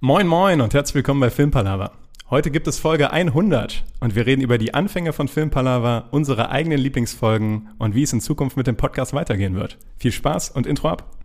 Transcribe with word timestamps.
Moin 0.00 0.28
moin 0.28 0.60
und 0.60 0.74
herzlich 0.74 0.94
willkommen 0.94 1.18
bei 1.18 1.28
Filmpalava. 1.28 1.90
Heute 2.30 2.52
gibt 2.52 2.68
es 2.68 2.78
Folge 2.78 3.10
100 3.10 3.82
und 3.98 4.14
wir 4.14 4.26
reden 4.26 4.42
über 4.42 4.56
die 4.56 4.72
Anfänge 4.72 5.12
von 5.12 5.26
Filmpalava, 5.26 6.04
unsere 6.12 6.50
eigenen 6.50 6.78
Lieblingsfolgen 6.78 7.70
und 7.78 7.96
wie 7.96 8.04
es 8.04 8.12
in 8.12 8.20
Zukunft 8.20 8.56
mit 8.56 8.68
dem 8.68 8.76
Podcast 8.76 9.12
weitergehen 9.12 9.56
wird. 9.56 9.76
Viel 9.98 10.12
Spaß 10.12 10.50
und 10.50 10.68
Intro 10.68 10.90
ab. 10.90 11.16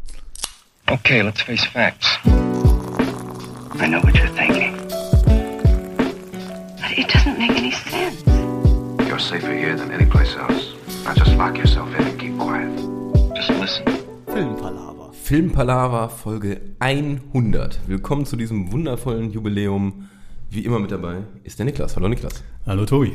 Okay, 0.90 1.22
let's 1.22 1.44
face 1.44 1.64
facts. 1.64 2.18
I 2.26 3.86
know 3.86 4.02
what 4.02 4.16
you're 4.16 4.36
thinking. 4.36 4.76
But 6.82 6.98
it 6.98 7.08
doesn't 7.14 7.38
make 7.38 7.52
any 7.52 7.74
sense. 7.74 8.24
You're 9.08 9.20
safer 9.20 9.54
here 9.54 9.78
than 9.78 9.92
any 9.92 10.08
place 10.08 10.36
else. 10.36 10.74
Now 11.06 11.14
just 11.14 11.38
lock 11.38 11.60
yourself 11.60 11.90
in 12.00 12.08
and 12.08 12.20
keep 12.20 12.40
quiet. 12.40 12.76
Just 13.36 13.52
listen. 13.52 13.86
Filmpalava. 14.26 14.93
Filmpalava 15.24 16.10
Folge 16.10 16.60
100. 16.80 17.80
Willkommen 17.88 18.26
zu 18.26 18.36
diesem 18.36 18.74
wundervollen 18.74 19.32
Jubiläum. 19.32 20.10
Wie 20.50 20.66
immer 20.66 20.80
mit 20.80 20.92
dabei 20.92 21.20
ist 21.46 21.58
der 21.60 21.66
Niklas. 21.66 21.96
Hallo 21.96 22.10
Niklas. 22.10 22.44
Hallo 22.66 22.86
Tobi. 22.86 23.14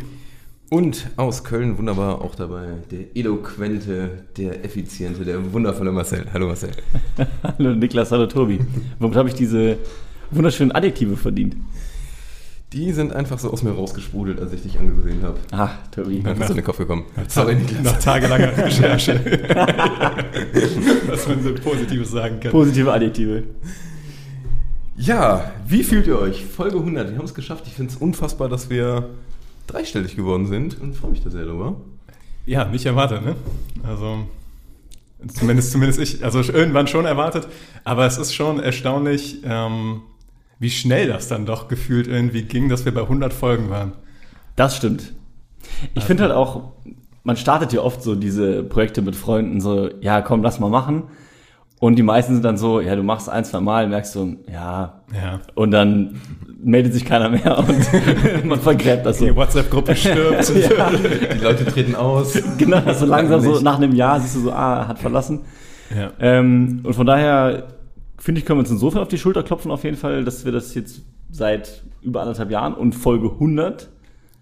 Und 0.71 1.11
aus 1.17 1.45
Köln 1.45 1.77
wunderbar 1.77 2.23
auch 2.23 2.35
dabei 2.35 2.77
der 2.91 3.15
eloquente, 3.15 4.25
der 4.39 4.65
effiziente, 4.65 5.23
der 5.27 5.53
wundervolle 5.53 5.93
Marcel. 5.93 6.25
Hallo 6.33 6.47
Marcel. 6.47 6.71
Hallo 7.43 7.75
Niklas, 7.75 8.11
hallo 8.11 8.25
Tobi. 8.27 8.59
Womit 8.99 9.17
habe 9.17 9.29
ich 9.29 9.35
diese 9.35 9.77
wunderschönen 10.31 10.73
Adjektive 10.73 11.15
verdient? 11.15 11.57
Die 12.73 12.93
sind 12.93 13.15
einfach 13.15 13.39
so 13.39 13.51
aus 13.51 13.63
mir 13.63 13.71
rausgesprudelt, 13.71 14.39
als 14.41 14.53
ich 14.53 14.63
dich 14.63 14.79
angesehen 14.79 15.23
habe. 15.23 15.39
Ah, 15.53 15.71
Tobi. 15.91 16.21
Dann 16.23 16.37
bist 16.37 16.51
du 16.51 16.53
in 16.53 16.59
den 16.59 16.65
Kopf 16.65 16.77
gekommen. 16.77 17.05
Sorry 17.27 17.55
Niklas. 17.55 17.83
Nach 17.83 17.99
tagelanger 17.99 18.57
Recherche. 18.59 19.15
Was 21.07 21.27
man 21.27 21.43
so 21.43 21.55
Positives 21.55 22.11
sagen 22.11 22.41
kann. 22.41 22.53
Positive 22.53 22.93
Adjektive. 22.93 23.45
Ja, 24.97 25.53
wie 25.67 25.83
fühlt 25.83 26.07
ihr 26.09 26.19
euch? 26.19 26.45
Folge 26.45 26.77
100. 26.77 27.11
Wir 27.11 27.19
haben 27.19 27.25
es 27.25 27.35
geschafft. 27.35 27.65
Ich 27.67 27.73
finde 27.73 27.93
es 27.93 27.97
unfassbar, 27.97 28.51
dass 28.51 28.69
wir 28.69 29.09
dreistellig 29.67 30.17
geworden 30.17 30.47
sind 30.47 30.79
und 30.81 30.95
freue 30.95 31.13
mich 31.13 31.23
da 31.23 31.31
sehr 31.31 31.45
drüber. 31.45 31.77
Ja, 32.45 32.65
nicht 32.67 32.85
erwartet, 32.85 33.25
ne? 33.25 33.37
Also, 33.83 34.27
zumindest, 35.33 35.73
zumindest 35.73 36.01
ich, 36.01 36.25
also 36.25 36.41
irgendwann 36.41 36.87
schon 36.87 37.05
erwartet, 37.05 37.47
aber 37.85 38.07
es 38.07 38.19
ist 38.19 38.35
schon 38.35 38.59
erstaunlich, 38.61 39.39
ähm, 39.45 40.01
wie 40.59 40.71
schnell 40.71 41.09
das 41.09 41.29
dann 41.29 41.47
doch 41.47 41.69
gefühlt 41.69 42.07
irgendwie 42.07 42.43
ging, 42.43 42.69
dass 42.69 42.85
wir 42.85 42.93
bei 42.93 43.03
100 43.03 43.33
Folgen 43.33 43.71
waren. 43.71 43.93
Das 44.57 44.77
stimmt. 44.77 45.13
Ich 45.95 46.05
finde 46.05 46.25
halt 46.25 46.33
auch, 46.33 46.73
man 47.23 47.37
startet 47.37 47.73
ja 47.73 47.81
oft 47.81 48.03
so 48.03 48.15
diese 48.15 48.65
Projekte 48.65 49.03
mit 49.03 49.15
Freunden, 49.15 49.61
so, 49.61 49.91
ja, 50.01 50.21
komm, 50.21 50.43
lass 50.43 50.59
mal 50.59 50.71
machen. 50.71 51.05
Und 51.81 51.97
die 51.97 52.03
meisten 52.03 52.33
sind 52.35 52.45
dann 52.45 52.57
so, 52.57 52.81
ja, 52.81 52.97
du 52.97 53.05
machst 53.05 53.29
ein, 53.29 53.45
zwei 53.45 53.61
Mal, 53.61 53.87
merkst 53.87 54.15
du, 54.17 54.37
ja. 54.53 55.03
Ja. 55.15 55.41
Und 55.55 55.71
dann 55.71 56.21
meldet 56.61 56.93
sich 56.93 57.05
keiner 57.05 57.29
mehr 57.29 57.57
und 57.59 58.45
man 58.45 58.59
vergräbt 58.59 59.07
das 59.07 59.19
so. 59.19 59.27
Die 59.27 59.37
WhatsApp-Gruppe 59.37 59.95
stirbt. 59.95 60.49
Die 60.55 61.45
Leute 61.45 61.65
treten 61.67 61.95
aus. 61.95 62.37
Genau, 62.59 62.93
so 62.93 63.07
langsam 63.07 63.41
so 63.41 63.61
nach 63.61 63.77
einem 63.77 63.95
Jahr 63.95 64.19
siehst 64.19 64.35
du 64.37 64.41
so, 64.41 64.53
ah, 64.53 64.89
hat 64.89 64.99
verlassen. 64.99 65.43
ja. 65.97 66.11
Ähm, 66.19 66.81
und 66.83 66.95
von 66.95 67.07
daher 67.07 67.78
finde 68.19 68.41
ich, 68.41 68.47
können 68.47 68.59
wir 68.59 68.63
uns 68.63 68.71
insofern 68.71 69.03
auf 69.03 69.09
die 69.09 69.19
Schulter 69.19 69.43
klopfen, 69.43 69.71
auf 69.71 69.85
jeden 69.85 69.97
Fall, 69.97 70.25
dass 70.25 70.45
wir 70.45 70.53
das 70.53 70.75
jetzt 70.75 71.03
seit 71.31 71.83
über 72.03 72.21
anderthalb 72.21 72.51
Jahren 72.51 72.75
und 72.75 72.93
Folge 72.95 73.31
100 73.31 73.89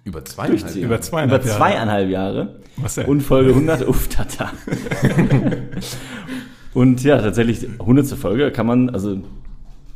Über 0.04 0.24
zweieinhalb 0.24 0.60
durchziehen. 0.60 0.84
Über 0.84 1.00
zweieinhalb 1.00 1.42
über 1.42 1.50
Jahre. 1.50 1.58
zweieinhalb 1.58 2.10
Jahre. 2.10 2.60
Was 2.76 2.94
denn? 2.96 3.06
Und 3.06 3.20
Folge 3.22 3.50
100, 3.50 3.86
uff, 3.88 4.08
tata. 4.08 4.52
und 6.74 7.02
ja, 7.02 7.20
tatsächlich, 7.20 7.66
100. 7.78 8.06
Folge 8.18 8.50
kann 8.52 8.66
man, 8.66 8.90
also, 8.90 9.18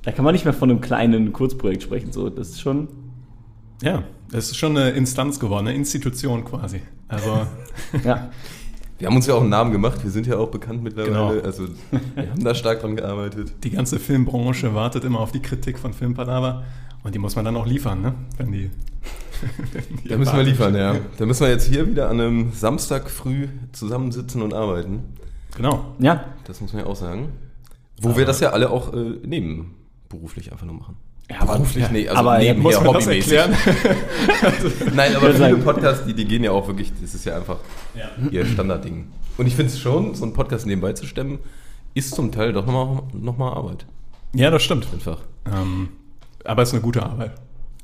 da 0.03 0.13
kann 0.13 0.25
man 0.25 0.33
nicht 0.33 0.45
mehr 0.45 0.55
von 0.55 0.71
einem 0.71 0.81
kleinen 0.81 1.33
Kurzprojekt 1.33 1.83
sprechen, 1.83 2.13
so, 2.13 2.31
das 2.31 2.51
ist 2.51 2.61
schon, 2.61 2.89
Ja, 3.83 4.03
es 4.33 4.51
ist 4.51 4.57
schon 4.57 4.77
eine 4.77 4.91
Instanz 4.91 5.39
geworden, 5.41 5.69
eine 5.69 5.77
Institution 5.77 6.45
quasi. 6.45 6.81
Also, 7.09 7.47
ja. 8.05 8.31
Wir 9.01 9.09
haben 9.09 9.17
uns 9.17 9.27
ja 9.27 9.35
auch 9.35 9.41
einen 9.41 9.49
Namen 9.49 9.73
gemacht, 9.73 10.05
wir 10.05 10.11
sind 10.11 10.27
ja 10.27 10.37
auch 10.37 10.51
bekannt 10.51 10.83
mittlerweile. 10.83 11.37
Genau. 11.37 11.47
Also 11.47 11.69
wir 12.15 12.31
haben 12.31 12.45
da 12.45 12.55
stark 12.55 12.83
dran 12.83 12.97
gearbeitet. 12.97 13.53
die 13.65 13.71
ganze 13.71 13.99
Filmbranche 13.99 14.75
wartet 14.75 15.05
immer 15.05 15.21
auf 15.21 15.33
die 15.33 15.41
Kritik 15.41 15.79
von 15.79 15.95
Filmpalava 15.95 16.65
und 17.03 17.15
die 17.15 17.19
muss 17.19 17.35
man 17.35 17.47
dann 17.47 17.57
auch 17.57 17.67
liefern, 17.67 18.03
ne? 18.03 18.15
Wenn 18.37 18.53
die. 18.53 18.71
wenn 19.73 19.97
die 20.05 20.09
Da 20.09 20.19
müssen 20.19 20.37
wir 20.37 20.43
liefern, 20.43 20.75
ja. 20.75 20.97
Da 21.17 21.25
müssen 21.27 21.41
wir 21.41 21.49
jetzt 21.49 21.67
hier 21.67 21.89
wieder 21.89 22.11
an 22.11 22.21
einem 22.21 22.53
Samstag 22.53 23.09
früh 23.09 23.49
zusammensitzen 23.73 24.43
und 24.43 24.53
arbeiten. 24.53 25.03
Genau. 25.57 25.95
Ja, 25.99 26.25
Das 26.45 26.61
muss 26.61 26.73
man 26.75 26.83
ja 26.83 26.89
auch 26.89 26.97
sagen. 26.97 27.31
Wo 28.03 28.17
wir 28.17 28.25
das 28.27 28.41
ja 28.41 28.51
alle 28.51 28.71
auch 28.71 28.93
äh, 28.93 29.19
nebenberuflich 29.25 30.53
einfach 30.53 30.67
nur 30.67 30.77
machen. 30.77 30.97
Ja, 31.31 31.41
aber- 31.43 31.53
beruflich, 31.55 31.89
nee, 31.91 32.09
also 32.09 32.19
aber 32.21 32.39
nebenher, 32.39 32.63
Muss 32.63 32.75
man 32.83 32.95
das 32.95 33.05
hobbymäßig. 33.07 33.33
erklären? 33.33 33.57
Nein, 34.95 35.15
aber 35.17 35.33
viele 35.33 35.57
Podcasts, 35.59 36.05
die, 36.07 36.15
die 36.15 36.25
gehen 36.25 36.43
ja 36.45 36.51
auch 36.51 36.67
wirklich, 36.67 36.93
das 37.01 37.15
ist 37.15 37.25
ja 37.25 37.37
einfach 37.37 37.59
ihr 38.31 38.45
Standardding. 38.47 39.07
Und 39.39 39.47
ich 39.47 39.55
finde 39.55 39.73
es 39.73 39.79
schon, 39.79 40.15
so 40.15 40.25
einen 40.25 40.33
Podcast 40.35 40.67
nebenbei 40.67 40.93
zu 40.93 41.07
stemmen, 41.07 41.39
ist 41.95 42.15
zum 42.15 42.33
Teil 42.33 42.53
doch 42.53 42.67
nochmal 42.67 43.03
noch 43.13 43.39
mal 43.39 43.53
Arbeit. 43.53 43.87
ja, 44.35 44.51
das 44.51 44.63
stimmt. 44.63 44.87
Einfach. 44.93 45.19
Ähm, 45.47 45.89
aber 46.45 46.63
es 46.63 46.71
ist 46.71 46.75
eine 46.75 46.83
gute 46.83 47.03
Arbeit. 47.03 47.33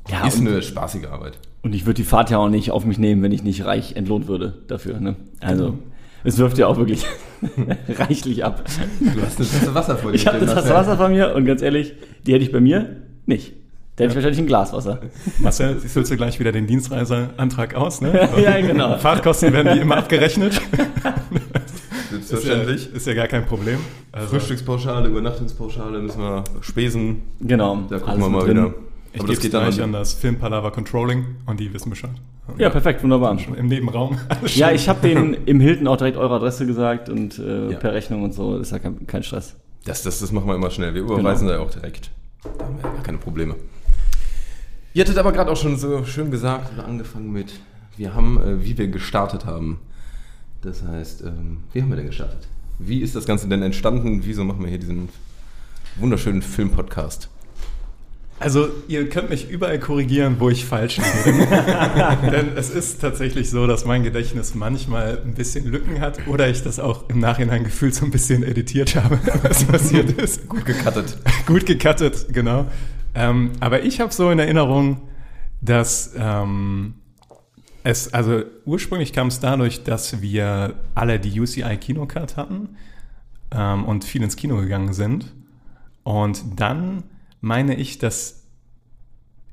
ja 0.08 0.26
ist 0.26 0.38
eine 0.40 0.60
spaßige 0.62 1.06
Arbeit. 1.06 1.38
und 1.62 1.74
ich 1.74 1.84
würde 1.86 1.94
die 1.94 2.04
Fahrt 2.04 2.30
ja 2.30 2.38
auch 2.38 2.48
nicht 2.48 2.70
auf 2.72 2.84
mich 2.84 2.98
nehmen, 2.98 3.22
wenn 3.22 3.32
ich 3.32 3.42
nicht 3.42 3.64
reich 3.64 3.96
entlohnt 3.96 4.26
würde 4.28 4.62
dafür, 4.68 4.98
ne? 5.00 5.16
Also, 5.40 5.78
es 6.24 6.38
wirft 6.38 6.58
ja 6.58 6.66
auch 6.66 6.76
wirklich 6.76 7.04
reichlich 7.88 8.44
ab. 8.44 8.64
Du 9.00 9.22
hast 9.22 9.38
eine 9.38 9.48
Tasse 9.48 9.74
Wasser 9.74 9.96
vor 9.96 10.10
dir. 10.10 10.16
Ich 10.16 10.26
habe 10.26 10.38
das 10.40 10.54
Marcel. 10.54 10.74
Wasser 10.74 10.96
von 10.96 11.12
mir 11.12 11.34
und 11.34 11.44
ganz 11.46 11.62
ehrlich, 11.62 11.94
die 12.26 12.32
hätte 12.34 12.44
ich 12.44 12.52
bei 12.52 12.60
mir 12.60 12.96
nicht. 13.26 13.52
Da 13.96 14.04
hätte 14.04 14.10
ich 14.12 14.16
wahrscheinlich 14.16 14.40
ein 14.40 14.46
Glas 14.46 14.72
Wasser. 14.74 15.00
Marcel, 15.38 15.78
füllst 15.80 16.10
du 16.10 16.16
gleich 16.16 16.38
wieder 16.38 16.52
den 16.52 16.66
Dienstreiseantrag 16.66 17.74
aus, 17.74 18.00
ne? 18.02 18.28
Ja, 18.42 18.60
genau. 18.60 18.98
Fahrtkosten 18.98 19.52
werden 19.54 19.74
die 19.74 19.80
immer 19.80 19.96
abgerechnet. 19.96 20.60
Ist 22.10 22.30
ja, 22.30 22.38
Selbstverständlich. 22.38 22.92
ist 22.94 23.06
ja 23.06 23.14
gar 23.14 23.26
kein 23.26 23.44
Problem. 23.46 23.78
Also, 24.12 24.28
Frühstückspauschale, 24.28 25.08
Übernachtungspauschale 25.08 25.98
müssen 25.98 26.20
wir 26.20 26.44
Spesen. 26.60 27.22
Genau. 27.40 27.82
Da 27.90 27.98
gucken 27.98 28.20
wir 28.20 28.28
mal 28.28 28.40
drin. 28.44 28.50
wieder. 28.56 28.74
ich 29.12 29.20
Aber 29.20 29.26
gebe 29.28 29.34
das 29.34 29.40
geht 29.40 29.54
dann 29.54 29.64
gleich 29.68 29.82
an 29.82 29.92
das 29.92 30.12
Filmpalava 30.14 30.70
Controlling 30.70 31.24
und 31.46 31.58
die 31.60 31.72
wissen 31.74 31.90
Bescheid. 31.90 32.12
Ja, 32.58 32.70
perfekt, 32.70 33.02
wunderbar. 33.02 33.36
Im 33.56 33.66
Nebenraum. 33.66 34.18
Ja, 34.54 34.70
ich 34.70 34.88
habe 34.88 35.06
denen 35.06 35.34
im 35.46 35.58
Hilton 35.60 35.86
auch 35.88 35.96
direkt 35.96 36.16
eure 36.16 36.36
Adresse 36.36 36.64
gesagt 36.64 37.08
und 37.08 37.38
äh, 37.38 37.72
Ja. 37.72 37.78
per 37.78 37.92
Rechnung 37.92 38.22
und 38.22 38.32
so. 38.34 38.56
Ist 38.56 38.70
ja 38.72 38.78
kein, 38.78 39.06
kein 39.06 39.22
Stress. 39.24 39.56
Das, 39.84 40.02
das, 40.02 40.20
das 40.20 40.32
machen 40.32 40.46
wir 40.46 40.54
immer 40.54 40.70
schnell. 40.70 40.94
Wir 40.94 41.02
überweisen 41.02 41.46
Genau. 41.48 41.58
da 41.58 41.64
ja 41.64 41.68
auch 41.68 41.70
direkt. 41.74 42.10
Da 42.42 42.64
haben 42.64 42.76
wir 42.76 42.82
gar 42.82 43.02
keine 43.02 43.18
Probleme. 43.18 43.56
Ihr 44.94 45.04
hattet 45.04 45.18
aber 45.18 45.32
gerade 45.32 45.50
auch 45.50 45.56
schon 45.56 45.76
so 45.76 46.04
schön 46.04 46.30
gesagt 46.30 46.72
oder 46.72 46.86
angefangen 46.86 47.32
mit, 47.32 47.60
wir 47.96 48.14
haben, 48.14 48.40
äh, 48.40 48.64
wie 48.64 48.78
wir 48.78 48.88
gestartet 48.88 49.44
haben. 49.44 49.78
Das 50.62 50.82
heißt, 50.82 51.22
ähm, 51.22 51.64
wie 51.72 51.82
haben 51.82 51.90
wir 51.90 51.96
denn 51.96 52.06
gestartet? 52.06 52.48
Wie 52.78 53.00
ist 53.00 53.14
das 53.14 53.26
Ganze 53.26 53.48
denn 53.48 53.62
entstanden? 53.62 54.20
Wieso 54.24 54.44
machen 54.44 54.60
wir 54.60 54.68
hier 54.68 54.78
diesen 54.78 55.08
wunderschönen 55.96 56.42
Film-Podcast? 56.42 57.28
Also, 58.38 58.68
ihr 58.86 59.08
könnt 59.08 59.30
mich 59.30 59.48
überall 59.48 59.78
korrigieren, 59.78 60.36
wo 60.38 60.50
ich 60.50 60.66
falsch 60.66 60.98
liege. 60.98 61.46
Denn 62.30 62.50
es 62.54 62.68
ist 62.68 63.00
tatsächlich 63.00 63.48
so, 63.48 63.66
dass 63.66 63.86
mein 63.86 64.02
Gedächtnis 64.02 64.54
manchmal 64.54 65.22
ein 65.24 65.34
bisschen 65.34 65.64
Lücken 65.64 66.00
hat 66.00 66.26
oder 66.26 66.48
ich 66.48 66.62
das 66.62 66.78
auch 66.78 67.08
im 67.08 67.18
Nachhinein 67.18 67.64
gefühlt 67.64 67.94
so 67.94 68.04
ein 68.04 68.10
bisschen 68.10 68.42
editiert 68.42 68.94
habe, 68.94 69.18
was 69.42 69.64
passiert 69.64 70.10
ist. 70.12 70.48
Gut 70.48 70.66
gecuttet. 70.66 71.16
Gut 71.46 71.64
gecuttet, 71.64 72.26
genau. 72.30 72.66
Ähm, 73.14 73.52
aber 73.60 73.84
ich 73.84 74.00
habe 74.00 74.12
so 74.12 74.30
in 74.30 74.38
Erinnerung, 74.38 75.00
dass 75.62 76.12
ähm, 76.18 76.94
es, 77.84 78.12
also 78.12 78.42
ursprünglich 78.66 79.14
kam 79.14 79.28
es 79.28 79.40
dadurch, 79.40 79.82
dass 79.82 80.20
wir 80.20 80.74
alle 80.94 81.18
die 81.18 81.40
UCI 81.40 81.78
Kinocard 81.78 82.36
hatten 82.36 82.76
ähm, 83.50 83.84
und 83.84 84.04
viel 84.04 84.22
ins 84.22 84.36
Kino 84.36 84.56
gegangen 84.56 84.92
sind. 84.92 85.32
Und 86.02 86.60
dann 86.60 87.04
meine 87.40 87.74
ich, 87.74 87.98
dass 87.98 88.42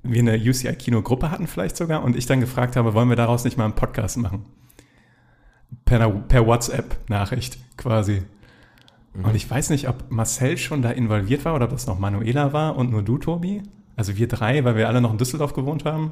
wir 0.03 0.19
eine 0.19 0.38
UCI 0.38 0.74
Kinogruppe 0.75 1.31
hatten 1.31 1.47
vielleicht 1.47 1.77
sogar 1.77 2.03
und 2.03 2.15
ich 2.15 2.25
dann 2.25 2.39
gefragt 2.39 2.75
habe, 2.75 2.94
wollen 2.94 3.09
wir 3.09 3.15
daraus 3.15 3.45
nicht 3.45 3.57
mal 3.57 3.65
einen 3.65 3.75
Podcast 3.75 4.18
machen? 4.18 4.45
Per, 5.85 6.09
per 6.09 6.45
WhatsApp-Nachricht 6.45 7.57
quasi. 7.77 8.24
Und 9.13 9.35
ich 9.35 9.50
weiß 9.50 9.69
nicht, 9.69 9.88
ob 9.88 10.09
Marcel 10.09 10.57
schon 10.57 10.81
da 10.81 10.89
involviert 10.89 11.45
war 11.45 11.56
oder 11.56 11.65
ob 11.65 11.71
das 11.71 11.88
noch 11.88 12.00
Manuela 12.00 12.51
war 12.51 12.75
und 12.75 12.91
nur 12.91 13.03
du, 13.03 13.18
Tobi. 13.18 13.62
Also 13.95 14.18
wir 14.18 14.27
drei, 14.27 14.63
weil 14.63 14.75
wir 14.75 14.88
alle 14.88 15.01
noch 15.01 15.12
in 15.12 15.18
Düsseldorf 15.18 15.53
gewohnt 15.53 15.86
haben. 15.86 16.12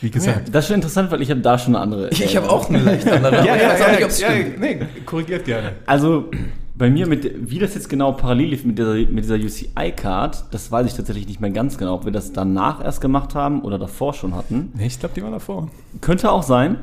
Wie 0.00 0.10
gesagt. 0.10 0.54
Das 0.54 0.64
ist 0.64 0.68
schon 0.68 0.76
interessant, 0.76 1.10
weil 1.10 1.20
ich 1.20 1.30
habe 1.30 1.40
da 1.40 1.58
schon 1.58 1.74
eine 1.74 1.82
andere. 1.82 2.08
Ich, 2.10 2.22
ich 2.22 2.36
habe 2.36 2.48
auch 2.48 2.68
eine 2.68 2.78
leicht 2.78 3.06
andere. 3.06 3.38
aber 3.40 3.44
ich 3.44 3.62
weiß 3.62 3.82
auch 3.82 4.00
nicht, 4.00 4.12
stimmt. 4.12 4.60
nee, 4.60 4.80
korrigiert 5.04 5.44
gerne. 5.44 5.76
Also 5.86 6.30
bei 6.78 6.90
mir, 6.90 7.08
mit, 7.08 7.50
wie 7.50 7.58
das 7.58 7.74
jetzt 7.74 7.88
genau 7.88 8.12
parallel 8.12 8.50
lief 8.50 8.64
mit 8.64 8.78
dieser, 8.78 8.94
mit 8.94 9.24
dieser 9.24 9.34
UCI-Card, 9.34 10.44
das 10.52 10.70
weiß 10.70 10.86
ich 10.86 10.94
tatsächlich 10.94 11.26
nicht 11.26 11.40
mehr 11.40 11.50
ganz 11.50 11.76
genau, 11.76 11.94
ob 11.94 12.04
wir 12.04 12.12
das 12.12 12.32
danach 12.32 12.82
erst 12.82 13.00
gemacht 13.00 13.34
haben 13.34 13.62
oder 13.62 13.78
davor 13.78 14.14
schon 14.14 14.36
hatten. 14.36 14.72
Nee, 14.76 14.86
ich 14.86 15.00
glaube, 15.00 15.14
die 15.16 15.22
war 15.22 15.32
davor. 15.32 15.68
Könnte 16.00 16.30
auch 16.30 16.44
sein, 16.44 16.76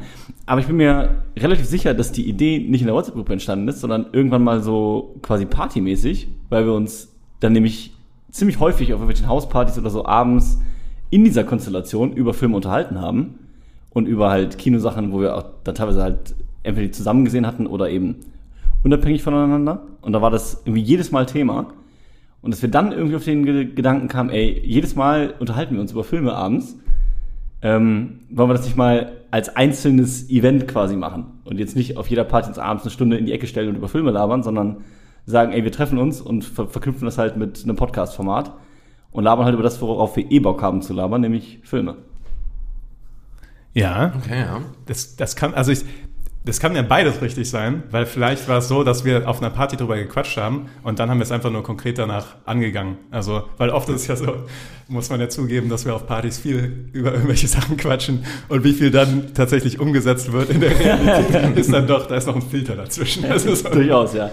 aber 0.46 0.60
ich 0.60 0.68
bin 0.68 0.76
mir 0.76 1.24
relativ 1.38 1.66
sicher, 1.66 1.94
dass 1.94 2.12
die 2.12 2.28
Idee 2.28 2.60
nicht 2.60 2.82
in 2.82 2.88
der 2.88 2.96
WhatsApp-Gruppe 2.96 3.32
entstanden 3.32 3.70
ist, 3.70 3.80
sondern 3.80 4.08
irgendwann 4.12 4.44
mal 4.44 4.62
so 4.62 5.16
quasi 5.22 5.46
partymäßig, 5.46 6.28
weil 6.50 6.66
wir 6.66 6.74
uns 6.74 7.08
dann 7.40 7.54
nämlich 7.54 7.94
ziemlich 8.32 8.60
häufig 8.60 8.94
auf 8.94 9.00
irgendwelchen 9.00 9.30
Hauspartys 9.30 9.78
oder 9.78 9.90
so 9.90 10.06
abends 10.06 10.60
in 11.10 11.24
dieser 11.24 11.46
Konstellation 11.46 12.12
über 12.12 12.34
Filme 12.34 12.58
unterhalten 12.58 13.00
haben 13.00 13.40
und 13.92 14.08
über 14.10 14.30
halt 14.30 14.58
Kinosachen, 14.58 15.14
wo 15.14 15.22
wir 15.22 15.38
auch 15.38 15.46
dann 15.64 15.76
teilweise 15.76 16.04
halt 16.04 16.36
entweder 16.64 16.88
die 16.88 16.92
zusammen 16.92 17.24
gesehen 17.24 17.48
hatten 17.48 17.66
oder 17.66 17.90
eben 17.90 18.18
unabhängig 18.86 19.24
voneinander. 19.24 19.88
Und 20.02 20.14
da 20.14 20.22
war 20.22 20.32
das 20.32 20.62
irgendwie 20.66 20.84
jedes 20.84 21.12
Mal 21.12 21.26
Thema. 21.26 21.74
Und 22.42 22.54
dass 22.54 22.62
wir 22.62 22.70
dann 22.70 22.92
irgendwie 22.92 23.16
auf 23.16 23.26
den 23.26 23.44
Ge 23.44 23.66
Gedanken 23.66 24.08
kamen, 24.08 24.30
ey, 24.30 24.62
jedes 24.64 24.96
Mal 24.96 25.34
unterhalten 25.40 25.74
wir 25.74 25.82
uns 25.82 25.92
über 25.92 26.04
Filme 26.04 26.34
abends. 26.34 26.78
Ähm, 27.62 28.20
wollen 28.30 28.50
wir 28.50 28.54
das 28.54 28.66
nicht 28.66 28.78
mal 28.78 29.14
als 29.32 29.56
einzelnes 29.56 30.30
Event 30.30 30.68
quasi 30.68 30.96
machen 30.96 31.26
und 31.46 31.58
jetzt 31.58 31.76
nicht 31.76 31.98
auf 31.98 32.08
jeder 32.08 32.24
Party 32.24 32.50
uns 32.50 32.60
abends 32.60 32.84
eine 32.84 32.92
Stunde 32.92 33.18
in 33.18 33.26
die 33.26 33.32
Ecke 33.32 33.48
stellen 33.48 33.70
und 33.70 33.76
über 33.76 33.88
Filme 33.88 34.12
labern, 34.12 34.44
sondern 34.44 34.84
sagen, 35.26 35.52
ey, 35.52 35.64
wir 35.64 35.72
treffen 35.72 35.98
uns 35.98 36.22
und 36.22 36.44
ver 36.44 36.68
verknüpfen 36.68 37.06
das 37.06 37.18
halt 37.18 37.38
mit 37.38 37.64
einem 37.64 37.76
Podcast-Format 37.76 38.54
und 39.12 39.24
labern 39.24 39.46
halt 39.46 39.56
über 39.56 39.64
das, 39.64 39.82
worauf 39.82 40.16
wir 40.16 40.30
eh 40.30 40.40
Bock 40.40 40.62
haben 40.62 40.84
zu 40.84 40.94
labern, 40.94 41.22
nämlich 41.22 41.60
Filme. 41.64 41.96
Ja, 43.74 44.14
Okay, 44.16 44.42
ja. 44.42 44.62
das, 44.86 45.16
das 45.16 45.36
kann, 45.36 45.56
also 45.56 45.72
ich, 45.72 45.84
das 46.46 46.60
kann 46.60 46.76
ja 46.76 46.84
beides 46.84 47.22
richtig 47.22 47.50
sein, 47.50 47.84
weil 47.90 48.06
vielleicht 48.06 48.48
war 48.48 48.60
es 48.60 48.68
so, 48.68 48.84
dass 48.84 49.04
wir 49.04 49.28
auf 49.28 49.42
einer 49.42 49.50
Party 49.50 49.78
drüber 49.78 49.98
gequatscht 49.98 50.38
haben 50.38 50.68
und 50.84 51.00
dann 51.00 51.10
haben 51.10 51.18
wir 51.18 51.24
es 51.24 51.32
einfach 51.32 51.52
nur 51.52 51.64
konkret 51.64 51.98
danach 51.98 52.36
angegangen. 52.46 52.98
Also, 53.10 53.44
weil 53.58 53.72
oft 53.72 53.90
ist 53.90 54.02
es 54.02 54.08
ja 54.08 54.16
so, 54.16 54.46
muss 54.88 55.10
man 55.10 55.20
ja 55.20 55.28
zugeben, 55.28 55.70
dass 55.70 55.86
wir 55.86 55.96
auf 55.96 56.06
Partys 56.06 56.38
viel 56.38 56.90
über 56.94 57.14
irgendwelche 57.14 57.48
Sachen 57.56 57.78
quatschen 57.78 58.26
und 58.48 58.64
wie 58.64 58.74
viel 58.74 58.92
dann 58.92 59.34
tatsächlich 59.34 59.80
umgesetzt 59.80 60.32
wird 60.32 60.52
in 60.52 60.62
der 60.62 60.80
Realität, 60.80 61.56
ist 61.58 61.74
dann 61.74 61.88
doch, 61.88 62.06
da 62.08 62.16
ist 62.16 62.28
noch 62.28 62.36
ein 62.36 62.44
Filter 62.44 62.76
dazwischen. 62.76 63.26
Also 63.36 63.54
so, 63.54 63.70
Durchaus, 63.70 64.14
ja. 64.14 64.32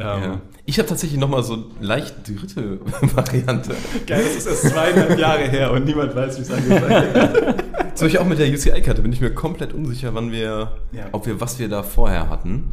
Ähm, 0.00 0.22
ja. 0.22 0.40
Ich 0.66 0.78
habe 0.78 0.88
tatsächlich 0.88 1.18
nochmal 1.20 1.42
so 1.42 1.64
leicht 1.80 2.26
dritte 2.28 2.80
Variante. 3.14 3.74
Geil, 4.06 4.22
das 4.24 4.36
ist 4.36 4.46
erst 4.46 4.74
zweieinhalb 4.74 5.18
Jahre 5.18 5.42
her 5.48 5.72
und 5.72 5.84
niemand 5.84 6.14
weiß, 6.14 6.38
wie 6.38 6.42
es 6.42 6.50
angefangen 6.50 7.14
hat. 7.14 7.64
Zum 7.96 8.06
Beispiel 8.06 8.20
auch 8.20 8.26
mit 8.26 8.38
der 8.38 8.48
UCI-Karte 8.48 9.02
bin 9.02 9.12
ich 9.12 9.20
mir 9.20 9.34
komplett 9.34 9.72
unsicher, 9.74 10.14
wann 10.14 10.30
wir, 10.32 10.72
Ja. 10.92 11.06
ob 11.12 11.26
wir, 11.26 11.40
was 11.40 11.58
wir 11.58 11.68
da 11.68 11.82
vorher 11.82 12.28
hatten. 12.30 12.72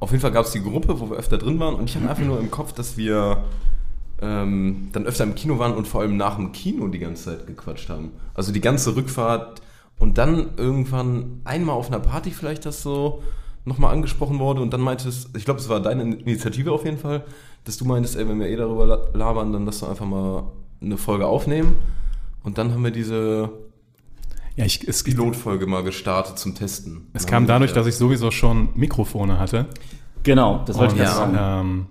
Auf 0.00 0.10
jeden 0.10 0.20
Fall 0.22 0.32
gab 0.32 0.44
es 0.46 0.52
die 0.52 0.62
Gruppe, 0.62 1.00
wo 1.00 1.10
wir 1.10 1.16
öfter 1.16 1.38
drin 1.38 1.58
waren 1.60 1.74
und 1.74 1.88
ich 1.90 1.96
habe 1.96 2.08
einfach 2.08 2.24
nur 2.24 2.38
im 2.38 2.50
Kopf, 2.50 2.72
dass 2.72 2.96
wir 2.96 3.44
ähm, 4.22 4.88
dann 4.92 5.06
öfter 5.06 5.24
im 5.24 5.34
Kino 5.34 5.58
waren 5.58 5.72
und 5.74 5.88
vor 5.88 6.00
allem 6.02 6.16
nach 6.16 6.36
dem 6.36 6.52
Kino 6.52 6.88
die 6.88 6.98
ganze 6.98 7.24
Zeit 7.36 7.46
gequatscht 7.46 7.88
haben. 7.88 8.12
Also 8.34 8.52
die 8.52 8.60
ganze 8.60 8.94
Rückfahrt 8.96 9.60
und 9.98 10.18
dann 10.18 10.50
irgendwann 10.56 11.40
einmal 11.44 11.74
auf 11.76 11.88
einer 11.88 12.00
Party 12.00 12.30
vielleicht 12.30 12.64
das 12.66 12.82
so 12.82 13.22
nochmal 13.64 13.92
angesprochen 13.94 14.38
wurde 14.38 14.60
und 14.60 14.72
dann 14.72 14.80
meintest, 14.80 15.34
ich 15.36 15.44
glaube, 15.44 15.60
es 15.60 15.68
war 15.68 15.80
deine 15.80 16.02
Initiative 16.02 16.72
auf 16.72 16.84
jeden 16.84 16.98
Fall, 16.98 17.24
dass 17.64 17.76
du 17.78 17.84
meintest, 17.86 18.16
ey, 18.16 18.28
wenn 18.28 18.38
wir 18.38 18.48
eh 18.48 18.56
darüber 18.56 18.86
la- 18.86 19.00
labern, 19.14 19.52
dann 19.52 19.64
lass 19.64 19.80
doch 19.80 19.88
einfach 19.90 20.04
mal 20.06 20.44
eine 20.82 20.98
Folge 20.98 21.26
aufnehmen. 21.26 21.76
Und 22.42 22.58
dann 22.58 22.72
haben 22.72 22.84
wir 22.84 22.90
diese 22.90 23.48
Ja, 24.56 24.66
ich, 24.66 24.86
es, 24.86 25.02
Pilotfolge 25.02 25.66
mal 25.66 25.82
gestartet 25.82 26.38
zum 26.38 26.54
Testen. 26.54 27.06
es 27.14 27.26
kam 27.26 27.46
dadurch, 27.46 27.72
dass 27.72 27.86
ich 27.86 27.96
sowieso 27.96 28.30
schon 28.30 28.68
Mikrofone 28.74 29.38
hatte. 29.38 29.66
Genau, 30.24 30.62
das 30.66 30.76
wollte 30.76 30.94
Und, 30.94 31.00
ich 31.00 31.06
gerade 31.06 31.34
sagen. 31.34 31.66
ähm, 31.68 31.86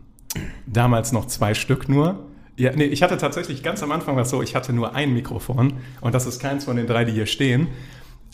damals 0.68 1.12
noch 1.12 1.26
zwei 1.26 1.54
Stück 1.56 1.90
nur. 1.90 2.20
Ja, 2.56 2.72
nee, 2.76 2.84
ich 2.86 3.02
hatte 3.02 3.18
tatsächlich 3.18 3.64
ganz 3.64 3.82
am 3.82 3.92
Anfang 3.92 4.16
was 4.16 4.30
so, 4.30 4.44
ich 4.44 4.56
hatte 4.56 4.74
nur 4.74 4.94
ein 4.94 5.12
Mikrofon 5.14 5.74
und 6.02 6.14
das 6.14 6.28
ist 6.28 6.40
keins 6.40 6.66
von 6.66 6.76
den 6.78 6.86
drei, 6.86 7.04
die 7.04 7.12
hier 7.14 7.26
stehen. 7.26 7.68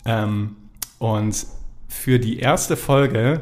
Ähm, 0.04 0.56
und 0.98 1.46
für 1.90 2.18
die 2.20 2.38
erste 2.38 2.76
Folge 2.76 3.40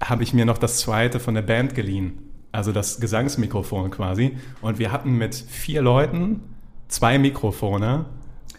habe 0.00 0.22
ich 0.22 0.32
mir 0.32 0.46
noch 0.46 0.56
das 0.56 0.78
zweite 0.78 1.20
von 1.20 1.34
der 1.34 1.42
Band 1.42 1.74
geliehen. 1.74 2.18
Also 2.52 2.72
das 2.72 3.00
Gesangsmikrofon 3.00 3.90
quasi. 3.90 4.36
Und 4.62 4.78
wir 4.78 4.92
hatten 4.92 5.18
mit 5.18 5.34
vier 5.34 5.82
Leuten 5.82 6.40
zwei 6.88 7.18
Mikrofone 7.18 8.06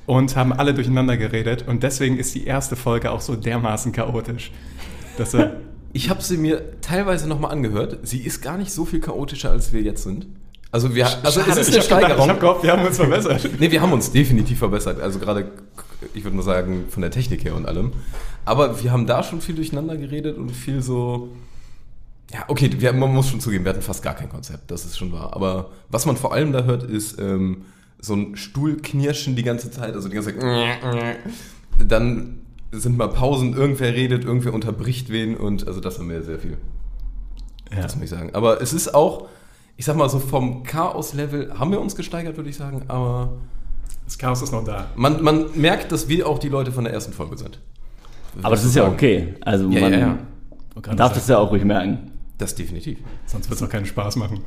und 0.05 0.35
haben 0.35 0.53
alle 0.53 0.73
durcheinander 0.73 1.17
geredet. 1.17 1.67
Und 1.67 1.83
deswegen 1.83 2.17
ist 2.17 2.35
die 2.35 2.45
erste 2.45 2.75
Folge 2.75 3.11
auch 3.11 3.21
so 3.21 3.35
dermaßen 3.35 3.91
chaotisch. 3.91 4.51
Dass, 5.17 5.35
Ich 5.93 6.09
habe 6.09 6.21
sie 6.21 6.37
mir 6.37 6.79
teilweise 6.81 7.27
nochmal 7.27 7.51
angehört. 7.51 7.99
Sie 8.03 8.19
ist 8.21 8.41
gar 8.41 8.57
nicht 8.57 8.71
so 8.71 8.85
viel 8.85 8.99
chaotischer, 9.01 9.51
als 9.51 9.73
wir 9.73 9.81
jetzt 9.81 10.03
sind. 10.03 10.27
Also, 10.71 10.95
wir, 10.95 11.05
also 11.21 11.41
Schade, 11.41 11.51
es 11.59 11.67
ist 11.67 11.75
ich 11.75 11.75
eine 11.75 11.83
gedacht- 11.83 11.85
Steigerung. 12.01 12.23
Ich 12.25 12.29
habe 12.29 12.39
gehofft, 12.39 12.63
wir 12.63 12.71
haben 12.71 12.85
uns 12.85 12.95
verbessert. 12.95 13.49
Nee, 13.59 13.71
wir 13.71 13.81
haben 13.81 13.91
uns 13.91 14.09
definitiv 14.13 14.59
verbessert. 14.59 15.01
Also 15.01 15.19
gerade, 15.19 15.51
ich 16.13 16.23
würde 16.23 16.37
mal 16.37 16.43
sagen, 16.43 16.85
von 16.89 17.01
der 17.01 17.11
Technik 17.11 17.43
her 17.43 17.55
und 17.55 17.65
allem. 17.65 17.91
Aber 18.45 18.81
wir 18.81 18.91
haben 18.91 19.05
da 19.05 19.23
schon 19.23 19.41
viel 19.41 19.55
durcheinander 19.55 19.97
geredet 19.97 20.37
und 20.37 20.49
viel 20.51 20.81
so. 20.81 21.29
Ja, 22.33 22.45
okay, 22.47 22.69
wir, 22.77 22.93
man 22.93 23.13
muss 23.13 23.29
schon 23.29 23.39
zugeben, 23.41 23.65
wir 23.65 23.73
hatten 23.73 23.81
fast 23.81 24.01
gar 24.01 24.15
kein 24.15 24.29
Konzept, 24.29 24.71
das 24.71 24.85
ist 24.85 24.97
schon 24.97 25.11
wahr. 25.11 25.33
Aber 25.35 25.71
was 25.89 26.05
man 26.05 26.15
vor 26.15 26.33
allem 26.33 26.53
da 26.53 26.63
hört, 26.63 26.83
ist 26.83 27.19
ähm, 27.19 27.65
so 27.99 28.13
ein 28.15 28.35
Stuhlknirschen 28.37 29.35
die 29.35 29.43
ganze 29.43 29.69
Zeit, 29.69 29.93
also 29.93 30.07
die 30.07 30.15
ganze 30.15 30.37
Zeit. 30.37 31.19
Dann 31.85 32.39
sind 32.71 32.97
mal 32.97 33.09
Pausen, 33.09 33.53
irgendwer 33.53 33.93
redet, 33.93 34.23
irgendwer 34.23 34.53
unterbricht 34.53 35.09
wen 35.09 35.35
und 35.35 35.67
also 35.67 35.81
das 35.81 35.99
haben 35.99 36.09
wir 36.09 36.23
sehr 36.23 36.39
viel. 36.39 36.57
Ja. 37.69 37.81
Das 37.81 37.95
muss 37.95 38.05
ich 38.05 38.09
sagen. 38.09 38.33
Aber 38.33 38.61
es 38.61 38.73
ist 38.73 38.95
auch, 38.95 39.27
ich 39.77 39.85
sag 39.85 39.97
mal 39.97 40.09
so 40.09 40.19
vom 40.19 40.63
Chaos-Level 40.63 41.59
haben 41.59 41.71
wir 41.71 41.81
uns 41.81 41.95
gesteigert, 41.95 42.37
würde 42.37 42.49
ich 42.49 42.55
sagen, 42.55 42.83
aber 42.87 43.33
Das 44.05 44.17
Chaos 44.17 44.41
ist 44.41 44.51
noch 44.51 44.63
da. 44.63 44.87
man, 44.95 45.21
man 45.21 45.47
merkt, 45.55 45.91
dass 45.91 46.07
wir 46.07 46.27
auch 46.27 46.39
die 46.39 46.49
Leute 46.49 46.71
von 46.71 46.85
der 46.85 46.93
ersten 46.93 47.11
Folge 47.13 47.37
sind. 47.37 47.59
Aber 48.41 48.55
das 48.55 48.63
ist 48.63 48.75
ja 48.75 48.87
okay. 48.87 49.35
Also 49.41 49.69
Ja, 49.69 49.81
man 49.81 49.93
ja, 49.93 49.99
ja. 49.99 50.17
man 50.87 50.97
darf 50.97 51.13
das 51.13 51.27
ja 51.27 51.37
auch 51.37 51.51
ruhig 51.51 51.63
merken. 51.63 52.11
Das 52.37 52.55
definitiv. 52.55 52.97
Sonst 53.25 53.49
wird 53.49 53.59
es 53.59 53.65
auch 53.65 53.69
keinen 53.69 53.85
Spaß 53.85 54.15
machen. 54.15 54.39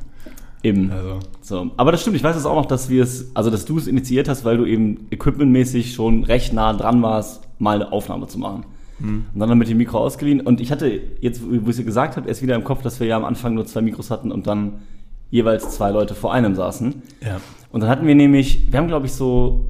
Eben. 0.62 0.90
Also, 0.90 1.20
So. 1.42 1.70
Aber 1.76 1.92
das 1.92 2.00
stimmt, 2.00 2.16
ich 2.16 2.24
weiß 2.24 2.36
es 2.36 2.46
auch 2.46 2.54
noch, 2.54 2.66
dass 2.66 2.88
wir 2.88 3.02
es, 3.02 3.30
also 3.34 3.50
dass 3.50 3.66
du 3.66 3.78
es 3.78 3.86
initiiert 3.86 4.28
hast, 4.28 4.44
weil 4.44 4.56
du 4.56 4.64
eben 4.64 5.06
equipmentmäßig 5.10 5.92
schon 5.92 6.24
recht 6.24 6.52
nah 6.52 6.72
dran 6.72 7.02
warst, 7.02 7.42
mal 7.58 7.82
eine 7.82 7.92
Aufnahme 7.92 8.26
zu 8.26 8.38
machen. 8.38 8.64
Und 9.00 9.26
dann 9.34 9.42
haben 9.42 9.50
wir 9.50 9.56
mit 9.56 9.68
dem 9.68 9.76
Mikro 9.78 9.98
ausgeliehen. 9.98 10.40
Und 10.40 10.60
ich 10.60 10.70
hatte 10.70 11.00
jetzt, 11.20 11.42
wo 11.44 11.68
ich 11.68 11.78
es 11.78 11.84
gesagt 11.84 12.16
habe, 12.16 12.28
erst 12.28 12.42
wieder 12.42 12.54
im 12.54 12.64
Kopf, 12.64 12.82
dass 12.82 13.00
wir 13.00 13.06
ja 13.06 13.16
am 13.16 13.24
Anfang 13.24 13.54
nur 13.54 13.66
zwei 13.66 13.82
Mikros 13.82 14.10
hatten 14.10 14.32
und 14.32 14.46
dann 14.46 14.82
jeweils 15.30 15.70
zwei 15.70 15.90
Leute 15.90 16.14
vor 16.14 16.32
einem 16.32 16.54
saßen. 16.54 17.02
ja. 17.20 17.40
Und 17.70 17.80
dann 17.80 17.90
hatten 17.90 18.06
wir 18.06 18.14
nämlich, 18.14 18.70
wir 18.70 18.78
haben 18.78 18.86
glaube 18.86 19.06
ich 19.06 19.12
so 19.12 19.68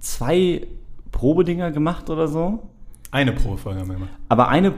zwei 0.00 0.66
Probedinger 1.12 1.70
gemacht 1.70 2.10
oder 2.10 2.28
so. 2.28 2.58
Eine 3.10 3.32
Pro-Folge 3.32 3.80
haben 3.80 3.88
wir 3.88 3.94
gemacht. 3.94 4.10
Aber 4.28 4.48
eine 4.48 4.72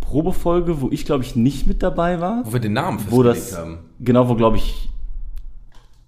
Probefolge, 0.00 0.80
wo 0.80 0.90
ich 0.90 1.04
glaube 1.04 1.24
ich 1.24 1.36
nicht 1.36 1.66
mit 1.66 1.82
dabei 1.82 2.20
war. 2.20 2.42
Wo 2.44 2.52
wir 2.52 2.60
den 2.60 2.72
Namen 2.72 2.98
wo 3.08 3.22
festgelegt 3.22 3.52
das, 3.52 3.58
haben. 3.58 3.78
genau, 4.00 4.28
wo 4.28 4.34
glaube 4.34 4.56
ich 4.56 4.88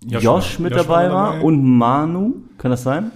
Josh, 0.06 0.58
mit 0.58 0.74
dabei 0.74 1.10
war 1.10 1.42
und 1.42 1.64
Manu, 1.64 2.34
kann 2.56 2.70
das 2.70 2.84
sein? 2.84 3.10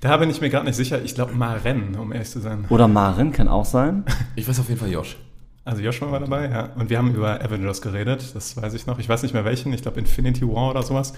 Da 0.00 0.16
bin 0.16 0.30
ich 0.30 0.40
mir 0.40 0.48
gerade 0.48 0.64
nicht 0.64 0.76
sicher. 0.76 1.02
Ich 1.02 1.14
glaube 1.14 1.34
Maren, 1.34 1.96
um 1.96 2.12
ehrlich 2.12 2.30
zu 2.30 2.40
sein. 2.40 2.64
Oder 2.68 2.88
Maren, 2.88 3.32
kann 3.32 3.48
auch 3.48 3.64
sein. 3.64 4.04
Ich 4.36 4.48
weiß 4.48 4.60
auf 4.60 4.68
jeden 4.68 4.80
Fall 4.80 4.90
Josh. 4.90 5.16
Also 5.64 5.82
Joshua 5.82 6.10
war 6.10 6.20
dabei, 6.20 6.48
ja. 6.48 6.70
Und 6.76 6.88
wir 6.88 6.96
haben 6.96 7.14
über 7.14 7.44
Avengers 7.44 7.82
geredet, 7.82 8.34
das 8.34 8.56
weiß 8.56 8.72
ich 8.72 8.86
noch. 8.86 8.98
Ich 8.98 9.08
weiß 9.08 9.22
nicht 9.22 9.34
mehr 9.34 9.44
welchen, 9.44 9.72
ich 9.74 9.82
glaube 9.82 9.98
Infinity 10.00 10.46
War 10.48 10.70
oder 10.70 10.82
sowas. 10.82 11.12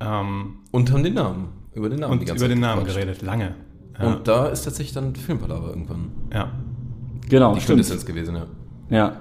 Ähm, 0.00 0.54
Und 0.70 0.90
haben 0.90 1.02
den 1.02 1.14
Namen. 1.14 1.48
Über 1.74 1.90
den 1.90 2.00
Namen 2.00 2.12
und 2.12 2.22
über 2.22 2.36
Zeit 2.36 2.50
den 2.50 2.60
Namen 2.60 2.84
geredet, 2.84 3.20
lange. 3.22 3.54
Ja. 3.98 4.06
Und 4.06 4.26
da 4.28 4.46
ist 4.46 4.62
tatsächlich 4.62 4.94
dann 4.94 5.14
Filmpalava 5.14 5.68
irgendwann. 5.68 6.10
ja. 6.32 6.50
Genau, 7.28 7.54
Die 7.54 7.60
stimmt. 7.60 7.76
Quintessenz 7.78 8.04
gewesen, 8.04 8.34
ja. 8.36 8.46
Ja. 8.90 9.16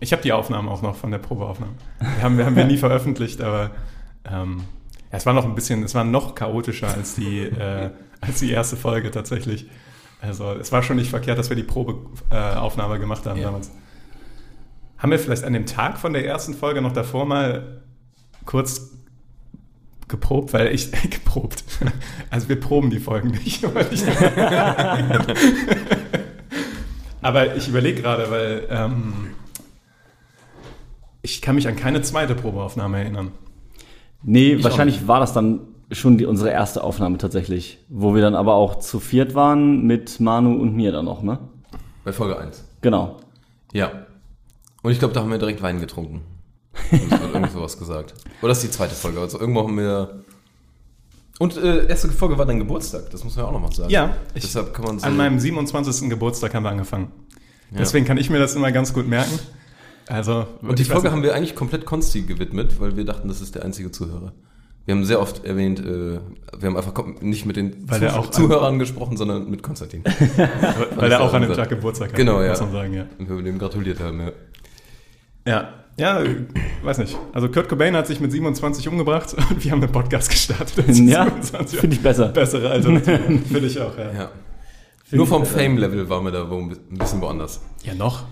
Ich 0.00 0.12
habe 0.12 0.20
die 0.22 0.32
Aufnahmen 0.32 0.68
auch 0.68 0.82
noch 0.82 0.96
von 0.96 1.10
der 1.10 1.18
Probeaufnahme. 1.18 1.72
Wir 1.98 2.22
haben 2.22 2.36
wir, 2.36 2.44
haben 2.44 2.56
wir 2.56 2.64
nie 2.66 2.76
veröffentlicht, 2.86 3.40
aber 3.40 3.70
ähm, 4.24 4.58
ja, 5.10 5.16
es 5.18 5.24
war 5.24 5.32
noch 5.32 5.44
ein 5.46 5.54
bisschen, 5.54 5.82
es 5.84 5.94
war 5.94 6.04
noch 6.04 6.34
chaotischer 6.34 6.88
als 6.88 7.14
die, 7.14 7.40
äh, 7.42 7.90
als 8.20 8.40
die 8.40 8.50
erste 8.50 8.76
Folge 8.76 9.10
tatsächlich. 9.10 9.70
Also 10.20 10.52
es 10.52 10.72
war 10.72 10.82
schon 10.82 10.96
nicht 10.96 11.08
verkehrt, 11.10 11.38
dass 11.38 11.48
wir 11.48 11.56
die 11.56 11.62
Probeaufnahme 11.62 12.96
äh, 12.96 12.98
gemacht 12.98 13.24
haben 13.24 13.38
Ja. 13.38 13.46
damals. 13.46 13.70
Haben 14.98 15.10
wir 15.12 15.18
vielleicht 15.18 15.44
an 15.44 15.52
dem 15.52 15.64
Tag 15.66 15.98
von 15.98 16.12
der 16.12 16.26
ersten 16.26 16.54
Folge 16.54 16.82
noch 16.82 16.92
davor 16.92 17.24
mal 17.24 17.82
kurz 18.44 18.95
geprobt, 20.08 20.52
weil 20.52 20.68
ich 20.74 20.90
geprobt. 21.10 21.64
Also 22.30 22.48
wir 22.48 22.58
proben 22.60 22.90
die 22.90 23.00
Folgen 23.00 23.30
nicht. 23.30 23.62
weil 23.74 23.86
ich- 23.92 24.04
Aber 27.22 27.56
ich 27.56 27.68
überlege 27.68 28.02
gerade, 28.02 28.30
weil 28.30 28.66
ähm, 28.70 29.12
ich 31.22 31.42
kann 31.42 31.54
mich 31.56 31.66
an 31.66 31.76
keine 31.76 32.02
zweite 32.02 32.34
Probeaufnahme 32.34 32.98
erinnern. 32.98 33.32
Nee, 34.22 34.54
Ich 34.54 34.64
wahrscheinlich 34.64 35.08
war 35.08 35.20
das 35.20 35.32
dann 35.32 35.60
schon 35.90 36.18
die, 36.18 36.24
unsere 36.26 36.50
erste 36.50 36.82
Aufnahme 36.84 37.18
tatsächlich. 37.18 37.78
Wo 37.88 38.14
wir 38.14 38.22
dann 38.22 38.34
aber 38.34 38.54
auch 38.54 38.76
zu 38.78 39.00
viert 39.00 39.34
waren 39.34 39.86
mit 39.86 40.20
Manu 40.20 40.54
und 40.54 40.74
mir 40.74 40.92
dann 40.92 41.04
noch, 41.04 41.22
ne? 41.22 41.38
Bei 42.04 42.12
Folge 42.12 42.38
1. 42.38 42.64
Genau. 42.80 43.16
Ja. 43.72 43.90
Und 44.82 44.92
ich 44.92 44.98
glaube, 44.98 45.14
da 45.14 45.20
haben 45.20 45.30
wir 45.30 45.38
direkt 45.38 45.62
Wein 45.62 45.80
getrunken. 45.80 46.22
Und 46.92 47.02
es 47.12 47.20
wird 47.20 47.34
irgend 47.34 47.52
sowas 47.52 47.78
gesagt. 47.78 48.14
Oder 48.42 48.48
das 48.50 48.58
ist 48.62 48.64
die 48.72 48.76
zweite 48.76 48.94
Folge. 48.94 49.20
Also 49.20 49.38
irgendwo 49.40 49.62
haben 49.62 49.76
wir. 49.76 50.24
Und 51.38 51.56
äh, 51.56 51.86
erste 51.86 52.08
Folge 52.08 52.38
war 52.38 52.46
dein 52.46 52.58
Geburtstag, 52.58 53.10
das 53.10 53.22
muss 53.22 53.36
man 53.36 53.44
ja 53.44 53.48
auch 53.48 53.52
noch 53.52 53.60
mal 53.60 53.72
sagen. 53.72 53.90
Ja, 53.90 54.16
ich, 54.34 54.42
Deshalb 54.42 54.72
kann 54.72 54.84
man 54.86 54.98
so. 54.98 55.06
an 55.06 55.16
meinem 55.16 55.38
27. 55.38 56.08
Geburtstag 56.08 56.54
haben 56.54 56.62
wir 56.62 56.70
angefangen. 56.70 57.12
Deswegen 57.70 58.06
kann 58.06 58.16
ich 58.16 58.30
mir 58.30 58.38
das 58.38 58.54
immer 58.54 58.72
ganz 58.72 58.94
gut 58.94 59.06
merken. 59.08 59.38
Also, 60.08 60.46
und 60.62 60.78
die 60.78 60.82
ich 60.84 60.88
Folge 60.88 61.10
haben 61.10 61.22
wir 61.24 61.34
eigentlich 61.34 61.56
komplett 61.56 61.84
Konsti 61.84 62.22
gewidmet, 62.22 62.80
weil 62.80 62.96
wir 62.96 63.04
dachten, 63.04 63.26
das 63.28 63.40
ist 63.40 63.54
der 63.56 63.64
einzige 63.64 63.90
Zuhörer. 63.90 64.32
Wir 64.84 64.94
haben 64.94 65.04
sehr 65.04 65.20
oft 65.20 65.44
erwähnt, 65.44 65.80
äh, 65.80 66.20
wir 66.58 66.68
haben 66.68 66.76
einfach 66.76 66.94
nicht 67.20 67.44
mit 67.44 67.56
den 67.56 67.90
Weil 67.90 67.98
der 68.00 68.16
auch- 68.18 68.30
Zuhörern 68.30 68.78
gesprochen, 68.78 69.16
sondern 69.16 69.50
mit 69.50 69.64
Konstantin. 69.64 70.04
Weil 70.94 71.10
er 71.10 71.20
auch 71.22 71.34
an 71.34 71.42
dem 71.42 71.52
Tag 71.54 71.68
Geburtstag 71.70 72.10
hat, 72.10 72.16
Genau, 72.16 72.40
ja. 72.40 72.50
muss 72.50 72.60
man 72.60 72.70
sagen, 72.72 72.94
ja. 72.94 73.06
Und 73.18 73.28
wir 73.28 73.42
dem 73.42 73.58
gratuliert 73.58 73.98
haben, 73.98 74.20
ja. 74.20 74.32
Ja, 75.44 75.68
ja, 75.98 76.22
weiß 76.82 76.98
nicht. 76.98 77.16
Also 77.32 77.48
Kurt 77.48 77.68
Cobain 77.68 77.96
hat 77.96 78.06
sich 78.06 78.20
mit 78.20 78.30
27 78.30 78.88
umgebracht 78.88 79.34
und 79.50 79.64
wir 79.64 79.70
haben 79.70 79.82
einen 79.82 79.92
Podcast 79.92 80.30
gestartet. 80.30 80.86
Ja, 80.88 81.24
27. 81.24 81.80
finde 81.80 81.96
ich 81.96 82.02
besser. 82.02 82.28
Bessere 82.28 82.70
Alternative. 82.70 83.18
Finde 83.48 83.66
ich 83.66 83.80
auch, 83.80 83.96
ja. 83.96 84.12
ja. 84.12 84.30
Nur 85.12 85.26
vom 85.26 85.46
Fame-Level 85.46 86.08
waren 86.08 86.24
wir 86.24 86.32
da 86.32 86.50
wo 86.50 86.58
ein 86.58 86.76
bisschen 86.90 87.20
woanders. 87.20 87.60
Ja, 87.84 87.94
noch. 87.94 88.24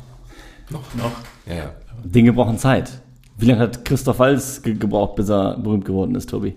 Noch. 0.71 0.95
Noch. 0.95 1.13
Ja, 1.47 1.55
ja. 1.55 1.75
Dinge 2.03 2.33
brauchen 2.33 2.59
Zeit. 2.59 3.01
Wie 3.39 3.47
lange 3.47 3.61
hat 3.61 3.85
Christoph 3.85 4.19
Walz 4.19 4.63
ge 4.63 4.75
gebraucht, 4.75 5.17
bis 5.17 5.29
er 5.29 5.57
berühmt 5.59 5.85
geworden 5.85 6.15
ist, 6.15 6.31
Tobi? 6.31 6.55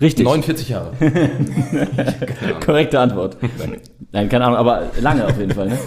Richtig. 0.00 0.24
49 0.24 0.68
Jahre. 0.68 0.92
Korrekte 2.64 3.00
Antwort. 3.00 3.36
Nein, 4.12 4.28
keine 4.28 4.44
Ahnung, 4.44 4.58
aber 4.58 4.90
lange 5.00 5.26
auf 5.26 5.38
jeden 5.38 5.52
Fall. 5.52 5.68
Ne? 5.68 5.78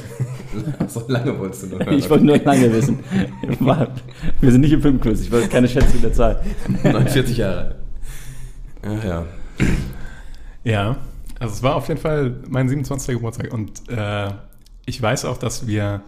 so 0.87 1.03
lange 1.07 1.37
wolltest 1.39 1.63
du 1.63 1.67
nur 1.67 1.79
hören. 1.85 1.97
Ich 1.97 2.09
wollte 2.09 2.25
nur 2.25 2.37
lange 2.37 2.71
wissen. 2.73 2.99
Wir 4.39 4.51
sind 4.51 4.61
nicht 4.61 4.73
im 4.73 4.81
Filmquiz, 4.81 5.21
ich 5.21 5.31
wollte 5.31 5.49
keine 5.49 5.67
Schätzung 5.67 6.01
der 6.01 6.13
Zahl. 6.13 6.41
49 6.83 7.37
Jahre. 7.37 7.75
Ja, 8.83 9.03
ja. 9.03 9.25
Ja, 10.63 10.97
also 11.39 11.53
es 11.53 11.63
war 11.63 11.75
auf 11.75 11.87
jeden 11.87 11.99
Fall 11.99 12.35
mein 12.47 12.69
27. 12.69 13.15
Geburtstag 13.15 13.53
und 13.53 13.89
äh, 13.89 14.29
ich 14.85 15.01
weiß 15.01 15.25
auch, 15.25 15.37
dass 15.37 15.67
wir 15.67 16.01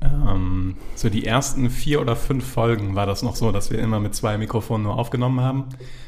ähm, 0.00 0.76
so 0.94 1.08
die 1.08 1.26
ersten 1.26 1.70
vier 1.70 2.00
oder 2.00 2.16
fünf 2.16 2.44
Folgen 2.46 2.94
war 2.94 3.06
das 3.06 3.22
noch 3.22 3.36
so, 3.36 3.52
dass 3.52 3.70
wir 3.70 3.78
immer 3.78 4.00
mit 4.00 4.14
zwei 4.14 4.38
Mikrofonen 4.38 4.84
nur 4.84 4.98
aufgenommen 4.98 5.40
haben, 5.40 5.66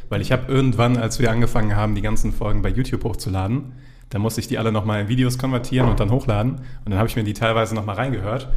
weil 0.09 0.21
ich 0.21 0.33
habe 0.33 0.53
irgendwann, 0.53 0.97
als 0.97 1.19
wir 1.19 1.31
angefangen 1.31 1.75
haben, 1.77 1.95
die 1.95 2.03
ganzen 2.03 2.33
Folgen 2.33 2.63
bei 2.63 2.69
YouTube 2.69 3.05
hochzuladen, 3.05 3.73
da 4.11 4.19
musste 4.19 4.41
ich 4.41 4.49
die 4.49 4.59
alle 4.59 4.73
nochmal 4.73 5.03
in 5.03 5.09
Videos 5.09 5.39
konvertieren 5.39 5.89
und 5.89 5.99
dann 6.01 6.11
hochladen 6.11 6.53
und 6.85 6.91
dann 6.91 6.99
habe 6.99 7.09
ich 7.09 7.17
mir 7.17 7.25
die 7.25 7.33
teilweise 7.35 7.75
nochmal 7.75 7.97
reingehört 7.97 8.49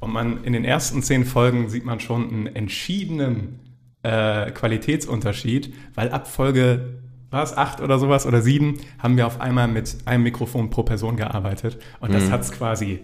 und 0.00 0.12
man 0.12 0.44
in 0.44 0.52
den 0.52 0.64
ersten 0.64 1.02
zehn 1.02 1.24
Folgen 1.24 1.68
sieht 1.68 1.84
man 1.84 2.00
schon 2.00 2.28
einen 2.28 2.46
entschiedenen 2.46 3.60
äh, 4.02 4.50
Qualitätsunterschied, 4.50 5.74
weil 5.94 6.10
ab 6.10 6.28
Folge 6.28 6.98
war 7.30 7.42
es 7.42 7.56
acht 7.56 7.80
oder 7.80 7.98
sowas 7.98 8.24
oder 8.26 8.40
sieben, 8.40 8.78
haben 8.98 9.16
wir 9.16 9.26
auf 9.26 9.40
einmal 9.40 9.68
mit 9.68 9.96
einem 10.04 10.22
Mikrofon 10.22 10.70
pro 10.70 10.84
Person 10.84 11.16
gearbeitet. 11.16 11.78
Und 11.98 12.14
das 12.14 12.30
hat 12.30 12.42
es 12.42 12.52
quasi 12.52 13.00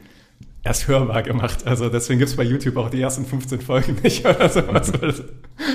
erst 0.62 0.87
hörbar 0.87 1.23
gemacht. 1.25 1.66
Also 1.66 1.88
deswegen 1.88 2.21
gibt 2.21 2.30
es 2.30 2.37
bei 2.37 2.44
YouTube 2.44 2.76
auch 2.76 2.88
die 2.88 3.00
ersten 3.00 3.26
15 3.26 3.61
Folgen 3.61 3.97
nicht 4.02 4.25
oder 4.25 4.49
sowas, 4.49 4.92
weil, 5.00 5.14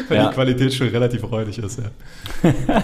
weil 0.07 0.17
Ja. 0.17 0.29
die 0.29 0.33
Qualität 0.33 0.73
schon 0.73 0.87
relativ 0.87 1.29
räudig 1.29 1.59
ist. 1.59 1.79
Ja. 1.79 2.83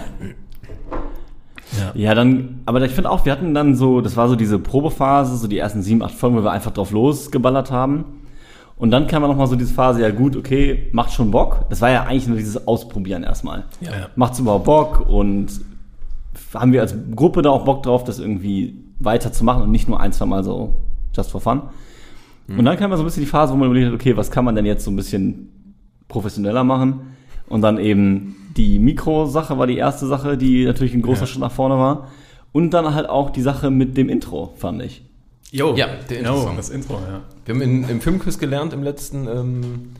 Ja, 1.94 2.14
dann, 2.14 2.60
aber 2.66 2.82
ich 2.82 2.92
finde 2.92 3.10
auch, 3.10 3.24
wir 3.24 3.32
hatten 3.32 3.54
dann 3.54 3.74
so, 3.74 4.00
das 4.00 4.16
war 4.16 4.28
so 4.28 4.36
diese 4.36 4.58
Probephase, 4.58 5.36
so 5.36 5.48
die 5.48 5.58
ersten 5.58 5.82
sieben, 5.82 6.02
acht 6.02 6.14
Folgen, 6.14 6.36
wo 6.36 6.42
wir 6.42 6.52
einfach 6.52 6.70
drauf 6.70 6.90
losgeballert 6.92 7.70
haben. 7.70 8.04
Und 8.76 8.90
dann 8.90 9.06
kam 9.06 9.22
dann 9.22 9.30
nochmal 9.30 9.46
so 9.46 9.56
diese 9.56 9.72
Phase, 9.72 10.02
ja 10.02 10.10
gut, 10.10 10.36
okay, 10.36 10.88
macht 10.92 11.12
schon 11.12 11.30
Bock. 11.30 11.66
Das 11.70 11.80
war 11.80 11.90
ja 11.90 12.04
eigentlich 12.04 12.26
nur 12.26 12.36
dieses 12.36 12.66
Ausprobieren 12.66 13.22
erstmal. 13.22 13.64
Ja. 13.80 13.90
Macht's 14.16 14.38
überhaupt 14.38 14.64
Bock 14.64 15.08
und 15.08 15.48
haben 16.52 16.72
wir 16.72 16.80
als 16.80 16.94
Gruppe 17.14 17.42
da 17.42 17.50
auch 17.50 17.64
Bock 17.64 17.82
drauf, 17.82 18.04
das 18.04 18.18
irgendwie 18.18 18.84
weiterzumachen 18.98 19.62
und 19.62 19.70
nicht 19.70 19.88
nur 19.88 20.00
ein, 20.00 20.12
zwei 20.12 20.26
Mal 20.26 20.44
so 20.44 20.74
just 21.14 21.30
for 21.30 21.40
fun. 21.40 21.62
Und 22.46 22.64
dann 22.64 22.76
kam 22.76 22.90
ja 22.90 22.96
so 22.96 23.02
ein 23.02 23.06
bisschen 23.06 23.22
die 23.22 23.28
Phase, 23.28 23.52
wo 23.52 23.56
man 23.56 23.66
überlegt 23.66 23.88
hat, 23.88 23.94
okay, 23.94 24.16
was 24.16 24.30
kann 24.30 24.44
man 24.44 24.54
denn 24.54 24.66
jetzt 24.66 24.84
so 24.84 24.90
ein 24.90 24.96
bisschen 24.96 25.74
professioneller 26.08 26.62
machen? 26.62 27.14
Und 27.48 27.62
dann 27.62 27.78
eben 27.78 28.36
die 28.56 28.78
Mikrosache 28.78 29.58
war 29.58 29.66
die 29.66 29.76
erste 29.76 30.06
Sache, 30.06 30.36
die 30.36 30.64
natürlich 30.64 30.94
ein 30.94 31.02
großer 31.02 31.22
Ja. 31.22 31.26
Schritt 31.26 31.40
nach 31.40 31.52
vorne 31.52 31.76
war. 31.76 32.08
Und 32.52 32.70
dann 32.70 32.94
halt 32.94 33.08
auch 33.08 33.30
die 33.30 33.42
Sache 33.42 33.70
mit 33.70 33.96
dem 33.96 34.08
Intro, 34.08 34.52
fand 34.56 34.82
ich. 34.82 35.04
Jo, 35.50 35.74
Ja, 35.76 35.88
der 36.08 36.20
Intro-Song. 36.20 36.56
das 36.56 36.70
Intro, 36.70 36.94
ja. 36.94 37.20
Wir 37.44 37.54
haben 37.54 37.62
in, 37.62 37.88
im 37.88 38.00
Filmquiz 38.00 38.38
gelernt 38.38 38.72
im 38.72 38.82
letzten, 38.82 39.26
ähm, 39.28 39.92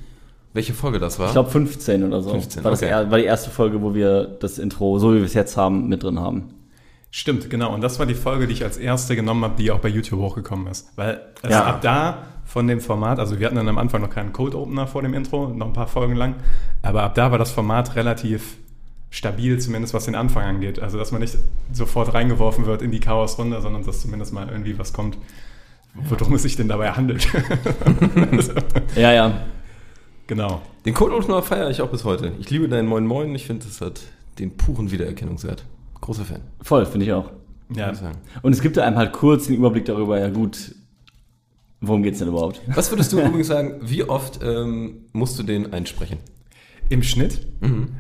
welche 0.52 0.72
Folge 0.72 0.98
das 1.00 1.18
war. 1.18 1.26
Ich 1.26 1.32
glaube 1.32 1.50
15 1.50 2.04
oder 2.04 2.22
so. 2.22 2.30
15, 2.30 2.62
war, 2.64 2.70
das 2.70 2.80
okay. 2.82 2.90
er, 2.90 3.10
war 3.10 3.18
die 3.18 3.24
erste 3.24 3.50
Folge, 3.50 3.82
wo 3.82 3.94
wir 3.94 4.24
das 4.24 4.58
Intro, 4.58 4.98
so 4.98 5.12
wie 5.12 5.18
wir 5.18 5.24
es 5.24 5.34
jetzt 5.34 5.56
haben, 5.56 5.88
mit 5.88 6.02
drin 6.02 6.20
haben. 6.20 6.50
Stimmt, 7.10 7.50
genau. 7.50 7.72
Und 7.74 7.80
das 7.82 7.98
war 8.00 8.06
die 8.06 8.14
Folge, 8.14 8.46
die 8.48 8.52
ich 8.54 8.64
als 8.64 8.76
erste 8.76 9.14
genommen 9.14 9.44
habe, 9.44 9.54
die 9.56 9.70
auch 9.70 9.78
bei 9.78 9.88
YouTube 9.88 10.20
hochgekommen 10.20 10.66
ist. 10.68 10.88
Weil 10.96 11.20
es 11.42 11.50
Ja. 11.50 11.64
ab 11.64 11.80
da 11.82 12.18
von 12.54 12.68
dem 12.68 12.80
Format, 12.80 13.18
also 13.18 13.40
wir 13.40 13.46
hatten 13.46 13.56
dann 13.56 13.66
am 13.66 13.78
Anfang 13.78 14.00
noch 14.00 14.11
keinen 14.11 14.32
Code 14.32 14.56
Opener 14.56 14.87
vor 14.87 15.02
dem 15.02 15.12
Intro, 15.12 15.49
noch 15.49 15.66
ein 15.66 15.73
paar 15.73 15.88
Folgen 15.88 16.14
lang, 16.14 16.37
aber 16.82 17.02
ab 17.02 17.16
da 17.16 17.32
war 17.32 17.38
das 17.38 17.50
Format 17.50 17.96
relativ 17.96 18.58
stabil, 19.11 19.58
zumindest 19.58 19.92
was 19.92 20.04
den 20.04 20.14
Anfang 20.14 20.44
angeht. 20.44 20.78
Also 20.78 20.96
dass 20.96 21.11
man 21.11 21.20
nicht 21.20 21.37
sofort 21.73 22.14
reingeworfen 22.14 22.64
wird 22.64 22.80
in 22.80 22.92
die 22.92 23.00
Chaosrunde, 23.00 23.61
sondern 23.61 23.84
dass 23.84 24.02
zumindest 24.02 24.32
mal 24.32 24.49
irgendwie 24.49 24.78
was 24.78 24.92
kommt, 24.92 25.18
worum 25.94 26.34
es 26.37 26.42
sich 26.42 26.54
denn 26.54 26.68
dabei 26.68 26.92
handelt. 26.92 27.26
also, 28.30 28.52
Ja, 28.94 29.12
ja. 29.12 29.40
genau. 30.28 30.62
Den 30.87 30.94
Code 30.94 31.16
Opener 31.16 31.42
feiere 31.42 31.70
ich 31.70 31.82
auch 31.82 31.90
bis 31.90 32.04
heute. 32.04 32.34
Ich 32.38 32.50
liebe 32.50 32.68
deinen 32.68 32.87
Moin 32.87 33.04
Moin. 33.04 33.34
Ich 33.34 33.49
finde, 33.49 33.66
das 33.66 33.80
hat 33.80 34.00
den 34.38 34.56
puren 34.56 34.92
Wiedererkennungswert. 34.92 35.64
Großer 36.00 36.25
Fan. 36.25 36.42
Voll, 36.62 36.87
finde 36.87 37.06
ich 37.06 37.12
auch. 37.12 37.32
Ja. 37.75 37.90
Und 38.42 38.52
es 38.52 38.61
gibt 38.61 38.76
ja 38.76 38.84
einem 38.84 38.96
halt 38.96 39.12
kurz 39.12 39.49
den 39.49 39.56
Überblick 39.56 39.87
darüber, 39.87 40.20
ja 40.20 40.28
gut, 40.28 40.73
worum 41.86 42.02
geht's 42.02 42.18
denn 42.18 42.28
überhaupt? 42.28 42.60
Was 42.66 42.90
würdest 42.90 43.12
du 43.12 43.20
übrigens 43.20 43.48
sagen, 43.48 43.80
wie 43.82 44.04
oft 44.04 44.40
ähm, 44.42 45.06
musst 45.12 45.38
du 45.38 45.42
den 45.42 45.72
einsprechen? 45.72 46.18
Im 46.90 47.02
Schnitt? 47.02 47.46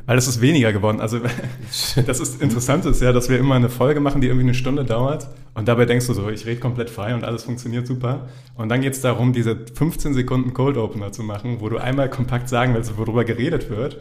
Weil 0.06 0.18
es 0.18 0.28
ist 0.28 0.40
weniger 0.40 0.72
geworden. 0.72 1.00
Also 1.00 1.20
das 2.06 2.20
ist 2.20 2.42
interessant 2.42 2.84
ist 2.84 3.00
ja, 3.00 3.12
dass 3.12 3.28
wir 3.28 3.38
immer 3.38 3.54
eine 3.54 3.70
Folge 3.70 4.00
machen, 4.00 4.20
die 4.20 4.26
irgendwie 4.26 4.44
eine 4.46 4.54
Stunde 4.54 4.84
dauert 4.84 5.28
und 5.54 5.68
dabei 5.68 5.84
denkst 5.84 6.06
du 6.08 6.14
so, 6.14 6.28
ich 6.28 6.46
rede 6.46 6.60
komplett 6.60 6.90
frei 6.90 7.14
und 7.14 7.24
alles 7.24 7.44
funktioniert 7.44 7.86
super. 7.86 8.28
Und 8.56 8.68
dann 8.68 8.80
geht 8.80 8.92
es 8.92 9.00
darum, 9.00 9.32
diese 9.32 9.56
15 9.72 10.12
Sekunden 10.12 10.52
Cold 10.52 10.76
Opener 10.76 11.12
zu 11.12 11.22
machen, 11.22 11.58
wo 11.60 11.68
du 11.68 11.78
einmal 11.78 12.10
kompakt 12.10 12.48
sagen 12.48 12.74
willst, 12.74 12.98
worüber 12.98 13.24
geredet 13.24 13.70
wird 13.70 13.98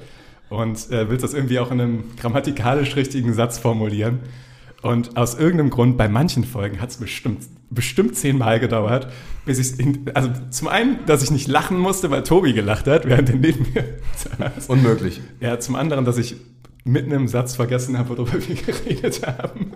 und 0.50 0.92
äh, 0.92 1.10
willst 1.10 1.24
das 1.24 1.34
irgendwie 1.36 1.60
auch 1.60 1.72
in 1.72 1.80
einem 1.80 2.04
grammatikalisch 2.20 2.96
richtigen 2.96 3.34
Satz 3.34 3.60
formulieren. 3.60 4.20
Und 4.84 5.18
aus 5.18 5.36
irgendeinem 5.36 5.70
Grund, 5.70 5.98
bei 5.98 6.08
manchen 6.10 6.44
Folgen 6.44 6.80
hat 6.82 6.90
es 6.92 6.98
bestimmt, 6.98 7.44
bestimmt 7.70 8.16
zehnmal 8.18 8.60
gedauert, 8.60 9.08
bis 9.46 9.58
ich 9.80 9.98
also 10.14 10.30
zum 10.50 10.68
einen, 10.68 11.00
dass 11.06 11.24
ich 11.24 11.32
nicht 11.32 11.48
lachen 11.48 11.78
musste, 11.80 12.12
weil 12.12 12.24
Tobi 12.24 12.54
gelacht 12.54 12.86
hat, 12.88 13.08
während 13.08 13.30
er 13.30 13.36
neben 13.38 13.66
mir 13.74 13.86
saß. 14.38 14.68
Unmöglich. 14.68 15.22
Ja, 15.40 15.58
zum 15.60 15.76
anderen, 15.76 16.04
dass 16.06 16.18
ich 16.18 16.36
mitten 16.84 17.12
im 17.12 17.30
Satz 17.30 17.56
vergessen 17.56 17.98
habe, 17.98 18.10
worüber 18.10 18.34
wir 18.34 18.56
geredet 18.66 19.26
haben. 19.26 19.72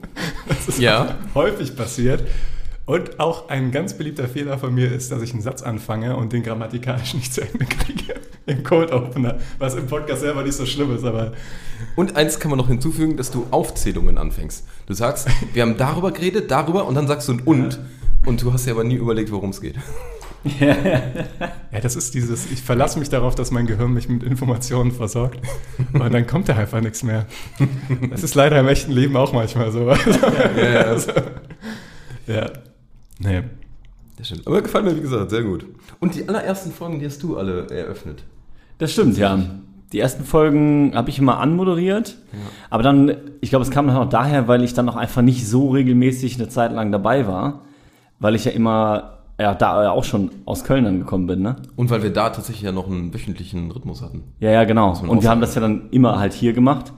Das 0.49 0.67
ist 0.67 0.79
Ja. 0.79 1.15
häufig 1.33 1.75
passiert. 1.75 2.23
Und 2.87 3.19
auch 3.19 3.49
ein 3.49 3.71
ganz 3.71 3.95
beliebter 3.95 4.29
Fehler 4.29 4.57
von 4.57 4.73
mir 4.73 4.89
ist, 4.89 5.11
dass 5.11 5.21
ich 5.21 5.33
einen 5.33 5.41
Satz 5.41 5.61
anfange 5.61 6.15
und 6.15 6.31
den 6.31 6.41
grammatikalisch 6.41 7.13
nicht 7.15 7.33
zu 7.33 7.41
Ende 7.41 7.65
kriege 7.65 8.15
im 8.45 8.63
Code 8.63 8.93
Opener, 8.93 9.39
was 9.59 9.75
im 9.75 9.87
Podcast 9.87 10.21
selber 10.21 10.41
nicht 10.41 10.55
so 10.55 10.65
schlimm 10.65 10.95
ist, 10.95 11.03
aber 11.03 11.33
Und 11.97 12.15
eins 12.15 12.39
kann 12.39 12.49
man 12.49 12.57
noch 12.57 12.69
hinzufügen, 12.69 13.17
dass 13.17 13.29
du 13.29 13.45
Aufzählungen 13.51 14.17
anfängst. 14.17 14.65
Du 14.85 14.93
sagst, 14.93 15.27
wir 15.53 15.63
haben 15.63 15.75
darüber 15.75 16.13
geredet, 16.13 16.49
darüber 16.49 16.87
und 16.87 16.95
dann 16.95 17.07
sagst 17.07 17.27
du 17.27 17.33
ein 17.33 17.41
und. 17.41 17.77
Und 18.25 18.41
du 18.41 18.53
hast 18.53 18.65
dir 18.65 18.71
aber 18.71 18.85
nie 18.85 18.95
überlegt, 18.95 19.33
worum 19.33 19.49
es 19.49 19.59
geht. 19.59 19.75
ja, 20.61 21.79
das 21.81 21.97
ist 21.97 22.13
dieses, 22.13 22.49
ich 22.49 22.61
verlasse 22.61 22.99
mich 22.99 23.09
darauf, 23.09 23.35
dass 23.35 23.51
mein 23.51 23.67
Gehirn 23.67 23.91
mich 23.91 24.07
mit 24.07 24.23
Informationen 24.23 24.93
versorgt 24.93 25.41
und 25.91 26.13
dann 26.13 26.25
kommt 26.25 26.47
da 26.47 26.55
einfach 26.55 26.79
nichts 26.79 27.03
mehr. 27.03 27.25
Das 28.09 28.23
ist 28.23 28.33
leider 28.35 28.57
im 28.57 28.67
echten 28.69 28.93
Leben 28.93 29.17
auch 29.17 29.33
manchmal 29.33 29.73
so. 29.73 29.89
Ja, 29.89 29.97
ja. 30.55 30.81
Also, 30.85 31.11
ja. 32.27 32.49
Nee. 33.19 33.43
Das 34.17 34.27
stimmt. 34.27 34.47
Aber 34.47 34.61
gefallen 34.61 34.85
mir, 34.85 34.95
wie 34.95 35.01
gesagt, 35.01 35.29
sehr 35.29 35.43
gut. 35.43 35.65
Und 35.99 36.15
die 36.15 36.27
allerersten 36.27 36.71
Folgen, 36.71 36.99
die 36.99 37.05
hast 37.05 37.21
du 37.21 37.37
alle 37.37 37.67
eröffnet. 37.69 38.23
Das 38.79 38.91
stimmt, 38.91 39.17
ja. 39.17 39.39
Die 39.93 39.99
ersten 39.99 40.25
Folgen 40.25 40.91
habe 40.95 41.09
ich 41.09 41.17
immer 41.17 41.39
anmoderiert, 41.39 42.17
aber 42.69 42.83
dann, 42.83 43.15
ich 43.39 43.49
glaube, 43.49 43.63
es 43.63 43.71
kam 43.71 43.87
dann 43.87 43.95
auch 43.95 44.09
daher, 44.09 44.49
weil 44.49 44.61
ich 44.63 44.73
dann 44.73 44.89
auch 44.89 44.97
einfach 44.97 45.21
nicht 45.21 45.47
so 45.47 45.69
regelmäßig 45.69 46.35
eine 46.35 46.49
Zeit 46.49 46.73
lang 46.73 46.91
dabei 46.91 47.25
war, 47.25 47.61
weil 48.19 48.35
ich 48.35 48.43
ja 48.43 48.51
immer, 48.51 49.19
ja, 49.39 49.55
da 49.55 49.83
ja 49.83 49.91
auch 49.91 50.03
schon 50.03 50.29
aus 50.43 50.65
Köln 50.65 50.85
angekommen 50.85 51.25
bin, 51.25 51.41
ne? 51.41 51.55
Und 51.77 51.89
weil 51.89 52.03
wir 52.03 52.11
da 52.11 52.31
tatsächlich 52.31 52.63
ja 52.63 52.73
noch 52.73 52.87
einen 52.87 53.13
wöchentlichen 53.13 53.71
Rhythmus 53.71 54.01
hatten. 54.01 54.23
Ja, 54.41 54.51
ja, 54.51 54.65
genau. 54.65 54.93
Und 55.07 55.23
wir 55.23 55.29
haben 55.29 55.39
das 55.39 55.55
ja 55.55 55.61
dann 55.61 55.89
immer 55.91 56.19
halt 56.19 56.33
hier 56.33 56.51
gemacht. 56.51 56.91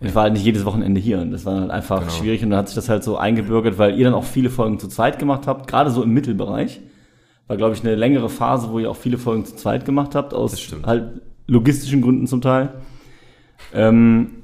Und 0.00 0.06
ich 0.08 0.14
war 0.14 0.24
halt 0.24 0.34
nicht 0.34 0.44
jedes 0.44 0.64
Wochenende 0.64 1.00
hier. 1.00 1.20
Und 1.20 1.30
das 1.30 1.44
war 1.46 1.60
halt 1.60 1.70
einfach 1.70 2.00
Genau. 2.00 2.10
schwierig. 2.12 2.42
Und 2.44 2.50
dann 2.50 2.58
hat 2.58 2.68
sich 2.68 2.74
das 2.74 2.88
halt 2.88 3.02
so 3.02 3.16
eingebürgert, 3.16 3.78
weil 3.78 3.98
ihr 3.98 4.04
dann 4.04 4.14
auch 4.14 4.24
viele 4.24 4.50
Folgen 4.50 4.78
zu 4.78 4.88
zweit 4.88 5.18
gemacht 5.18 5.46
habt, 5.46 5.66
gerade 5.68 5.90
so 5.90 6.02
im 6.02 6.10
Mittelbereich. 6.12 6.80
War, 7.48 7.56
glaube 7.56 7.74
ich, 7.74 7.80
eine 7.82 7.94
längere 7.94 8.28
Phase, 8.28 8.70
wo 8.70 8.78
ihr 8.78 8.90
auch 8.90 8.96
viele 8.96 9.18
Folgen 9.18 9.44
zu 9.44 9.54
zweit 9.56 9.84
gemacht 9.84 10.14
habt, 10.14 10.34
aus 10.34 10.56
halt 10.84 11.22
logistischen 11.46 12.02
Gründen 12.02 12.26
zum 12.26 12.40
Teil. 12.40 12.70
Ähm, 13.72 14.42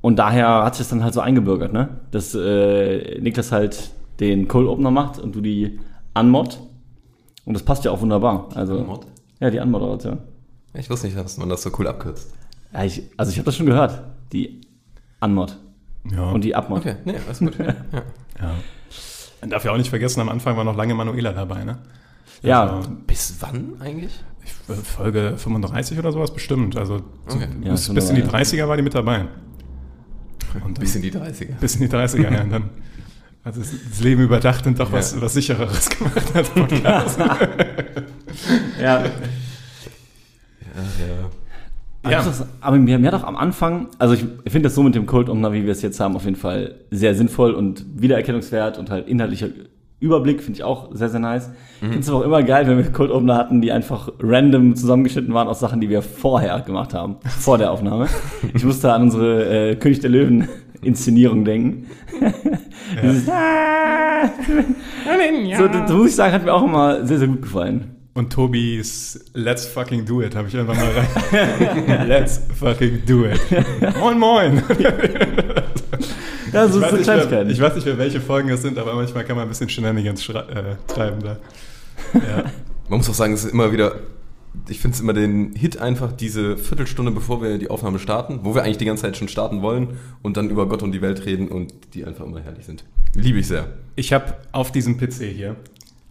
und 0.00 0.18
daher 0.18 0.64
hat 0.64 0.74
sich 0.74 0.86
das 0.86 0.90
dann 0.90 1.02
halt 1.04 1.14
so 1.14 1.20
eingebürgert, 1.20 1.72
ne? 1.72 2.00
Dass 2.10 2.34
äh, 2.34 3.20
Niklas 3.20 3.52
halt 3.52 3.90
den 4.20 4.48
Cold 4.48 4.66
Opener 4.68 4.90
macht 4.90 5.18
und 5.18 5.34
du 5.34 5.40
die 5.40 5.78
Unmod. 6.14 6.58
Und 7.44 7.54
das 7.54 7.62
passt 7.62 7.84
ja 7.84 7.90
auch 7.90 8.00
wunderbar. 8.00 8.48
Also, 8.54 8.74
Unmod? 8.78 9.06
Ja, 9.40 9.50
die 9.50 9.60
Anmoderation. 9.60 10.18
Ich 10.74 10.88
wusste 10.90 11.06
nicht, 11.06 11.18
dass 11.18 11.36
man 11.38 11.48
das 11.48 11.62
so 11.62 11.70
cool 11.78 11.86
abkürzt. 11.88 12.32
Ja, 12.72 12.84
ich, 12.84 13.02
also 13.16 13.30
ich 13.32 13.38
habe 13.38 13.46
das 13.46 13.56
schon 13.56 13.66
gehört, 13.66 14.02
die 14.32 14.60
Anmod 15.20 15.56
Ja. 16.10 16.30
und 16.30 16.42
die 16.44 16.54
Abmod. 16.54 16.80
Okay, 16.80 16.96
nee, 17.04 17.14
alles 17.26 17.38
gut. 17.40 17.56
ja. 17.58 17.66
ja. 18.40 18.54
Man 19.40 19.50
darf 19.50 19.64
ja 19.64 19.72
auch 19.72 19.76
nicht 19.76 19.90
vergessen, 19.90 20.20
am 20.20 20.28
Anfang 20.28 20.56
war 20.56 20.64
noch 20.64 20.76
lange 20.76 20.94
Manuela 20.94 21.32
dabei, 21.32 21.64
ne? 21.64 21.78
Ja, 22.42 22.76
Also, 22.76 22.90
Bis 23.06 23.36
wann 23.40 23.74
eigentlich? 23.80 24.12
ich, 24.44 24.70
äh, 24.70 24.74
Folge 24.78 25.34
35 25.36 25.98
oder 25.98 26.12
sowas 26.12 26.32
bestimmt. 26.32 26.76
Also 26.76 26.98
so 27.26 27.36
Okay. 27.36 27.48
Ja, 27.62 27.72
bis, 27.72 27.88
in 27.88 27.94
die 27.96 28.22
eine- 28.22 28.30
30er 28.30 28.68
war 28.68 28.76
die 28.76 28.82
mit 28.82 28.94
dabei. 28.94 29.26
Und 30.54 30.64
dann, 30.64 30.74
Bis 30.74 30.94
in 30.96 31.02
die 31.02 31.10
30er. 31.10 31.54
bis 31.60 31.74
in 31.76 31.82
die 31.82 31.88
30er, 31.94 32.32
ja. 32.32 32.42
Und 32.42 32.50
dann 32.50 32.70
hat 33.44 33.56
es 33.56 33.72
das 33.90 34.00
Leben 34.00 34.22
überdacht 34.22 34.66
und 34.66 34.78
doch 34.78 34.90
was, 34.92 35.14
Ja. 35.14 35.20
was 35.22 35.34
sichereres 35.34 35.88
gemacht 35.90 36.34
als 36.34 36.48
Podcast. 36.50 37.18
ja. 37.18 37.38
Ja, 38.80 39.04
Ja. 39.04 39.10
Aber, 42.16 42.24
das, 42.24 42.46
aber 42.60 42.76
mir, 42.76 42.98
mir 42.98 43.12
hat 43.12 43.22
auch 43.22 43.26
am 43.26 43.36
Anfang, 43.36 43.88
also 43.98 44.14
ich, 44.14 44.24
ich 44.44 44.52
finde 44.52 44.68
das 44.68 44.74
so 44.74 44.82
mit 44.82 44.94
dem 44.94 45.06
Cold 45.06 45.28
Opener, 45.28 45.52
wie 45.52 45.64
wir 45.64 45.72
es 45.72 45.82
jetzt 45.82 46.00
haben, 46.00 46.16
auf 46.16 46.24
jeden 46.24 46.36
Fall 46.36 46.76
sehr 46.90 47.14
sinnvoll 47.14 47.52
und 47.52 47.84
Wiedererkennungswert 48.00 48.78
und 48.78 48.90
halt 48.90 49.08
inhaltlicher 49.08 49.48
Überblick 50.00 50.42
finde 50.42 50.58
ich 50.58 50.64
auch 50.64 50.94
sehr, 50.94 51.08
sehr 51.08 51.18
nice. 51.18 51.50
Ich 51.80 51.88
finde 51.88 51.98
es 51.98 52.08
aber 52.08 52.18
auch 52.18 52.24
immer 52.24 52.42
geil, 52.44 52.68
wenn 52.68 52.78
wir 52.78 53.10
Opener 53.10 53.36
hatten, 53.36 53.60
die 53.60 53.72
einfach 53.72 54.12
random 54.20 54.76
zusammengeschnitten 54.76 55.34
waren 55.34 55.48
aus 55.48 55.58
Sachen, 55.58 55.80
die 55.80 55.88
wir 55.88 56.02
vorher 56.02 56.60
gemacht 56.60 56.94
haben, 56.94 57.16
vor 57.40 57.58
der 57.58 57.72
Aufnahme. 57.72 58.06
Ich 58.54 58.64
musste 58.64 58.92
an 58.92 59.02
unsere 59.02 59.70
äh, 59.70 59.76
König 59.76 59.98
der 59.98 60.10
Löwen 60.10 60.48
Inszenierung 60.82 61.44
denken. 61.44 61.86
Dieses, 63.02 63.28
ah, 63.28 64.28
so, 65.58 65.66
das, 65.66 65.82
das 65.82 65.92
muss 65.92 66.08
ich 66.08 66.14
sagen, 66.14 66.32
hat 66.32 66.44
mir 66.44 66.54
auch 66.54 66.64
immer 66.64 67.04
sehr, 67.04 67.18
sehr 67.18 67.28
gut 67.28 67.42
gefallen. 67.42 67.97
Und 68.18 68.32
Tobis 68.32 69.30
Let's 69.32 69.64
fucking 69.64 70.04
do 70.04 70.22
it 70.22 70.34
habe 70.34 70.48
ich 70.48 70.56
einfach 70.56 70.74
mal 70.74 70.90
rein. 70.90 72.08
Let's 72.08 72.40
fucking 72.52 73.02
do 73.06 73.26
it. 73.26 73.40
Moin, 73.96 74.18
moin. 74.18 74.60
Ja, 76.52 76.66
so, 76.66 76.78
Ich 76.80 76.84
weiß, 76.84 76.90
so 76.90 76.96
Kleinigkeiten. 76.96 77.50
ich 77.50 77.60
weiß 77.60 77.76
nicht 77.76 77.86
mehr, 77.86 77.96
welche 77.96 78.20
Folgen 78.20 78.48
es 78.48 78.62
sind, 78.62 78.76
aber 78.76 78.94
manchmal 78.94 79.24
kann 79.24 79.36
man 79.36 79.44
ein 79.44 79.48
bisschen 79.48 79.68
Shenanigans 79.68 80.28
äh, 80.30 80.74
treiben 80.88 81.22
da. 81.22 81.38
Ja. 82.14 82.44
Man 82.88 82.98
muss 82.98 83.08
auch 83.08 83.14
sagen, 83.14 83.34
es 83.34 83.44
ist 83.44 83.52
immer 83.52 83.70
wieder, 83.70 83.94
ich 84.68 84.80
finde 84.80 84.96
es 84.96 85.00
immer 85.00 85.12
den 85.12 85.54
Hit 85.54 85.76
einfach, 85.78 86.10
diese 86.10 86.56
Viertelstunde, 86.56 87.12
bevor 87.12 87.40
wir 87.40 87.56
die 87.58 87.70
Aufnahme 87.70 88.00
starten, 88.00 88.40
wo 88.42 88.52
wir 88.52 88.64
eigentlich 88.64 88.78
die 88.78 88.86
ganze 88.86 89.02
Zeit 89.02 89.16
schon 89.16 89.28
starten 89.28 89.62
wollen 89.62 89.96
und 90.22 90.36
dann 90.36 90.50
über 90.50 90.66
Gott 90.66 90.82
und 90.82 90.90
die 90.90 91.02
Welt 91.02 91.24
reden 91.24 91.46
und 91.46 91.72
die 91.94 92.04
einfach 92.04 92.24
immer 92.24 92.40
herrlich 92.40 92.66
sind. 92.66 92.84
Liebe 93.14 93.38
ich 93.38 93.46
sehr. 93.46 93.68
Ich 93.94 94.12
habe 94.12 94.38
auf 94.50 94.72
diesem 94.72 94.98
PC 94.98 95.22
hier, 95.34 95.54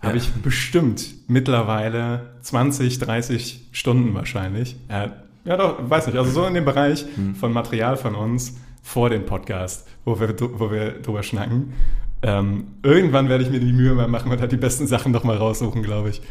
habe 0.02 0.18
Ja. 0.18 0.24
ich 0.24 0.32
bestimmt 0.34 1.06
mittlerweile 1.28 2.32
20, 2.42 3.00
30 3.00 3.68
Stunden 3.72 4.14
wahrscheinlich. 4.14 4.76
Ja, 4.90 5.12
ja 5.46 5.58
doch, 5.58 5.90
weiß 5.90 6.08
nicht, 6.08 6.18
also 6.18 6.32
so 6.32 6.46
in 6.46 6.54
dem 6.54 6.66
Bereich 6.66 7.06
von 7.40 7.52
Material 7.54 7.98
von 7.98 8.16
uns 8.16 8.56
vor 8.84 9.10
dem 9.10 9.26
Podcast, 9.26 9.88
wo 10.06 10.20
wir, 10.20 10.36
wo 10.60 10.72
wir 10.72 10.92
drüber 11.02 11.24
schnacken. 11.24 11.74
Ähm, 12.24 12.68
irgendwann 12.82 13.30
werde 13.30 13.44
ich 13.44 13.50
mir 13.52 13.60
die 13.60 13.72
Mühe 13.74 13.94
mal 13.94 14.08
machen 14.08 14.32
und 14.32 14.40
halt 14.42 14.52
die 14.52 14.58
besten 14.58 14.88
Sachen 14.88 15.12
noch 15.12 15.24
mal 15.24 15.38
raussuchen, 15.38 15.84
glaube 15.84 16.10
ich. 16.10 16.22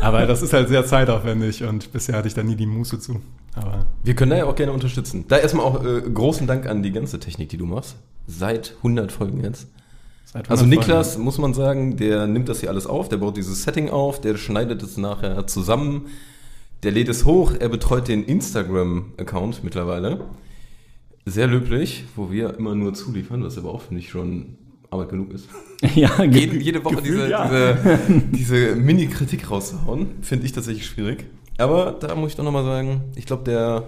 Aber 0.00 0.26
das 0.26 0.42
ist 0.42 0.52
halt 0.52 0.68
sehr 0.68 0.84
zeitaufwendig 0.86 1.62
und 1.62 1.92
bisher 1.92 2.16
hatte 2.16 2.26
ich 2.26 2.34
da 2.34 2.42
nie 2.42 2.56
die 2.56 2.66
Muße 2.66 2.98
zu. 2.98 3.20
Aber 3.54 3.86
Wir 4.02 4.14
können 4.16 4.32
da 4.32 4.38
ja 4.38 4.44
auch 4.46 4.56
gerne 4.56 4.72
unterstützen. 4.72 5.24
Da 5.28 5.36
erstmal 5.38 5.64
auch 5.64 5.84
äh, 5.84 6.00
großen 6.02 6.46
Dank 6.48 6.66
an 6.66 6.82
die 6.82 6.90
ganze 6.90 7.20
Technik, 7.20 7.48
die 7.50 7.58
du 7.58 7.66
machst. 7.66 7.96
Seit 8.26 8.74
100 8.78 9.12
Folgen 9.12 9.44
jetzt. 9.44 9.68
Seit 10.26 10.50
Also 10.50 10.64
100 10.64 10.80
Niklas, 10.80 11.08
Folgen. 11.12 11.24
muss 11.24 11.38
man 11.38 11.54
sagen, 11.54 11.96
der 11.96 12.26
nimmt 12.26 12.48
das 12.50 12.60
hier 12.60 12.68
alles 12.68 12.86
auf, 12.86 13.08
der 13.08 13.16
baut 13.16 13.36
dieses 13.38 13.62
Setting 13.62 13.88
auf, 13.90 14.20
der 14.20 14.36
schneidet 14.36 14.82
es 14.82 14.96
nachher 14.98 15.46
zusammen, 15.46 16.06
der 16.82 16.92
lädt 16.92 17.08
es 17.08 17.24
hoch, 17.24 17.52
er 17.58 17.68
betreut 17.70 18.06
den 18.08 18.22
Instagram-Account 18.24 19.64
mittlerweile. 19.64 20.20
Sehr 21.24 21.46
löblich, 21.46 22.04
wo 22.14 22.30
wir 22.30 22.56
immer 22.58 22.74
nur 22.74 22.94
zuliefern, 22.94 23.42
was 23.42 23.56
aber 23.58 23.72
auch, 23.72 23.80
finde 23.82 24.00
ich, 24.00 24.10
schon 24.10 24.58
Arbeit 24.90 25.08
genug 25.08 25.32
ist. 25.32 25.48
ja, 25.96 26.08
ge- 26.26 26.40
Jede, 26.42 26.56
jede 26.58 26.84
Woche 26.84 26.96
gefühlt 26.96 27.18
diese, 27.24 27.30
ja. 27.30 27.48
diese, 27.48 28.22
diese 28.32 28.76
Mini-Kritik 28.76 29.50
rauszuhauen, 29.50 30.08
finde 30.22 30.46
ich 30.46 30.52
tatsächlich 30.52 30.86
schwierig. 30.86 31.24
Aber 31.58 31.96
da 31.98 32.14
muss 32.14 32.30
ich 32.30 32.36
doch 32.36 32.44
nochmal 32.44 32.64
sagen, 32.64 33.00
ich 33.16 33.26
glaube, 33.26 33.42
der, 33.44 33.84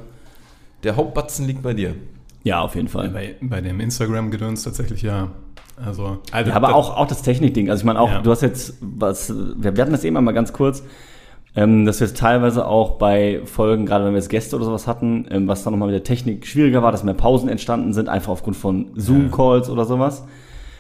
der 0.83 0.96
Hauptbatzen 0.96 1.46
liegt 1.46 1.62
bei 1.62 1.74
dir. 1.74 1.94
Ja, 2.42 2.62
auf 2.62 2.74
jeden 2.74 2.88
Fall. 2.88 3.11
bei, 3.11 3.37
bei 3.40 3.61
dem 3.61 3.79
Instagram-Gedöns 3.79 4.62
tatsächlich 4.64 5.03
ja. 5.03 5.31
Also, 5.84 6.18
also 6.32 6.50
Ja, 6.50 6.56
aber 6.56 6.68
das- 6.68 6.76
auch, 6.76 6.96
auch 6.96 7.06
das 7.06 7.22
Technikding. 7.22 7.70
Also 7.70 7.82
ich 7.82 7.84
meine 7.86 8.00
auch, 8.00 8.10
Ja. 8.10 8.20
du 8.22 8.30
hast 8.30 8.42
jetzt 8.42 8.74
was, 8.80 9.32
wir 9.34 9.70
hatten 9.80 9.92
das 9.92 10.04
eben 10.04 10.16
einmal 10.16 10.34
ganz 10.34 10.52
kurz, 10.52 10.82
ähm, 11.56 11.86
dass 11.86 12.00
wir 12.00 12.06
es 12.06 12.14
teilweise 12.14 12.66
auch 12.66 12.92
bei 12.98 13.40
Folgen, 13.44 13.86
gerade 13.86 14.04
wenn 14.04 14.12
wir 14.12 14.18
jetzt 14.18 14.28
Gäste 14.28 14.56
oder 14.56 14.64
sowas 14.66 14.86
hatten, 14.86 15.26
ähm, 15.30 15.48
was 15.48 15.64
dann 15.64 15.72
nochmal 15.72 15.88
mit 15.88 15.94
der 15.94 16.04
Technik 16.04 16.46
schwieriger 16.46 16.82
war, 16.82 16.92
dass 16.92 17.04
mehr 17.04 17.14
Pausen 17.14 17.48
entstanden 17.48 17.92
sind, 17.92 18.08
einfach 18.08 18.32
aufgrund 18.32 18.56
von 18.56 18.90
Zoom-Calls 18.96 19.70
oder 19.70 19.84
sowas. 19.84 20.24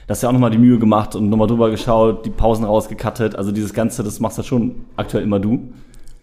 Da 0.06 0.12
hast 0.12 0.22
du 0.22 0.26
ja 0.26 0.28
auch 0.30 0.32
nochmal 0.32 0.50
die 0.50 0.58
Mühe 0.58 0.78
gemacht 0.78 1.14
und 1.14 1.28
nochmal 1.28 1.48
drüber 1.48 1.70
geschaut, 1.70 2.24
die 2.24 2.30
Pausen 2.30 2.64
rausgekattet. 2.64 3.36
Also 3.36 3.52
dieses 3.52 3.74
Ganze, 3.74 4.02
das 4.02 4.20
machst 4.20 4.38
ja 4.38 4.44
schon 4.44 4.84
aktuell 4.96 5.22
immer 5.24 5.38
du. 5.38 5.72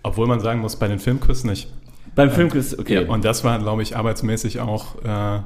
Obwohl 0.04 0.28
man 0.28 0.40
sagen 0.40 0.60
muss, 0.62 0.76
bei 0.76 0.88
den 0.88 1.00
Filmquiz 1.00 1.44
nicht. 1.44 1.72
Beim 2.16 2.32
Filmquiz, 2.32 2.78
okay, 2.80 3.06
Und 3.06 3.26
das 3.26 3.44
war, 3.44 3.60
glaube 3.60 3.82
ich, 3.84 3.98
arbeitsmäßig 3.98 4.60
auch 4.62 4.96
äh, 5.04 5.40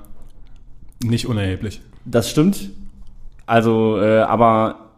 nicht 1.04 1.26
unerheblich. 1.28 1.82
das 2.06 2.30
stimmt. 2.30 2.70
Also, 3.50 4.00
äh, 4.00 4.20
aber 4.20 4.92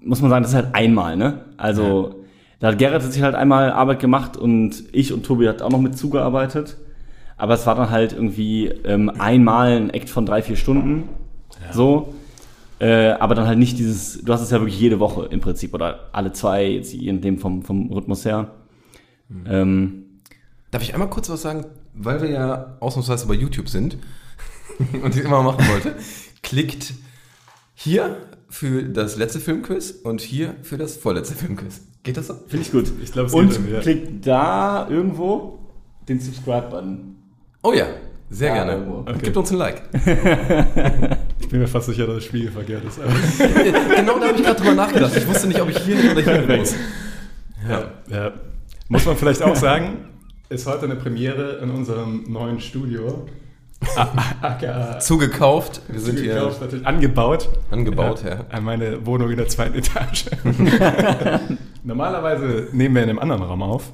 muss 0.00 0.22
man 0.22 0.30
sagen, 0.30 0.42
das 0.42 0.52
ist 0.52 0.56
halt 0.56 0.74
einmal, 0.74 1.18
ne? 1.18 1.44
Also, 1.58 2.14
da 2.60 2.68
hat 2.68 2.78
Gerrit 2.78 3.02
sich 3.02 3.22
halt 3.22 3.34
einmal 3.34 3.70
Arbeit 3.70 4.00
gemacht 4.00 4.38
und 4.38 4.84
ich 4.92 5.12
und 5.12 5.26
Tobi 5.26 5.46
hat 5.46 5.60
auch 5.60 5.68
noch 5.68 5.78
mit 5.78 5.98
zugearbeitet. 5.98 6.78
Aber 7.36 7.52
es 7.52 7.66
war 7.66 7.74
dann 7.74 7.90
halt 7.90 8.14
irgendwie 8.14 8.68
ähm, 8.68 9.10
einmal 9.18 9.72
ein 9.72 9.90
Act 9.90 10.08
von 10.08 10.24
drei, 10.24 10.40
vier 10.40 10.56
Stunden. 10.56 11.10
So. 11.72 12.14
Äh, 12.78 13.10
aber 13.10 13.34
dann 13.34 13.46
halt 13.46 13.58
nicht 13.58 13.78
dieses, 13.78 14.22
du 14.22 14.32
hast 14.32 14.40
es 14.40 14.50
ja 14.50 14.58
wirklich 14.58 14.80
jede 14.80 14.98
Woche 14.98 15.26
im 15.26 15.40
Prinzip 15.40 15.74
oder 15.74 16.08
alle 16.12 16.32
zwei, 16.32 16.64
jetzt 16.64 16.94
je 16.94 17.12
nachdem 17.12 17.36
vom, 17.38 17.62
vom 17.62 17.92
Rhythmus 17.92 18.24
her. 18.24 18.48
Ähm, 19.46 20.04
Darf 20.70 20.82
ich 20.82 20.94
einmal 20.94 21.10
kurz 21.10 21.28
was 21.28 21.42
sagen? 21.42 21.66
Weil 21.92 22.22
wir 22.22 22.30
ja 22.30 22.76
ausnahmsweise 22.80 23.26
bei 23.26 23.34
YouTube 23.34 23.68
sind 23.68 23.98
und 25.02 25.14
ich 25.14 25.22
immer 25.22 25.42
machen 25.42 25.68
wollte. 25.68 25.94
Klickt 26.42 26.94
hier 27.82 28.16
für 28.48 28.82
das 28.82 29.16
letzte 29.16 29.40
Filmquiz 29.40 29.90
und 30.04 30.20
hier 30.20 30.54
für 30.62 30.76
das 30.78 30.96
vorletzte 30.96 31.34
Filmquiz. 31.34 31.80
Geht 32.02 32.16
das 32.16 32.26
so? 32.28 32.34
Finde 32.46 32.66
ich 32.66 32.72
gut. 32.72 32.92
Ich 33.02 33.12
glaube, 33.12 33.28
es 33.28 33.34
Und 33.34 33.48
geht 33.48 33.56
irgendwie, 33.56 33.72
ja. 33.74 33.80
klickt 33.80 34.26
da 34.26 34.88
irgendwo 34.90 35.58
den 36.08 36.20
Subscribe-Button. 36.20 37.16
Oh 37.62 37.72
ja, 37.72 37.86
sehr 38.28 38.48
Ja, 38.48 38.54
gerne. 38.54 38.72
irgendwo. 38.72 38.94
Und 38.98 39.08
Okay. 39.08 39.18
Gibt 39.22 39.36
uns 39.36 39.50
ein 39.50 39.56
Like. 39.58 39.82
Ich 41.42 41.48
bin 41.48 41.60
mir 41.60 41.68
fast 41.68 41.86
sicher, 41.86 42.06
dass 42.06 42.14
das 42.16 42.24
Spiel 42.24 42.50
verkehrt 42.50 42.82
ist. 42.84 42.98
Aber, 42.98 43.10
genau 43.96 44.18
da 44.18 44.28
habe 44.28 44.38
ich 44.38 44.42
gerade 44.44 44.58
drüber 44.58 44.74
nachgedacht. 44.74 45.14
Ich 45.16 45.26
wusste 45.28 45.48
nicht, 45.48 45.60
ob 45.60 45.68
ich 45.68 45.78
hier 45.80 45.96
hin 45.96 46.12
oder 46.12 46.22
hier 46.22 46.46
hin 46.46 46.58
muss. 46.60 46.74
ja. 47.68 47.90
Ja. 48.08 48.32
Muss 48.88 49.04
man 49.04 49.16
vielleicht 49.16 49.42
auch 49.42 49.56
sagen, 49.56 50.08
ist 50.48 50.66
heute 50.66 50.84
eine 50.86 50.96
Premiere 50.96 51.58
in 51.62 51.68
unserem 51.70 52.24
neuen 52.28 52.58
Studio. 52.60 53.26
Zugekauft. 55.00 55.82
Wir 55.88 56.00
sind 56.00 56.18
hier 56.18 56.34
zugekauft, 56.34 56.60
natürlich 56.60 56.86
angebaut. 56.86 57.48
angebaut, 57.70 58.22
ja. 58.24 58.44
An 58.50 58.64
meine 58.64 59.04
Wohnung 59.06 59.30
in 59.30 59.36
der 59.36 59.48
zweiten 59.48 59.76
Etage. 59.76 60.26
Normalerweise 61.84 62.68
nehmen 62.72 62.94
wir 62.94 63.02
in 63.02 63.10
einem 63.10 63.18
anderen 63.18 63.42
Raum 63.42 63.62
auf. 63.62 63.92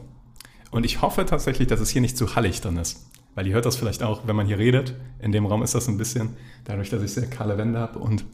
Und 0.71 0.85
ich 0.85 1.01
hoffe 1.01 1.25
tatsächlich, 1.25 1.69
dass 1.69 1.81
es 1.81 1.91
hier 1.91 2.03
nicht 2.03 2.17
zu 2.17 2.37
hallig 2.37 2.61
drin 2.61 2.77
ist. 2.77 3.07
Weil 3.35 3.47
ihr 3.47 3.55
hört 3.55 3.67
das 3.67 3.77
vielleicht 3.77 4.03
auch, 4.03 4.23
wenn 4.27 4.37
man 4.37 4.47
hier 4.47 4.59
redet. 4.59 4.95
In 5.21 5.33
dem 5.33 5.47
Raum 5.47 5.63
ist 5.63 5.75
das 5.75 5.89
ein 5.89 5.97
bisschen, 5.97 6.37
dadurch, 6.65 6.91
dass 6.91 7.03
ich 7.03 7.13
sehr 7.13 7.27
kahle 7.27 7.57
Wände 7.57 7.79
habe 7.79 7.99
und 7.99 8.25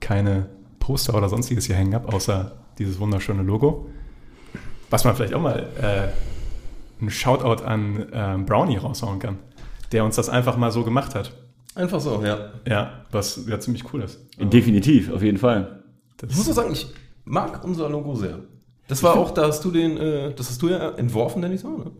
keine 0.00 0.46
Poster 0.78 1.14
oder 1.14 1.28
sonstiges 1.28 1.66
hier 1.66 1.76
hängen 1.76 1.94
habe, 1.94 2.12
außer 2.12 2.52
dieses 2.78 2.98
wunderschöne 3.00 3.42
Logo. 3.42 3.88
Was 4.90 5.04
man 5.04 5.16
vielleicht 5.16 5.34
auch 5.34 5.40
mal 5.40 5.66
äh, 5.80 7.00
einen 7.00 7.10
Shoutout 7.10 7.64
an 7.64 8.06
ähm, 8.12 8.46
Brownie 8.46 8.76
raushauen 8.76 9.18
kann, 9.18 9.38
der 9.94 10.04
uns 10.04 10.16
das 10.16 10.28
einfach 10.28 10.56
mal 10.58 10.70
so 10.70 10.84
gemacht 10.84 11.14
hat. 11.14 11.32
Einfach 11.74 12.00
so, 12.00 12.22
ja. 12.22 12.50
Ja, 12.68 13.04
was 13.10 13.46
ja 13.48 13.58
ziemlich 13.58 13.92
cool 13.92 14.02
ist. 14.02 14.20
Definitiv, 14.38 15.10
auf 15.12 15.22
jeden 15.22 15.38
Fall. 15.38 15.82
Das 16.18 16.30
Ich 16.30 16.36
muss 16.36 16.48
auch 16.50 16.54
sagen, 16.54 16.72
ich 16.72 16.86
mag 17.24 17.64
unser 17.64 17.88
Logo 17.88 18.14
sehr. 18.14 18.40
Das 18.86 19.02
war 19.02 19.14
auch, 19.16 19.30
da 19.30 19.46
hast 19.46 19.64
du 19.64 19.70
den, 19.70 19.96
äh, 19.96 20.34
das 20.34 20.50
hast 20.50 20.60
du 20.60 20.68
ja 20.68 20.90
entworfen, 20.90 21.40
Dennis, 21.40 21.62
so, 21.62 21.68
ne? 21.78 21.90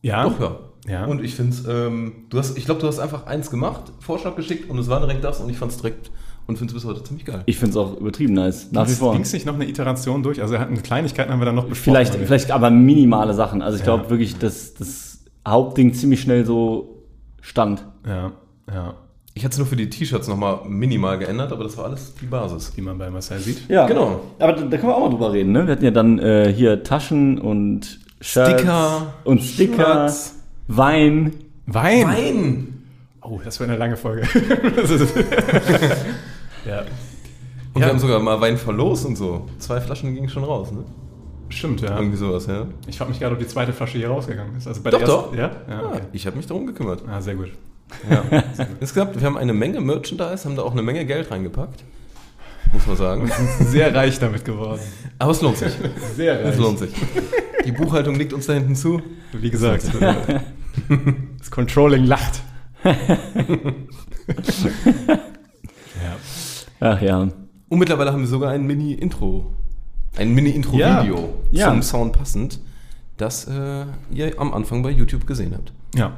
ja, 0.00 0.28
Doch, 0.28 0.38
ja. 0.40 0.56
Ja. 0.86 1.06
Und 1.06 1.24
ich 1.24 1.34
finde 1.34 1.52
es, 1.56 1.64
ähm, 1.66 2.26
du 2.28 2.38
hast, 2.38 2.56
ich 2.58 2.66
glaube, 2.66 2.80
du 2.82 2.86
hast 2.86 2.98
einfach 2.98 3.26
eins 3.26 3.50
gemacht, 3.50 3.90
Vorschlag 4.00 4.36
geschickt 4.36 4.68
und 4.70 4.78
es 4.78 4.88
war 4.88 5.00
direkt 5.00 5.24
das 5.24 5.40
und 5.40 5.48
ich 5.48 5.56
fand 5.56 5.72
es 5.72 5.78
direkt 5.78 6.10
und 6.46 6.58
finde 6.58 6.72
es 6.72 6.74
bis 6.74 6.84
heute 6.84 7.02
ziemlich 7.02 7.24
geil. 7.24 7.42
Ich 7.46 7.56
finde 7.56 7.70
es 7.70 7.76
auch 7.78 7.96
übertrieben 7.98 8.34
nice, 8.34 8.70
nach 8.70 8.86
wie 8.86 8.92
vor. 8.92 9.12
Ging 9.14 9.22
es 9.22 9.32
nicht 9.32 9.46
noch 9.46 9.54
eine 9.54 9.66
Iteration 9.66 10.22
durch? 10.22 10.42
Also 10.42 10.58
hatten 10.58 10.82
Kleinigkeiten 10.82 11.32
haben 11.32 11.40
wir 11.40 11.46
dann 11.46 11.54
noch 11.54 11.64
besprochen. 11.64 11.94
Vielleicht, 11.94 12.14
vielleicht 12.16 12.50
aber 12.50 12.70
minimale 12.70 13.32
Sachen. 13.32 13.62
Also 13.62 13.76
ich 13.76 13.80
Ja. 13.86 13.94
glaube 13.96 14.10
wirklich, 14.10 14.36
dass 14.36 14.74
das 14.74 15.24
Hauptding 15.48 15.94
ziemlich 15.94 16.20
schnell 16.20 16.44
so 16.44 16.93
stand. 17.44 17.84
Ja, 18.06 18.32
ja. 18.72 18.94
Ich 19.36 19.44
hatte 19.44 19.52
es 19.54 19.58
nur 19.58 19.66
für 19.66 19.74
die 19.76 19.90
T-Shirts 19.90 20.28
nochmal 20.28 20.60
minimal 20.68 21.18
geändert, 21.18 21.50
aber 21.52 21.64
das 21.64 21.76
war 21.76 21.86
alles 21.86 22.14
die 22.20 22.26
Basis. 22.26 22.72
Die 22.74 22.80
man 22.80 22.96
bei 22.98 23.10
Marcel 23.10 23.38
sieht. 23.40 23.68
Ja, 23.68 23.86
Genau. 23.86 24.20
Aber 24.38 24.52
da, 24.52 24.62
da 24.62 24.76
können 24.76 24.88
wir 24.92 24.96
auch 24.96 25.00
mal 25.00 25.10
drüber 25.10 25.32
reden, 25.32 25.50
ne? 25.52 25.66
Wir 25.66 25.72
hatten 25.72 25.84
ja 25.84 25.90
dann 25.90 26.18
äh, 26.20 26.52
hier 26.52 26.84
Taschen 26.84 27.38
und 27.40 27.98
Shirts 28.20 28.50
Sticker, 28.60 29.14
und 29.24 29.42
Sticker, 29.42 29.84
Shirts. 30.08 30.36
Wein, 30.68 31.34
Wein. 31.66 32.06
Wein! 32.06 32.82
Oh, 33.22 33.40
das 33.44 33.58
wäre 33.58 33.70
eine 33.70 33.78
lange 33.78 33.96
Folge. 33.96 34.22
Ja. 36.66 36.80
Und 37.74 37.80
Ja. 37.80 37.86
wir 37.86 37.88
haben 37.88 37.98
sogar 37.98 38.20
mal 38.20 38.40
Wein 38.40 38.56
verlost 38.56 39.04
und 39.04 39.16
so. 39.16 39.46
Zwei 39.58 39.80
Flaschen 39.80 40.14
gingen 40.14 40.28
schon 40.28 40.44
raus, 40.44 40.70
ne? 40.72 40.84
Stimmt, 41.54 41.80
ja. 41.82 41.96
Irgendwie 41.96 42.16
sowas, 42.16 42.46
ja. 42.46 42.66
Ich 42.86 42.98
frage 42.98 43.10
mich 43.10 43.20
gerade, 43.20 43.34
ob 43.34 43.38
die 43.40 43.46
zweite 43.46 43.72
Flasche 43.72 43.98
hier 43.98 44.08
rausgegangen 44.08 44.56
ist. 44.56 44.66
Also 44.66 44.82
bei 44.82 44.90
Doch, 44.90 44.98
der 44.98 45.08
ersten, 45.08 45.30
doch. 45.30 45.36
Ja? 45.38 45.50
Ja, 45.68 45.80
Ah, 45.82 45.88
okay. 45.92 46.00
ich 46.12 46.26
habe 46.26 46.36
mich 46.36 46.46
darum 46.46 46.66
gekümmert. 46.66 47.02
ah, 47.08 47.20
sehr 47.20 47.34
gut. 47.36 47.50
Ja. 48.10 48.24
Insgesamt, 48.80 49.18
wir 49.20 49.26
haben 49.26 49.36
eine 49.38 49.52
Menge 49.52 49.80
Merchandise, 49.80 50.44
haben 50.46 50.56
da 50.56 50.62
auch 50.62 50.72
eine 50.72 50.82
Menge 50.82 51.04
Geld 51.06 51.30
reingepackt. 51.30 51.84
Muss 52.72 52.86
man 52.88 52.96
sagen. 52.96 53.30
Sehr 53.60 53.94
reich 53.94 54.18
damit 54.18 54.44
geworden. 54.44 54.80
Aber 55.18 55.30
es 55.30 55.40
lohnt 55.42 55.58
sich. 55.58 55.72
Sehr 56.16 56.40
reich. 56.44 56.54
Es 56.54 56.58
lohnt 56.58 56.78
sich. 56.80 56.90
Die 57.64 57.70
Buchhaltung 57.72 58.16
liegt 58.16 58.32
uns 58.32 58.46
da 58.46 58.54
hinten 58.54 58.74
zu. 58.74 59.00
Wie 59.32 59.50
gesagt, 59.50 59.84
das 61.38 61.50
Controlling 61.52 62.04
lacht. 62.04 62.42
ja. 62.84 62.94
Ach 66.80 67.00
ja. 67.00 67.28
Und 67.68 67.78
mittlerweile 67.78 68.12
haben 68.12 68.22
wir 68.22 68.26
sogar 68.28 68.50
ein 68.50 68.66
Mini-Intro. 68.66 69.54
Ein 70.16 70.32
Mini-Intro-Video 70.34 71.28
Ja. 71.50 71.68
zum 71.70 71.82
Sound 71.82 72.12
passend, 72.12 72.60
das 73.16 73.46
äh, 73.48 73.84
ihr 74.12 74.38
am 74.38 74.52
Anfang 74.54 74.82
bei 74.82 74.90
YouTube 74.90 75.26
gesehen 75.26 75.52
habt. 75.54 75.72
ja. 75.94 76.12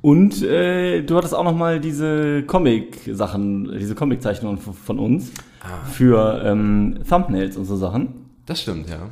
Und 0.00 0.42
äh, 0.42 1.02
du 1.02 1.16
hattest 1.16 1.34
auch 1.34 1.44
noch 1.44 1.54
mal 1.54 1.78
diese 1.78 2.42
Comic-Sachen, 2.44 3.70
diese 3.78 3.94
Comic-Zeichnungen 3.94 4.58
von 4.58 4.98
uns 4.98 5.30
Ah. 5.62 5.84
für 5.86 6.42
ähm, 6.44 6.98
Thumbnails 7.08 7.56
und 7.56 7.66
so 7.66 7.76
Sachen. 7.76 8.08
Das 8.46 8.60
stimmt, 8.62 8.88
ja. 8.88 9.10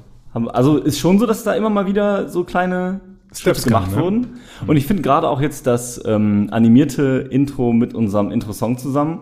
Also 0.49 0.79
ist 0.79 0.99
schon 0.99 1.19
so, 1.21 1.27
dass 1.27 1.45
da 1.45 1.53
immer 1.55 1.71
mal 1.71 1.87
wieder 1.87 2.29
so 2.29 2.43
kleine 2.43 3.01
Steps 3.33 3.63
gemacht 3.65 3.85
kamen, 3.93 3.97
ne? 3.97 4.03
wurden. 4.03 4.27
Und 4.67 4.77
ich 4.77 4.87
finde 4.87 5.03
gerade 5.03 5.29
auch 5.29 5.41
jetzt 5.41 5.67
das 5.69 6.01
ähm, 6.05 6.49
animierte 6.51 7.29
Intro 7.31 7.73
mit 7.73 7.95
unserem 7.95 8.33
Intro-Song 8.33 8.79
zusammen 8.79 9.21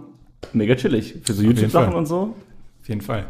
mega 0.54 0.74
chillig. 0.76 1.16
Für 1.24 1.34
so 1.34 1.42
YouTube-Sachen 1.42 1.94
und 1.94 2.06
so. 2.06 2.34
Auf 2.80 2.88
jeden 2.88 3.02
Fall. 3.02 3.26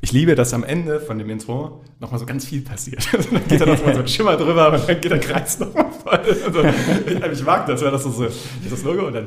Ich 0.00 0.12
liebe, 0.12 0.34
dass 0.36 0.54
am 0.54 0.62
Ende 0.62 1.00
von 1.00 1.18
dem 1.18 1.28
Intro 1.28 1.82
nochmal 1.98 2.20
so 2.20 2.26
ganz 2.26 2.44
viel 2.46 2.62
passiert. 2.62 3.08
Also 3.16 3.30
dann 3.32 3.46
geht 3.48 3.60
da 3.60 3.66
noch 3.66 3.84
mal 3.84 3.94
so 3.94 4.00
ein 4.00 4.08
Schimmer 4.08 4.36
drüber 4.36 4.72
und 4.72 4.88
dann 4.88 5.00
geht 5.00 5.10
der 5.10 5.18
Kreis 5.18 5.58
nochmal 5.58 5.86
voll. 6.04 6.18
Also, 6.46 6.62
ich, 7.06 7.32
ich 7.40 7.44
mag 7.44 7.66
das, 7.66 7.82
weil 7.82 7.90
das 7.90 8.04
so, 8.04 8.12
hier 8.12 8.26
ist 8.28 8.72
das 8.72 8.82
Logo 8.84 9.08
und 9.08 9.14
dann. 9.14 9.26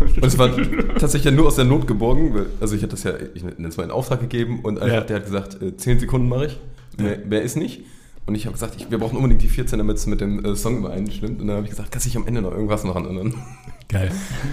Und 0.00 0.24
es 0.24 0.38
war 0.38 0.50
tatsächlich 0.98 1.24
ja 1.24 1.30
nur 1.30 1.46
aus 1.48 1.56
der 1.56 1.66
Not 1.66 1.86
geborgen. 1.86 2.32
weil- 2.34 2.46
Also 2.60 2.74
ich 2.74 2.82
hatte 2.82 2.92
das 2.92 3.02
ja, 3.04 3.12
ich 3.34 3.42
nenne 3.44 3.68
es 3.68 3.76
mal 3.76 3.84
in 3.84 3.90
Auftrag 3.90 4.20
gegeben 4.20 4.60
und 4.62 4.78
einfach, 4.80 4.94
Ja. 4.96 5.00
der 5.02 5.16
hat 5.16 5.24
gesagt, 5.26 5.62
äh, 5.62 5.76
10 5.76 6.00
Sekunden 6.00 6.28
mache 6.28 6.46
ich, 6.46 6.58
mehr, 6.98 7.18
mehr 7.18 7.42
ist 7.42 7.56
nicht. 7.56 7.82
Und 8.26 8.34
ich 8.34 8.44
habe 8.46 8.52
gesagt, 8.54 8.74
ich, 8.78 8.90
wir 8.90 8.98
brauchen 8.98 9.16
unbedingt 9.16 9.42
die 9.42 9.48
14, 9.48 9.78
damit 9.78 9.96
es 9.98 10.06
mit 10.06 10.20
dem 10.20 10.44
äh, 10.44 10.54
Song 10.56 10.78
übereinstimmt. 10.78 11.40
Und 11.40 11.46
dann 11.48 11.56
habe 11.56 11.64
ich 11.66 11.70
gesagt, 11.70 11.90
kannst 11.92 12.06
du 12.06 12.08
nicht 12.10 12.16
am 12.16 12.26
Ende 12.26 12.42
noch 12.42 12.52
irgendwas? 12.52 12.84
Und 12.84 12.94
dann 12.94 13.34
Geil. 13.88 14.10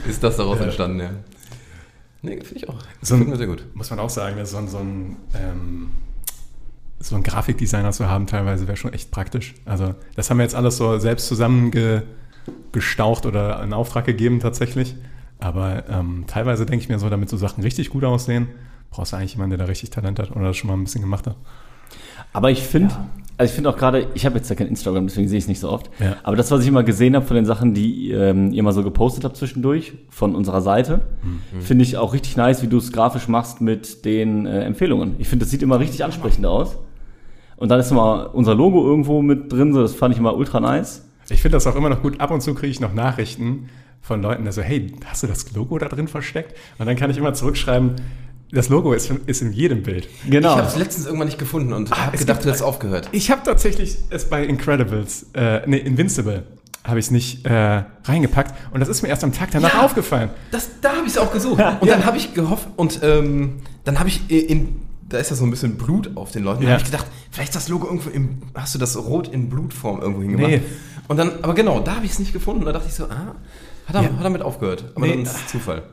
ist 0.09 0.23
das 0.23 0.37
daraus 0.37 0.59
Ja. 0.59 0.65
entstanden, 0.65 0.99
ja. 0.99 1.09
Nee, 2.25 2.41
finde 2.41 2.55
ich 2.55 2.67
auch. 2.67 2.75
So 3.01 3.15
mir 3.17 3.37
sehr 3.37 3.47
gut. 3.47 3.63
Muss 3.75 3.91
man 3.91 3.99
auch 3.99 4.09
sagen, 4.09 4.37
dass 4.37 4.51
so 4.51 4.57
ein, 4.57 4.67
so 4.67 4.79
ein, 4.79 5.17
ähm, 5.35 5.91
so 6.99 7.15
ein 7.15 7.23
Grafikdesigner 7.23 7.91
zu 7.91 8.09
haben 8.09 8.25
teilweise 8.25 8.67
wäre 8.67 8.77
schon 8.77 8.93
echt 8.93 9.11
praktisch. 9.11 9.53
Also 9.65 9.93
das 10.15 10.29
haben 10.29 10.37
wir 10.37 10.43
jetzt 10.43 10.55
alles 10.55 10.77
so 10.77 10.97
selbst 10.97 11.27
zusammengestaucht 11.27 13.27
oder 13.27 13.61
in 13.63 13.73
Auftrag 13.73 14.05
gegeben 14.05 14.39
tatsächlich. 14.39 14.95
Aber 15.39 15.83
ähm, 15.87 16.23
teilweise 16.25 16.65
denke 16.65 16.83
ich 16.83 16.89
mir 16.89 16.97
so, 16.97 17.09
damit 17.09 17.29
so 17.29 17.37
Sachen 17.37 17.61
richtig 17.61 17.91
gut 17.91 18.03
aussehen, 18.03 18.47
brauchst 18.89 19.13
du 19.13 19.17
eigentlich 19.17 19.33
jemanden, 19.33 19.51
der 19.51 19.59
da 19.59 19.65
richtig 19.65 19.91
Talent 19.91 20.17
hat 20.17 20.31
oder 20.31 20.45
das 20.45 20.57
schon 20.57 20.69
mal 20.69 20.75
ein 20.75 20.83
bisschen 20.83 21.01
gemacht 21.01 21.27
hat. 21.27 21.35
Aber 22.35 22.51
ich 22.51 22.61
finde, 22.61 22.93
also 23.37 23.49
ich 23.49 23.55
finde 23.55 23.69
auch 23.69 23.77
gerade, 23.77 24.07
ich 24.13 24.25
habe 24.25 24.37
jetzt 24.37 24.49
ja 24.49 24.55
kein 24.55 24.67
Instagram, 24.67 25.07
deswegen 25.07 25.27
sehe 25.27 25.37
ich 25.37 25.43
es 25.45 25.47
nicht 25.47 25.59
so 25.59 25.69
oft. 25.69 25.89
Ja. 25.99 26.15
Aber 26.23 26.35
das, 26.35 26.51
was 26.51 26.61
ich 26.61 26.67
immer 26.67 26.83
gesehen 26.83 27.15
habe 27.15 27.25
von 27.25 27.35
den 27.35 27.45
Sachen, 27.45 27.73
die 27.73 28.11
ähm, 28.11 28.51
ihr 28.53 28.63
mal 28.63 28.71
so 28.71 28.83
gepostet 28.83 29.23
habt 29.23 29.35
zwischendurch 29.37 29.93
von 30.09 30.35
unserer 30.35 30.61
Seite, 30.61 31.01
Mhm. 31.23 31.61
finde 31.61 31.83
ich 31.83 31.97
auch 31.97 32.13
richtig 32.13 32.37
nice, 32.37 32.61
wie 32.61 32.67
du 32.67 32.77
es 32.77 32.91
grafisch 32.91 33.27
machst 33.27 33.61
mit 33.61 34.05
den 34.05 34.45
äh, 34.45 34.61
Empfehlungen. 34.63 35.15
Ich 35.19 35.27
finde, 35.27 35.43
das 35.45 35.51
sieht 35.51 35.63
immer 35.63 35.79
richtig 35.79 36.03
ansprechend 36.03 36.45
aus. 36.45 36.77
Und 37.57 37.69
dann 37.69 37.79
ist 37.79 37.89
immer 37.91 38.31
unser 38.33 38.53
Logo 38.53 38.85
irgendwo 38.85 39.21
mit 39.21 39.51
drin, 39.51 39.73
so 39.73 39.81
das 39.81 39.95
fand 39.95 40.13
ich 40.13 40.19
immer 40.19 40.35
ultra 40.35 40.59
nice. 40.59 41.05
Ich 41.29 41.41
finde 41.41 41.55
das 41.55 41.65
auch 41.67 41.75
immer 41.75 41.89
noch 41.89 42.01
gut. 42.01 42.19
Ab 42.19 42.31
und 42.31 42.41
zu 42.41 42.53
kriege 42.53 42.69
ich 42.71 42.79
noch 42.81 42.93
Nachrichten 42.93 43.69
von 44.01 44.21
Leuten, 44.21 44.43
der 44.43 44.53
so, 44.53 44.61
hey, 44.61 44.93
hast 45.05 45.23
du 45.23 45.27
das 45.27 45.51
Logo 45.55 45.77
da 45.79 45.87
drin 45.87 46.07
versteckt? 46.07 46.53
Und 46.77 46.85
dann 46.85 46.95
kann 46.95 47.09
ich 47.09 47.17
immer 47.17 47.33
zurückschreiben, 47.33 47.93
das 48.51 48.69
Logo 48.69 48.93
ist, 48.93 49.11
ist 49.25 49.41
in 49.41 49.51
jedem 49.53 49.83
Bild. 49.83 50.07
Genau. 50.29 50.51
Ich 50.53 50.57
habe 50.57 50.67
es 50.67 50.75
letztens 50.77 51.05
irgendwann 51.05 51.27
nicht 51.27 51.39
gefunden 51.39 51.73
und 51.73 51.91
habe 51.91 52.13
es 52.13 52.19
gedacht, 52.21 52.37
gibt- 52.37 52.45
du 52.45 52.49
hättest 52.49 52.63
aufgehört. 52.63 53.09
Ich 53.11 53.31
habe 53.31 53.41
tatsächlich 53.43 53.97
es 54.09 54.25
bei 54.25 54.43
Incredibles, 54.45 55.27
äh, 55.33 55.61
nee, 55.67 55.77
Invincible, 55.77 56.43
habe 56.83 56.99
ich 56.99 57.05
es 57.05 57.11
nicht 57.11 57.45
äh, 57.47 57.83
reingepackt. 58.03 58.53
Und 58.71 58.79
das 58.79 58.89
ist 58.89 59.01
mir 59.01 59.09
erst 59.09 59.23
am 59.23 59.33
Tag 59.33 59.49
danach 59.51 59.73
Ja. 59.73 59.81
aufgefallen. 59.81 60.29
Das, 60.51 60.69
da 60.81 60.89
habe 60.95 61.01
ich 61.07 61.13
es 61.13 61.17
auch 61.17 61.33
gesucht. 61.33 61.61
Und 61.81 61.89
dann 61.89 62.05
habe 62.05 62.17
ich 62.17 62.33
gehofft 62.33 62.67
und 62.75 62.99
ähm, 63.03 63.61
dann 63.83 63.97
habe 63.99 64.09
ich 64.09 64.29
in, 64.29 64.75
da 65.09 65.17
ist 65.17 65.31
ja 65.31 65.35
so 65.35 65.43
ein 65.45 65.49
bisschen 65.49 65.77
Blut 65.77 66.11
auf 66.15 66.31
den 66.31 66.43
Leuten. 66.43 66.61
Da 66.61 66.67
Ja. 66.67 66.73
habe 66.73 66.83
ich 66.83 66.91
gedacht, 66.91 67.07
vielleicht 67.31 67.49
ist 67.49 67.55
das 67.55 67.67
Logo 67.69 67.87
irgendwo 67.87 68.09
im, 68.11 68.43
hast 68.53 68.75
du 68.75 68.79
das 68.79 68.95
rot 68.97 69.27
in 69.27 69.49
Blutform 69.49 69.99
irgendwo 70.01 70.21
hingemacht? 70.21 70.49
Nee. 70.51 70.61
Und 71.07 71.17
dann, 71.17 71.31
aber 71.41 71.55
genau, 71.55 71.79
da 71.79 71.95
habe 71.95 72.05
ich 72.05 72.11
es 72.11 72.19
nicht 72.19 72.33
gefunden. 72.33 72.63
Da 72.65 72.71
dachte 72.71 72.87
ich 72.87 72.93
so, 72.93 73.05
ah, 73.05 73.35
hat 73.87 73.95
er, 73.95 74.01
Ja. 74.03 74.09
hat 74.09 74.17
er 74.19 74.23
damit 74.23 74.41
aufgehört. 74.43 74.85
Aber 74.95 75.05
Nee. 75.07 75.13
dann 75.13 75.23
ist 75.23 75.35
es 75.35 75.47
Zufall. 75.47 75.83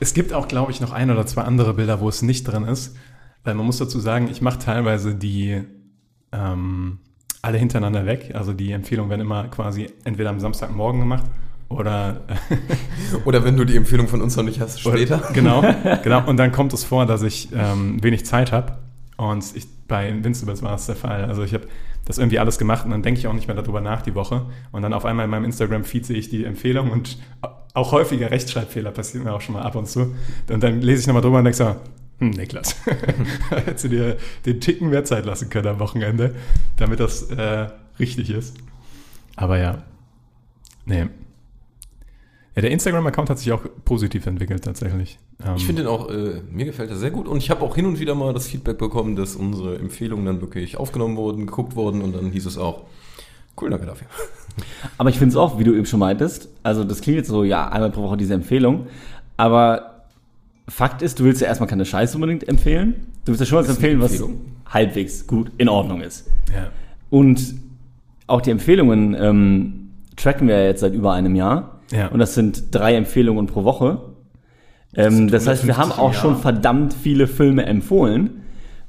Es 0.00 0.14
gibt 0.14 0.32
auch, 0.32 0.48
glaube 0.48 0.72
ich, 0.72 0.80
noch 0.80 0.92
ein 0.92 1.10
oder 1.10 1.26
zwei 1.26 1.42
andere 1.42 1.74
Bilder, 1.74 2.00
wo 2.00 2.08
es 2.08 2.22
nicht 2.22 2.44
drin 2.44 2.64
ist. 2.64 2.96
Weil 3.44 3.54
man 3.54 3.66
muss 3.66 3.78
dazu 3.78 4.00
sagen, 4.00 4.28
ich 4.30 4.42
mache 4.42 4.58
teilweise 4.58 5.14
die 5.14 5.62
ähm, 6.32 6.98
alle 7.42 7.58
hintereinander 7.58 8.06
weg. 8.06 8.32
Also 8.34 8.52
die 8.52 8.72
Empfehlungen 8.72 9.10
werden 9.10 9.22
immer 9.22 9.48
quasi 9.48 9.90
entweder 10.04 10.30
am 10.30 10.40
Samstagmorgen 10.40 11.00
gemacht 11.00 11.24
oder 11.68 12.22
Oder 13.24 13.44
wenn 13.44 13.56
du 13.56 13.64
die 13.64 13.76
Empfehlung 13.76 14.08
von 14.08 14.20
uns 14.20 14.36
noch 14.36 14.44
nicht 14.44 14.60
hast, 14.60 14.80
später. 14.80 15.22
Genau, 15.32 15.62
genau. 16.02 16.26
Und 16.28 16.36
dann 16.36 16.52
kommt 16.52 16.72
es 16.72 16.84
vor, 16.84 17.06
dass 17.06 17.22
ich 17.22 17.48
ähm, 17.54 18.02
wenig 18.02 18.24
Zeit 18.24 18.52
habe. 18.52 18.78
Und 19.16 19.44
ich, 19.54 19.66
bei 19.86 20.08
Invincibles 20.08 20.62
war 20.62 20.74
es 20.74 20.86
der 20.86 20.96
Fall. 20.96 21.24
Also 21.24 21.42
ich 21.42 21.54
habe 21.54 21.66
das 22.10 22.18
irgendwie 22.18 22.38
alles 22.38 22.58
gemacht 22.58 22.84
und 22.84 22.90
dann 22.90 23.02
denke 23.02 23.20
ich 23.20 23.26
auch 23.26 23.32
nicht 23.32 23.46
mehr 23.46 23.56
darüber 23.56 23.80
nach 23.80 24.02
die 24.02 24.14
Woche. 24.14 24.46
Und 24.72 24.82
dann 24.82 24.92
auf 24.92 25.04
einmal 25.04 25.24
in 25.24 25.30
meinem 25.30 25.44
Instagram-Feed 25.44 26.04
sehe 26.04 26.16
ich 26.16 26.28
die 26.28 26.44
Empfehlung 26.44 26.90
und 26.90 27.18
auch 27.72 27.92
häufiger 27.92 28.30
Rechtschreibfehler 28.30 28.90
passieren 28.90 29.24
mir 29.24 29.32
auch 29.32 29.40
schon 29.40 29.54
mal 29.54 29.62
ab 29.62 29.76
und 29.76 29.86
zu. 29.86 30.14
Und 30.50 30.62
dann 30.62 30.80
lese 30.80 31.02
ich 31.02 31.06
nochmal 31.06 31.22
drüber 31.22 31.38
und 31.38 31.44
denke 31.44 31.56
so, 31.56 31.76
hm, 32.18 32.30
Niklas, 32.30 32.74
hättest 33.50 33.84
du 33.84 33.88
dir 33.88 34.16
den 34.44 34.60
Ticken 34.60 34.90
mehr 34.90 35.04
Zeit 35.04 35.24
lassen 35.24 35.50
können 35.50 35.68
am 35.68 35.78
Wochenende, 35.78 36.34
damit 36.76 37.00
das 37.00 37.30
äh, 37.30 37.68
richtig 37.98 38.30
ist. 38.30 38.56
Aber 39.36 39.58
ja, 39.58 39.84
nee. 40.84 41.06
Ja, 42.56 42.62
der 42.62 42.70
Instagram-Account 42.72 43.30
hat 43.30 43.38
sich 43.38 43.52
auch 43.52 43.62
positiv 43.84 44.26
entwickelt 44.26 44.64
tatsächlich. 44.64 45.18
Ähm, 45.44 45.54
Ich 45.56 45.66
finde 45.66 45.82
den 45.82 45.88
auch, 45.88 46.10
äh, 46.10 46.40
mir 46.50 46.64
gefällt 46.64 46.90
er 46.90 46.96
sehr 46.96 47.10
gut. 47.10 47.28
Und 47.28 47.38
ich 47.38 47.50
habe 47.50 47.62
auch 47.62 47.74
hin 47.76 47.86
und 47.86 48.00
wieder 48.00 48.14
mal 48.14 48.32
das 48.32 48.48
Feedback 48.48 48.78
bekommen, 48.78 49.14
dass 49.16 49.36
unsere 49.36 49.78
Empfehlungen 49.78 50.26
dann 50.26 50.40
wirklich 50.40 50.76
aufgenommen 50.76 51.16
wurden, 51.16 51.46
geguckt 51.46 51.76
wurden 51.76 52.02
und 52.02 52.14
dann 52.14 52.30
hieß 52.32 52.46
es 52.46 52.58
auch, 52.58 52.82
cool, 53.60 53.70
danke 53.70 53.86
dafür. 53.86 54.08
Aber 54.98 55.10
ich 55.10 55.18
finde 55.18 55.30
es 55.30 55.36
auch, 55.36 55.58
wie 55.58 55.64
du 55.64 55.72
eben 55.74 55.86
schon 55.86 56.00
meintest, 56.00 56.48
also 56.64 56.82
das 56.82 57.00
klingt 57.00 57.18
jetzt 57.18 57.28
so, 57.28 57.44
ja, 57.44 57.68
einmal 57.68 57.90
pro 57.90 58.02
Woche 58.02 58.16
diese 58.16 58.34
Empfehlung, 58.34 58.86
aber 59.36 60.02
Fakt 60.68 61.02
ist, 61.02 61.18
du 61.18 61.24
willst 61.24 61.40
ja 61.40 61.46
erstmal 61.48 61.68
keine 61.68 61.84
Scheiße 61.84 62.16
unbedingt 62.16 62.46
empfehlen. 62.48 63.06
Du 63.24 63.28
willst 63.32 63.40
ja 63.40 63.46
schon 63.46 63.58
was 63.58 63.68
empfehlen, 63.68 64.00
was 64.00 64.22
halbwegs 64.66 65.26
gut 65.26 65.50
in 65.58 65.68
Ordnung 65.68 66.00
ist. 66.00 66.28
ja. 66.52 66.70
Und 67.10 67.54
auch 68.26 68.40
die 68.40 68.50
Empfehlungen 68.50 69.14
ähm, 69.18 69.90
tracken 70.16 70.46
wir 70.46 70.58
ja 70.58 70.64
jetzt 70.66 70.80
seit 70.80 70.94
über 70.94 71.12
einem 71.12 71.34
Jahr. 71.34 71.79
Ja. 71.92 72.08
Und 72.08 72.18
das 72.18 72.34
sind 72.34 72.74
drei 72.74 72.94
Empfehlungen 72.94 73.46
pro 73.46 73.64
Woche. 73.64 74.00
Ähm, 74.94 75.28
das 75.28 75.46
heißt, 75.46 75.66
wir 75.66 75.76
haben 75.76 75.92
150 75.92 76.00
auch 76.02 76.14
schon 76.14 76.36
verdammt 76.40 76.94
viele 76.94 77.26
Filme 77.26 77.64
empfohlen. 77.66 78.42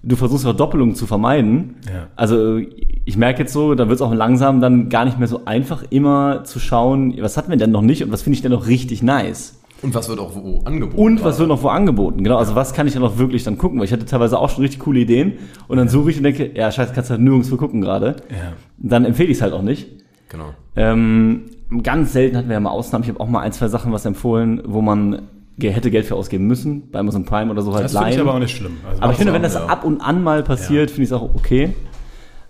Du 0.04 0.16
versuchst 0.16 0.48
auch 0.48 0.56
Doppelungen 0.56 0.96
zu 0.96 1.06
vermeiden. 1.06 1.76
Ja. 1.86 2.08
Also 2.16 2.58
ich 3.06 3.18
merke 3.18 3.42
jetzt 3.44 3.54
so, 3.54 3.76
da 3.76 3.88
wird 3.88 3.98
es 3.98 4.02
auch 4.02 4.14
langsam 4.14 4.60
dann 4.60 4.90
gar 4.90 5.06
nicht 5.06 5.20
mehr 5.20 5.28
so 5.28 5.46
einfach, 5.46 5.84
immer 5.92 6.44
zu 6.44 6.60
schauen, 6.60 7.16
was 7.20 7.38
hatten 7.38 7.52
wir 7.52 7.58
denn 7.58 7.72
noch 7.72 7.84
nicht 7.84 8.04
und 8.04 8.12
was 8.12 8.24
finde 8.24 8.36
ich 8.36 8.42
denn 8.42 8.52
noch 8.52 8.68
richtig 8.68 9.04
nice. 9.04 9.60
Und 9.84 9.96
was 9.96 10.10
wird 10.10 10.20
auch 10.20 10.36
wo 10.36 10.62
angeboten? 10.64 11.02
Und 11.02 11.24
was 11.24 11.40
wird 11.40 11.50
noch 11.50 11.64
wo 11.64 11.70
angeboten? 11.70 12.24
Genau, 12.24 12.38
also 12.38 12.56
was 12.56 12.74
kann 12.74 12.86
ich 12.88 12.94
dann 12.94 13.02
noch 13.02 13.18
wirklich 13.18 13.44
dann 13.44 13.58
gucken? 13.58 13.80
Weil 13.80 13.86
ich 13.86 13.94
hatte 13.94 14.06
teilweise 14.06 14.38
auch 14.38 14.50
schon 14.50 14.62
richtig 14.62 14.80
coole 14.80 15.00
Ideen 15.00 15.34
und 15.68 15.78
dann 15.78 15.90
suche 15.90 16.12
ich 16.12 16.18
und 16.18 16.24
denke, 16.24 16.52
ja, 16.54 16.72
scheiße, 16.72 16.94
kannst 16.94 17.10
du 17.10 17.14
halt 17.14 17.22
nirgendwo 17.22 17.58
gucken 17.58 17.82
gerade. 17.82 18.18
Ja. 18.30 18.54
Dann 18.78 19.06
empfehle 19.06 19.30
ich 19.30 19.38
es 19.38 19.42
halt 19.42 19.54
auch 19.54 19.64
nicht. 19.64 19.88
Genau. 20.30 20.54
Ähm, 20.76 21.46
ganz 21.82 22.14
selten 22.14 22.38
hatten 22.38 22.50
wir 22.50 22.54
ja 22.56 22.60
mal 22.60 22.70
Ausnahmen. 22.70 23.04
Ich 23.04 23.10
habe 23.10 23.20
auch 23.20 23.28
mal 23.28 23.40
ein, 23.42 23.52
zwei 23.54 23.68
Sachen 23.68 23.92
was 23.92 24.06
empfohlen, 24.06 24.62
wo 24.66 24.82
man 24.82 25.24
hätte 25.60 25.92
Geld 25.92 26.06
für 26.06 26.16
ausgeben 26.16 26.48
müssen, 26.48 26.90
bei 26.92 27.00
Amazon 27.00 27.24
Prime 27.24 27.52
oder 27.52 27.62
so 27.62 27.74
halt 27.74 27.86
Das 27.86 27.94
finde 27.96 28.10
ich 28.10 28.20
aber 28.20 28.34
auch 28.34 28.40
nicht 28.40 28.56
schlimm. 28.56 28.78
Also 28.90 29.02
Aber 29.02 29.12
ich 29.12 29.18
finde, 29.18 29.34
wenn 29.34 29.44
das 29.44 29.54
ja. 29.54 29.66
ab 29.68 29.84
und 29.84 30.02
an 30.02 30.24
mal 30.24 30.44
passiert, 30.44 30.90
finde 30.90 31.04
ich 31.04 31.10
es 31.10 31.14
auch 31.14 31.36
okay. 31.36 31.74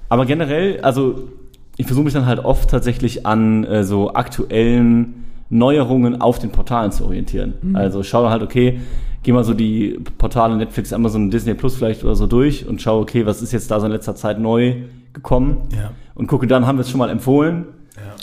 Aber 0.07 0.25
generell, 0.25 0.79
also 0.81 1.27
ich 1.77 1.86
versuche 1.86 2.05
mich 2.05 2.13
dann 2.13 2.25
halt 2.25 2.39
oft 2.39 2.69
tatsächlich 2.69 3.25
an 3.25 3.63
äh, 3.65 3.84
so 3.84 4.13
aktuellen 4.13 5.25
Neuerungen 5.49 6.21
auf 6.21 6.39
den 6.39 6.51
Portalen 6.51 6.91
zu 6.91 7.05
orientieren. 7.05 7.55
Mhm. 7.62 7.75
Also 7.75 8.03
schau 8.03 8.29
halt, 8.29 8.43
okay, 8.43 8.79
geh 9.23 9.31
mal 9.34 9.43
so 9.43 9.53
die 9.53 9.99
Portale 10.17 10.55
Netflix, 10.55 10.93
Amazon, 10.93 11.29
Disney 11.29 11.53
Plus 11.53 11.75
vielleicht 11.75 12.03
oder 12.03 12.15
so 12.15 12.27
durch 12.27 12.67
und 12.67 12.81
schau, 12.81 12.99
okay, 13.01 13.25
was 13.25 13.41
ist 13.41 13.51
jetzt 13.51 13.69
da 13.71 13.79
so 13.79 13.86
in 13.86 13.91
letzter 13.91 14.15
Zeit 14.15 14.39
neu 14.39 14.75
gekommen 15.13 15.57
Ja. 15.73 15.91
und 16.15 16.27
gucke 16.27 16.47
dann, 16.47 16.65
haben 16.65 16.77
wir 16.77 16.81
es 16.81 16.89
schon 16.89 16.99
mal 16.99 17.10
empfohlen 17.10 17.65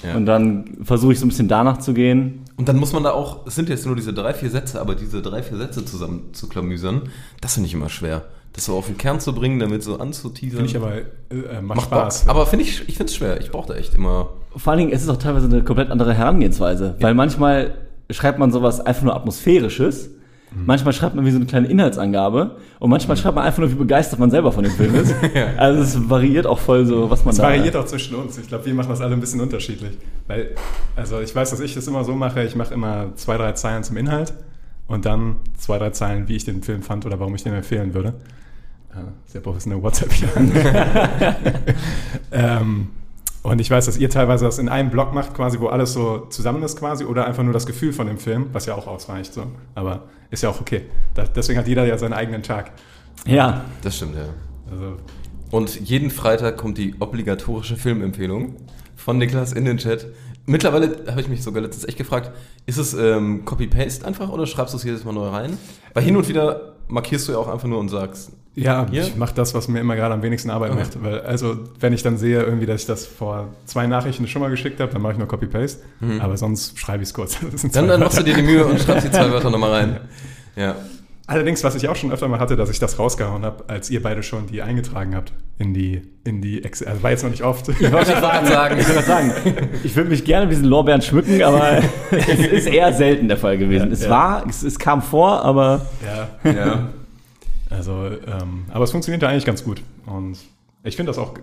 Ja. 0.04 0.16
Und 0.16 0.26
dann 0.26 0.78
versuche 0.82 1.12
ich 1.12 1.18
so 1.18 1.26
ein 1.26 1.28
bisschen 1.28 1.48
danach 1.48 1.78
zu 1.78 1.92
gehen. 1.94 2.44
Und 2.56 2.68
dann 2.68 2.76
muss 2.76 2.92
man 2.92 3.02
da 3.02 3.12
auch, 3.12 3.46
es 3.46 3.54
sind 3.54 3.68
jetzt 3.68 3.86
nur 3.86 3.96
diese 3.96 4.12
drei, 4.12 4.34
vier 4.34 4.50
Sätze, 4.50 4.80
aber 4.80 4.94
diese 4.94 5.22
drei, 5.22 5.42
vier 5.42 5.58
Sätze 5.58 5.84
zusammen 5.84 6.30
zu 6.32 6.48
klamüsern, 6.48 7.02
das 7.40 7.54
finde 7.54 7.68
ich 7.68 7.74
immer 7.74 7.88
schwer. 7.88 8.24
Das 8.52 8.64
so 8.64 8.76
auf 8.76 8.86
den 8.86 8.98
Kern 8.98 9.20
zu 9.20 9.34
bringen, 9.34 9.58
damit 9.60 9.82
so 9.82 9.98
anzuteasern. 9.98 10.66
Finde 10.66 10.70
ich 10.70 10.76
aber, 10.76 10.96
äh, 10.96 11.60
macht, 11.60 11.76
Macht 11.76 11.86
Spaß. 11.88 12.20
Bock. 12.22 12.30
Aber 12.30 12.46
finde 12.46 12.64
ich, 12.64 12.88
ich 12.88 12.96
finde 12.96 13.10
es 13.10 13.14
schwer. 13.14 13.40
Ich 13.40 13.50
brauche 13.50 13.68
da 13.68 13.74
echt 13.74 13.94
immer. 13.94 14.30
Vor 14.56 14.72
allen 14.72 14.78
Dingen 14.78 14.92
ist 14.92 15.02
es 15.02 15.08
auch 15.08 15.18
teilweise 15.18 15.46
eine 15.46 15.62
komplett 15.62 15.90
andere 15.90 16.14
Herangehensweise, 16.14 16.96
weil 17.00 17.14
manchmal 17.14 17.74
schreibt 18.10 18.38
man 18.38 18.50
sowas 18.50 18.80
einfach 18.80 19.02
nur 19.02 19.14
atmosphärisches, 19.14 20.10
manchmal 20.52 20.92
schreibt 20.92 21.14
man 21.14 21.24
wie 21.24 21.30
so 21.30 21.36
eine 21.36 21.46
kleine 21.46 21.68
Inhaltsangabe 21.68 22.56
und 22.78 22.90
manchmal 22.90 23.16
schreibt 23.16 23.34
man 23.34 23.44
einfach 23.44 23.58
nur, 23.58 23.70
wie 23.70 23.76
begeistert 23.76 24.18
man 24.18 24.30
selber 24.30 24.52
von 24.52 24.64
dem 24.64 24.72
Film 24.72 24.94
ist. 24.94 25.14
Also 25.56 25.82
es 25.82 26.08
variiert 26.08 26.46
auch 26.46 26.58
voll 26.58 26.86
so, 26.86 27.10
was 27.10 27.24
man 27.24 27.32
Es 27.32 27.38
da... 27.38 27.44
variiert 27.44 27.76
auch 27.76 27.84
zwischen 27.84 28.14
uns. 28.14 28.38
Ich 28.38 28.48
glaube, 28.48 28.64
wir 28.66 28.74
machen 28.74 28.88
das 28.88 29.00
alle 29.00 29.14
ein 29.14 29.20
bisschen 29.20 29.40
unterschiedlich. 29.40 29.98
Weil, 30.26 30.54
also 30.96 31.20
ich 31.20 31.34
weiß, 31.34 31.50
dass 31.50 31.60
ich 31.60 31.74
das 31.74 31.86
immer 31.86 32.04
so 32.04 32.14
mache, 32.14 32.44
ich 32.44 32.56
mache 32.56 32.74
immer 32.74 33.14
zwei, 33.16 33.36
drei 33.36 33.52
Zeilen 33.52 33.82
zum 33.82 33.96
Inhalt 33.96 34.32
und 34.86 35.04
dann 35.04 35.36
zwei, 35.56 35.78
drei 35.78 35.90
Zeilen, 35.90 36.28
wie 36.28 36.36
ich 36.36 36.44
den 36.44 36.62
Film 36.62 36.82
fand 36.82 37.06
oder 37.06 37.20
warum 37.20 37.34
ich 37.34 37.42
den 37.42 37.54
empfehlen 37.54 37.94
würde. 37.94 38.14
Sehr 39.26 39.40
professionelle 39.40 39.82
WhatsApp 39.82 40.12
hier. 40.12 40.28
ähm, 42.32 42.88
und 43.42 43.60
ich 43.60 43.70
weiß, 43.70 43.86
dass 43.86 43.96
ihr 43.98 44.10
teilweise 44.10 44.44
das 44.44 44.58
in 44.58 44.68
einem 44.68 44.90
Block 44.90 45.14
macht, 45.14 45.34
quasi, 45.34 45.60
wo 45.60 45.68
alles 45.68 45.92
so 45.92 46.26
zusammen 46.30 46.62
ist 46.62 46.78
quasi, 46.78 47.04
oder 47.04 47.26
einfach 47.26 47.42
nur 47.42 47.52
das 47.52 47.66
Gefühl 47.66 47.92
von 47.92 48.06
dem 48.06 48.18
Film, 48.18 48.46
was 48.52 48.66
ja 48.66 48.74
auch 48.74 48.86
ausreicht. 48.86 49.32
So. 49.32 49.44
Aber 49.74 50.04
ist 50.30 50.42
ja 50.42 50.50
auch 50.50 50.60
okay. 50.60 50.82
Da, 51.14 51.24
deswegen 51.24 51.58
hat 51.58 51.68
jeder 51.68 51.86
ja 51.86 51.96
seinen 51.98 52.12
eigenen 52.12 52.42
Tag. 52.42 52.72
Ja, 53.26 53.64
Das 53.82 53.96
stimmt, 53.96 54.16
ja. 54.16 54.28
Also, 54.70 54.96
Und 55.50 55.80
jeden 55.88 56.10
Freitag 56.10 56.56
kommt 56.56 56.78
die 56.78 56.94
obligatorische 57.00 57.76
Filmempfehlung 57.76 58.56
von 58.96 59.18
Niklas 59.18 59.52
in 59.52 59.64
den 59.64 59.78
Chat. 59.78 60.06
Mittlerweile 60.46 61.04
habe 61.08 61.20
ich 61.20 61.28
mich 61.28 61.42
sogar 61.42 61.62
letztens 61.62 61.86
echt 61.86 61.98
gefragt, 61.98 62.32
ist 62.66 62.78
es 62.78 62.94
ähm, 62.94 63.44
Copy-Paste 63.44 64.06
einfach 64.06 64.30
oder 64.30 64.46
schreibst 64.46 64.72
du 64.74 64.78
es 64.78 64.84
jedes 64.84 65.04
Mal 65.04 65.12
neu 65.12 65.28
rein? 65.28 65.58
Weil 65.94 66.04
hin 66.04 66.16
und 66.16 66.28
wieder 66.28 66.74
markierst 66.88 67.28
du 67.28 67.32
ja 67.32 67.38
auch 67.38 67.48
einfach 67.48 67.68
nur 67.68 67.78
und 67.78 67.88
sagst, 67.88 68.32
Ja, 68.58 68.86
Hier? 68.90 69.02
ich 69.02 69.16
mache 69.16 69.34
das, 69.34 69.54
was 69.54 69.68
mir 69.68 69.80
immer 69.80 69.96
gerade 69.96 70.14
am 70.14 70.22
wenigsten 70.22 70.50
Arbeit 70.50 70.72
Okay. 70.72 70.80
macht. 70.80 71.02
Weil, 71.02 71.20
also, 71.20 71.56
wenn 71.80 71.92
ich 71.92 72.02
dann 72.02 72.16
sehe, 72.18 72.42
irgendwie, 72.42 72.66
dass 72.66 72.80
ich 72.80 72.86
das 72.86 73.06
vor 73.06 73.48
zwei 73.66 73.86
Nachrichten 73.86 74.26
schon 74.26 74.42
mal 74.42 74.50
geschickt 74.50 74.80
habe, 74.80 74.92
dann 74.92 75.00
mache 75.02 75.12
ich 75.12 75.18
nur 75.18 75.28
Copy-Paste. 75.28 75.82
Aber 76.20 76.36
sonst 76.36 76.78
schreibe 76.78 77.02
ich 77.02 77.10
es 77.10 77.14
kurz. 77.14 77.38
Dann, 77.72 77.88
dann 77.88 78.00
machst 78.00 78.18
du 78.18 78.22
dir 78.22 78.34
die 78.34 78.42
Mühe 78.42 78.64
und 78.64 78.80
schreibst 78.80 79.06
die 79.06 79.10
zwei 79.10 79.30
Wörter 79.30 79.50
nochmal 79.50 79.70
rein. 79.70 80.00
Ja. 80.56 80.76
Allerdings, 81.28 81.62
was 81.62 81.74
ich 81.74 81.86
auch 81.88 81.96
schon 81.96 82.10
öfter 82.10 82.26
mal 82.26 82.40
hatte, 82.40 82.56
dass 82.56 82.70
ich 82.70 82.78
das 82.78 82.98
rausgehauen 82.98 83.44
habe, 83.44 83.64
als 83.68 83.90
ihr 83.90 84.02
beide 84.02 84.22
schon 84.22 84.46
die 84.46 84.62
eingetragen 84.62 85.14
habt 85.14 85.34
in 85.58 85.74
die, 85.74 86.00
in 86.24 86.40
die 86.40 86.64
Excel. 86.64 86.88
Also 86.88 87.02
war 87.02 87.10
jetzt 87.10 87.22
noch 87.22 87.30
nicht 87.30 87.42
oft. 87.44 87.68
ich 87.68 87.92
wollte 87.92 88.12
gerade 88.12 88.46
sagen, 88.48 88.78
ich 88.78 88.86
sagen, 88.86 89.32
ich 89.84 89.94
würde 89.94 90.08
mich 90.08 90.24
gerne 90.24 90.46
mit 90.46 90.52
diesen 90.54 90.64
Lorbeeren 90.66 91.02
schmücken, 91.02 91.42
aber 91.42 91.82
es 92.10 92.38
ist 92.38 92.66
eher 92.66 92.94
selten 92.94 93.28
der 93.28 93.36
Fall 93.36 93.58
gewesen. 93.58 93.88
Ja, 93.88 93.92
es 93.92 94.04
ja. 94.04 94.10
war, 94.10 94.46
es, 94.48 94.62
es 94.62 94.78
kam 94.78 95.02
vor, 95.02 95.44
aber 95.44 95.84
ja. 96.44 96.50
ja. 96.50 96.88
Also, 97.70 97.92
ähm, 98.26 98.64
aber 98.70 98.84
es 98.84 98.90
funktioniert 98.90 99.22
ja 99.22 99.28
eigentlich 99.28 99.44
ganz 99.44 99.64
gut. 99.64 99.82
Und 100.06 100.38
ich 100.84 100.96
finde 100.96 101.10
das 101.10 101.18
auch 101.18 101.34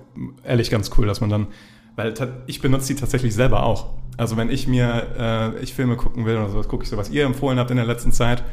ehrlich 0.44 0.72
ganz 0.72 0.90
cool, 0.98 1.06
dass 1.06 1.22
man 1.22 1.30
dann, 1.30 1.48
weil 1.96 2.14
ich 2.48 2.62
benutze 2.62 2.88
die 2.94 3.00
tatsächlich 3.00 3.34
selber 3.36 3.64
auch. 3.64 3.88
Also 4.18 4.38
wenn 4.38 4.50
ich 4.50 4.68
mir, 4.68 5.54
äh, 5.58 5.60
ich 5.64 5.74
Filme 5.74 5.98
gucken 5.98 6.26
will 6.26 6.38
oder 6.38 6.50
sowas, 6.50 6.68
gucke 6.68 6.84
ich 6.84 6.90
so, 6.90 6.98
was 6.98 7.10
ihr 7.10 7.26
empfohlen 7.26 7.60
habt 7.60 7.70
in 7.70 7.78
der 7.78 7.86
letzten 7.86 8.12
Zeit. 8.12 8.44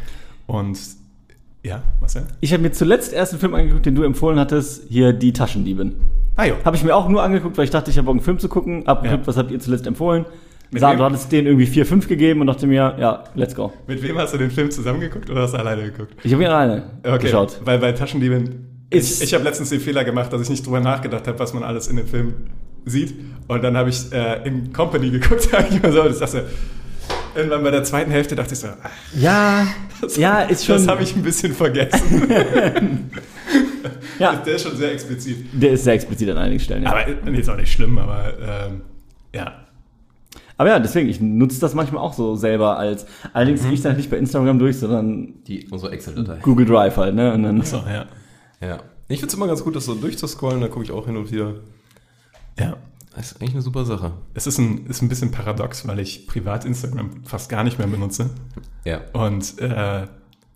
Und 0.47 0.79
ja, 1.63 1.83
was 2.01 2.15
denn? 2.15 2.25
ich 2.41 2.53
habe 2.53 2.63
mir 2.63 2.73
zuletzt 2.73 3.13
erst 3.13 3.33
einen 3.33 3.41
Film 3.41 3.55
angeguckt, 3.55 3.87
den 3.87 3.95
du 3.95 4.03
empfohlen 4.03 4.39
hattest, 4.39 4.83
hier 4.89 5.13
Die 5.13 5.33
Taschendiebin. 5.33 5.95
Ah 6.35 6.47
jo. 6.47 6.55
Habe 6.65 6.77
ich 6.77 6.83
mir 6.83 6.97
auch 6.97 7.09
nur 7.09 7.23
angeguckt, 7.23 7.57
weil 7.57 7.65
ich 7.65 7.71
dachte, 7.71 7.91
ich 7.91 7.99
habe 7.99 8.07
Bock, 8.07 8.15
einen 8.17 8.25
Film 8.25 8.39
zu 8.39 8.49
gucken. 8.49 8.85
Hab 8.87 9.03
geguckt, 9.03 9.23
Ja. 9.23 9.27
was 9.29 9.37
habt 9.37 9.51
ihr 9.51 9.61
zuletzt 9.61 9.87
empfohlen? 9.87 10.25
Sah, 10.75 10.95
du 10.95 11.05
hattest 11.05 11.31
denen 11.31 11.47
irgendwie 11.49 11.67
4, 11.67 11.85
5 11.85 12.09
gegeben 12.09 12.41
und 12.41 12.47
dachte 12.47 12.67
mir, 12.67 12.97
ja, 12.99 13.25
let's 13.35 13.55
go. 13.55 13.73
Mit 13.87 14.03
wem 14.03 14.17
hast 14.19 14.33
du 14.33 14.39
den 14.39 14.51
Film 14.51 14.71
zusammengeguckt 14.71 15.29
oder 15.29 15.43
hast 15.43 15.53
du 15.53 15.59
alleine 15.59 15.83
geguckt? 15.83 16.15
Ich 16.25 16.33
habe 16.33 16.43
ihn 16.43 16.49
alleine 16.49 16.85
geschaut. 17.21 17.61
Weil 17.65 17.79
bei 17.79 17.93
Taschendieben, 17.93 18.85
Ist- 18.91 19.21
ich, 19.23 19.29
ich 19.29 19.35
habe 19.35 19.45
letztens 19.45 19.69
den 19.71 19.81
Fehler 19.81 20.03
gemacht, 20.05 20.33
dass 20.33 20.41
ich 20.41 20.49
nicht 20.51 20.65
drüber 20.67 20.81
nachgedacht 20.81 21.27
habe, 21.29 21.39
was 21.39 21.53
man 21.53 21.63
alles 21.63 21.89
in 21.89 21.97
dem 21.97 22.07
Film 22.07 22.35
sieht. 22.87 23.15
Und 23.49 23.63
dann 23.63 23.77
habe 23.77 23.91
ich 23.91 24.11
äh, 24.13 24.47
in 24.49 24.73
Company 24.73 25.11
geguckt, 25.11 25.43
sag 25.51 25.71
ich 25.71 25.83
mal 25.83 25.93
so. 25.93 26.05
Das 26.05 26.19
dachte, 26.21 26.47
irgendwann 27.35 27.63
bei 27.65 27.71
der 27.71 27.85
zweiten 27.85 28.11
Hälfte 28.11 28.35
dachte 28.35 28.55
ich 28.55 28.61
so, 28.61 28.69
ach, 28.83 28.91
Ja, 29.15 29.67
das, 30.01 30.17
ja, 30.17 30.41
ist 30.43 30.65
schon. 30.65 30.77
das 30.77 30.89
habe 30.89 31.03
ich 31.03 31.15
ein 31.15 31.23
bisschen 31.23 31.53
vergessen. 31.53 32.29
ja, 34.19 34.37
Der 34.37 34.55
ist 34.55 34.63
schon 34.63 34.77
sehr 34.77 34.93
explizit. 34.93 35.47
der 35.53 35.73
ist 35.73 35.85
sehr 35.85 35.95
explizit 35.95 36.31
an 36.31 36.39
einigen 36.39 36.61
Stellen. 36.61 36.83
Ja. 36.85 36.91
Aber 36.93 37.07
äh, 37.09 37.39
ist 37.39 37.49
auch 37.51 37.57
nicht 37.57 37.73
schlimm, 37.73 37.99
aber 37.99 38.33
ähm, 38.41 38.81
ja. 39.35 39.59
Aber 40.57 40.71
ja, 40.71 40.79
deswegen, 40.79 41.09
ich 41.09 41.21
nutze 41.21 41.61
das 41.61 41.75
manchmal 41.75 42.03
auch 42.03 42.13
so 42.13 42.37
selber 42.37 42.79
als. 42.79 43.07
Allerdings 43.33 43.63
gehe 43.63 43.73
ich 43.73 43.83
dann 43.83 43.97
nicht 43.97 44.11
bei 44.11 44.19
Instagram 44.19 44.59
durch, 44.59 44.79
sondern 44.79 45.43
Die, 45.47 45.67
unsere 45.71 45.93
Excel-Datei. 45.93 46.41
Google 46.43 46.67
Drive 46.67 46.97
halt, 46.97 47.15
ne? 47.15 47.33
Und 47.33 47.43
dann, 47.43 47.63
So, 47.63 47.79
ja. 47.79 48.07
Ja. 48.61 48.79
Ich 49.09 49.19
finde 49.19 49.29
es 49.29 49.35
immer 49.35 49.47
ganz 49.47 49.63
gut, 49.65 49.75
das 49.77 49.85
so 49.85 49.95
durchzuscrollen, 49.95 50.61
da 50.61 50.69
gucke 50.69 50.85
ich 50.85 50.93
auch 50.93 51.07
hin 51.07 51.17
und 51.17 51.31
wieder. 51.33 51.55
Ja. 52.59 52.77
Das 53.15 53.33
ist 53.33 53.41
eigentlich 53.43 53.53
eine 53.53 53.63
super 53.63 53.85
Sache. 53.85 54.13
Es 54.33 54.47
ist 54.47 54.57
ein, 54.57 54.87
ist 54.87 55.03
ein 55.03 55.09
bisschen 55.11 55.31
paradox, 55.33 55.87
weil 55.87 55.99
ich 55.99 56.27
privat 56.27 56.65
Instagram 56.65 57.11
fast 57.25 57.51
gar 57.51 57.63
nicht 57.63 57.79
mehr 57.79 57.87
benutze. 57.87 58.31
Ja. 58.87 59.03
Und 59.13 59.59
äh, 59.59 60.07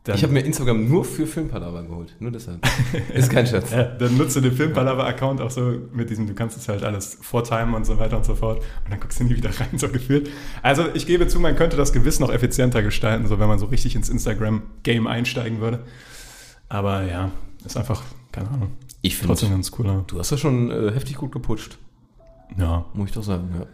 dann, 0.06 0.16
Ich 0.16 0.22
habe 0.22 0.32
mir 0.32 0.40
Instagram 0.40 0.88
nur 0.88 1.04
für 1.04 1.26
Filmpalava 1.26 1.82
geholt. 1.82 2.14
Nur 2.20 2.30
deshalb. 2.30 2.64
Ist 3.14 3.30
kein 3.30 3.46
Scherz. 3.46 3.72
Ja, 3.72 3.84
dann 3.84 4.16
nutze 4.16 4.40
den 4.40 4.52
Filmpalava-Account 4.52 5.40
auch 5.40 5.50
so 5.50 5.74
mit 5.92 6.10
diesem, 6.10 6.26
du 6.26 6.34
kannst 6.34 6.56
es 6.56 6.68
halt 6.68 6.84
alles 6.84 7.18
vortimen 7.20 7.74
und 7.74 7.84
so 7.84 7.98
weiter 7.98 8.16
und 8.16 8.24
so 8.24 8.34
fort. 8.34 8.58
Und 8.84 8.92
dann 8.92 9.00
guckst 9.00 9.20
du 9.20 9.24
nie 9.24 9.36
wieder 9.36 9.50
rein, 9.60 9.76
so 9.76 9.88
gefühlt. 9.88 10.30
Also 10.62 10.84
ich 10.94 11.06
gebe 11.06 11.26
zu, 11.26 11.40
man 11.40 11.56
könnte 11.56 11.76
das 11.76 11.92
gewiss 11.92 12.20
noch 12.20 12.30
effizienter 12.32 12.82
gestalten, 12.82 13.26
so 13.26 13.38
wenn 13.38 13.48
man 13.48 13.58
so 13.58 13.66
richtig 13.66 13.96
ins 13.96 14.08
Instagram-Game 14.08 15.06
einsteigen 15.06 15.60
würde. 15.60 15.84
Aber 16.68 17.02
ja, 17.02 17.30
ist 17.64 17.76
einfach, 17.76 18.02
keine 18.32 18.48
Ahnung. 18.50 18.72
Ich 19.02 19.16
finde, 19.16 19.28
Trotzdem 19.28 19.50
ganz 19.50 19.70
cooler. 19.70 20.04
du 20.06 20.18
hast 20.18 20.32
das 20.32 20.40
schon 20.40 20.70
äh, 20.70 20.92
heftig 20.92 21.16
gut 21.16 21.32
geputscht. 21.32 21.78
Ja. 22.58 22.84
Muss 22.94 23.08
ich 23.08 23.14
doch 23.14 23.22
sagen, 23.22 23.50
ja. 23.58 23.66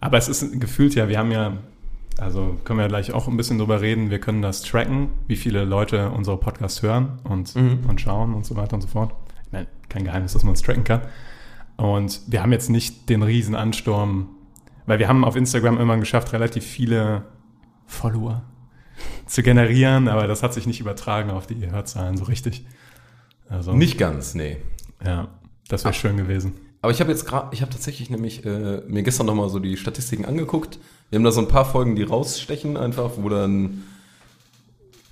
Aber 0.00 0.18
es 0.18 0.28
ist 0.28 0.60
gefühlt 0.60 0.94
ja, 0.94 1.08
wir 1.08 1.18
haben 1.18 1.32
ja, 1.32 1.58
also 2.18 2.56
können 2.64 2.78
wir 2.78 2.82
ja 2.84 2.88
gleich 2.88 3.12
auch 3.12 3.28
ein 3.28 3.36
bisschen 3.36 3.58
drüber 3.58 3.80
reden, 3.80 4.10
wir 4.10 4.18
können 4.20 4.42
das 4.42 4.62
tracken, 4.62 5.10
wie 5.26 5.36
viele 5.36 5.64
Leute 5.64 6.10
unsere 6.10 6.36
Podcasts 6.38 6.82
hören 6.82 7.18
und, 7.24 7.54
Mhm. 7.54 7.80
und 7.88 8.00
schauen 8.00 8.34
und 8.34 8.44
so 8.44 8.56
weiter 8.56 8.74
und 8.74 8.80
so 8.82 8.88
fort. 8.88 9.12
Ich 9.46 9.52
meine, 9.52 9.66
kein 9.88 10.04
Geheimnis, 10.04 10.32
dass 10.34 10.42
man 10.44 10.54
es 10.54 10.62
tracken 10.62 10.84
kann. 10.84 11.00
Und 11.76 12.20
wir 12.26 12.42
haben 12.42 12.52
jetzt 12.52 12.70
nicht 12.70 13.08
den 13.08 13.22
riesen 13.22 13.54
Ansturm, 13.54 14.28
weil 14.86 14.98
wir 14.98 15.08
haben 15.08 15.24
auf 15.24 15.36
Instagram 15.36 15.78
immer 15.78 15.96
geschafft, 15.96 16.32
relativ 16.32 16.64
viele 16.64 17.22
Follower 17.86 18.42
zu 19.26 19.42
generieren, 19.42 20.08
aber 20.08 20.26
das 20.26 20.42
hat 20.42 20.52
sich 20.54 20.66
nicht 20.66 20.80
übertragen 20.80 21.30
auf 21.30 21.46
die 21.46 21.70
Hörzahlen 21.70 22.16
so 22.16 22.24
richtig. 22.24 22.66
Also, 23.48 23.72
Nicht 23.72 23.96
ganz, 23.96 24.34
nee. 24.34 24.56
Ja, 25.04 25.28
das 25.68 25.84
wäre 25.84 25.94
schön 25.94 26.16
gewesen. 26.16 26.52
Aber 26.80 26.92
ich 26.92 27.00
habe 27.00 27.10
jetzt 27.10 27.26
gerade, 27.26 27.48
ich 27.52 27.60
habe 27.62 27.72
tatsächlich 27.72 28.08
nämlich 28.10 28.44
äh, 28.44 28.82
mir 28.86 29.02
gestern 29.02 29.26
nochmal 29.26 29.48
so 29.48 29.58
die 29.58 29.76
Statistiken 29.76 30.24
angeguckt. 30.24 30.78
Wir 31.10 31.18
haben 31.18 31.24
da 31.24 31.32
so 31.32 31.40
ein 31.40 31.48
paar 31.48 31.64
Folgen, 31.64 31.96
die 31.96 32.02
rausstechen, 32.04 32.76
einfach, 32.76 33.12
wo 33.16 33.28
dann 33.28 33.82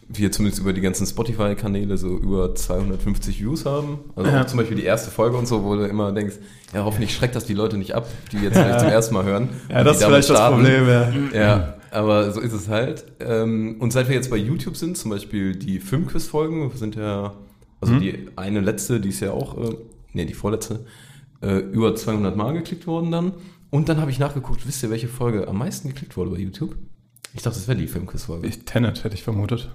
wir 0.08 0.30
zumindest 0.30 0.60
über 0.62 0.72
die 0.72 0.80
ganzen 0.80 1.04
Spotify-Kanäle 1.04 1.96
so 1.96 2.16
über 2.16 2.54
250 2.54 3.40
Views 3.40 3.64
haben. 3.64 3.98
Also 4.14 4.30
Ja. 4.30 4.46
zum 4.46 4.58
Beispiel 4.58 4.76
die 4.76 4.84
erste 4.84 5.10
Folge 5.10 5.36
und 5.36 5.46
so, 5.48 5.64
wo 5.64 5.74
du 5.74 5.84
immer 5.88 6.12
denkst, 6.12 6.36
ja, 6.72 6.84
hoffentlich 6.84 7.12
schreckt 7.12 7.34
das 7.34 7.44
die 7.44 7.54
Leute 7.54 7.76
nicht 7.76 7.92
ab, 7.96 8.06
die 8.30 8.36
jetzt 8.38 8.56
vielleicht 8.56 8.80
zum 8.80 8.88
ersten 8.88 9.14
Mal 9.14 9.24
hören. 9.24 9.48
Ja, 9.68 9.82
das 9.82 9.96
ist 9.98 10.04
vielleicht 10.04 10.30
das 10.30 10.36
starten. 10.36 10.56
Problem. 10.58 10.88
Ja. 10.88 11.12
Ja, 11.34 11.74
aber 11.90 12.30
so 12.30 12.40
ist 12.40 12.52
es 12.52 12.68
halt. 12.68 13.04
Ähm, 13.18 13.76
Und 13.80 13.92
seit 13.92 14.06
wir 14.08 14.14
jetzt 14.14 14.30
bei 14.30 14.36
YouTube 14.36 14.76
sind, 14.76 14.96
zum 14.96 15.10
Beispiel 15.10 15.56
die 15.56 15.80
Filmquiz-Folgen 15.80 16.70
sind 16.76 16.94
ja, 16.94 17.32
also 17.80 17.94
Mhm. 17.94 18.00
die 18.00 18.28
eine 18.36 18.60
letzte, 18.60 19.00
die 19.00 19.08
ist 19.08 19.18
ja 19.18 19.32
auch, 19.32 19.58
äh, 19.58 19.74
nee, 20.12 20.24
die 20.24 20.34
vorletzte, 20.34 20.86
äh, 21.42 21.58
über 21.58 21.94
200 21.94 22.36
Mal 22.36 22.52
geklickt 22.52 22.86
worden 22.86 23.10
dann. 23.10 23.32
Und 23.70 23.88
dann 23.88 24.00
habe 24.00 24.10
ich 24.10 24.18
nachgeguckt, 24.18 24.66
wisst 24.66 24.82
ihr, 24.82 24.90
welche 24.90 25.08
Folge 25.08 25.48
am 25.48 25.58
meisten 25.58 25.88
geklickt 25.88 26.16
wurde 26.16 26.30
bei 26.30 26.38
YouTube? 26.38 26.76
Ich 27.34 27.42
dachte, 27.42 27.58
das 27.58 27.68
wäre 27.68 27.76
die 27.78 27.86
Filmquiz-Folge. 27.88 28.46
Ich, 28.46 28.64
Tenet 28.64 29.04
hätte 29.04 29.14
ich 29.14 29.22
vermutet. 29.22 29.70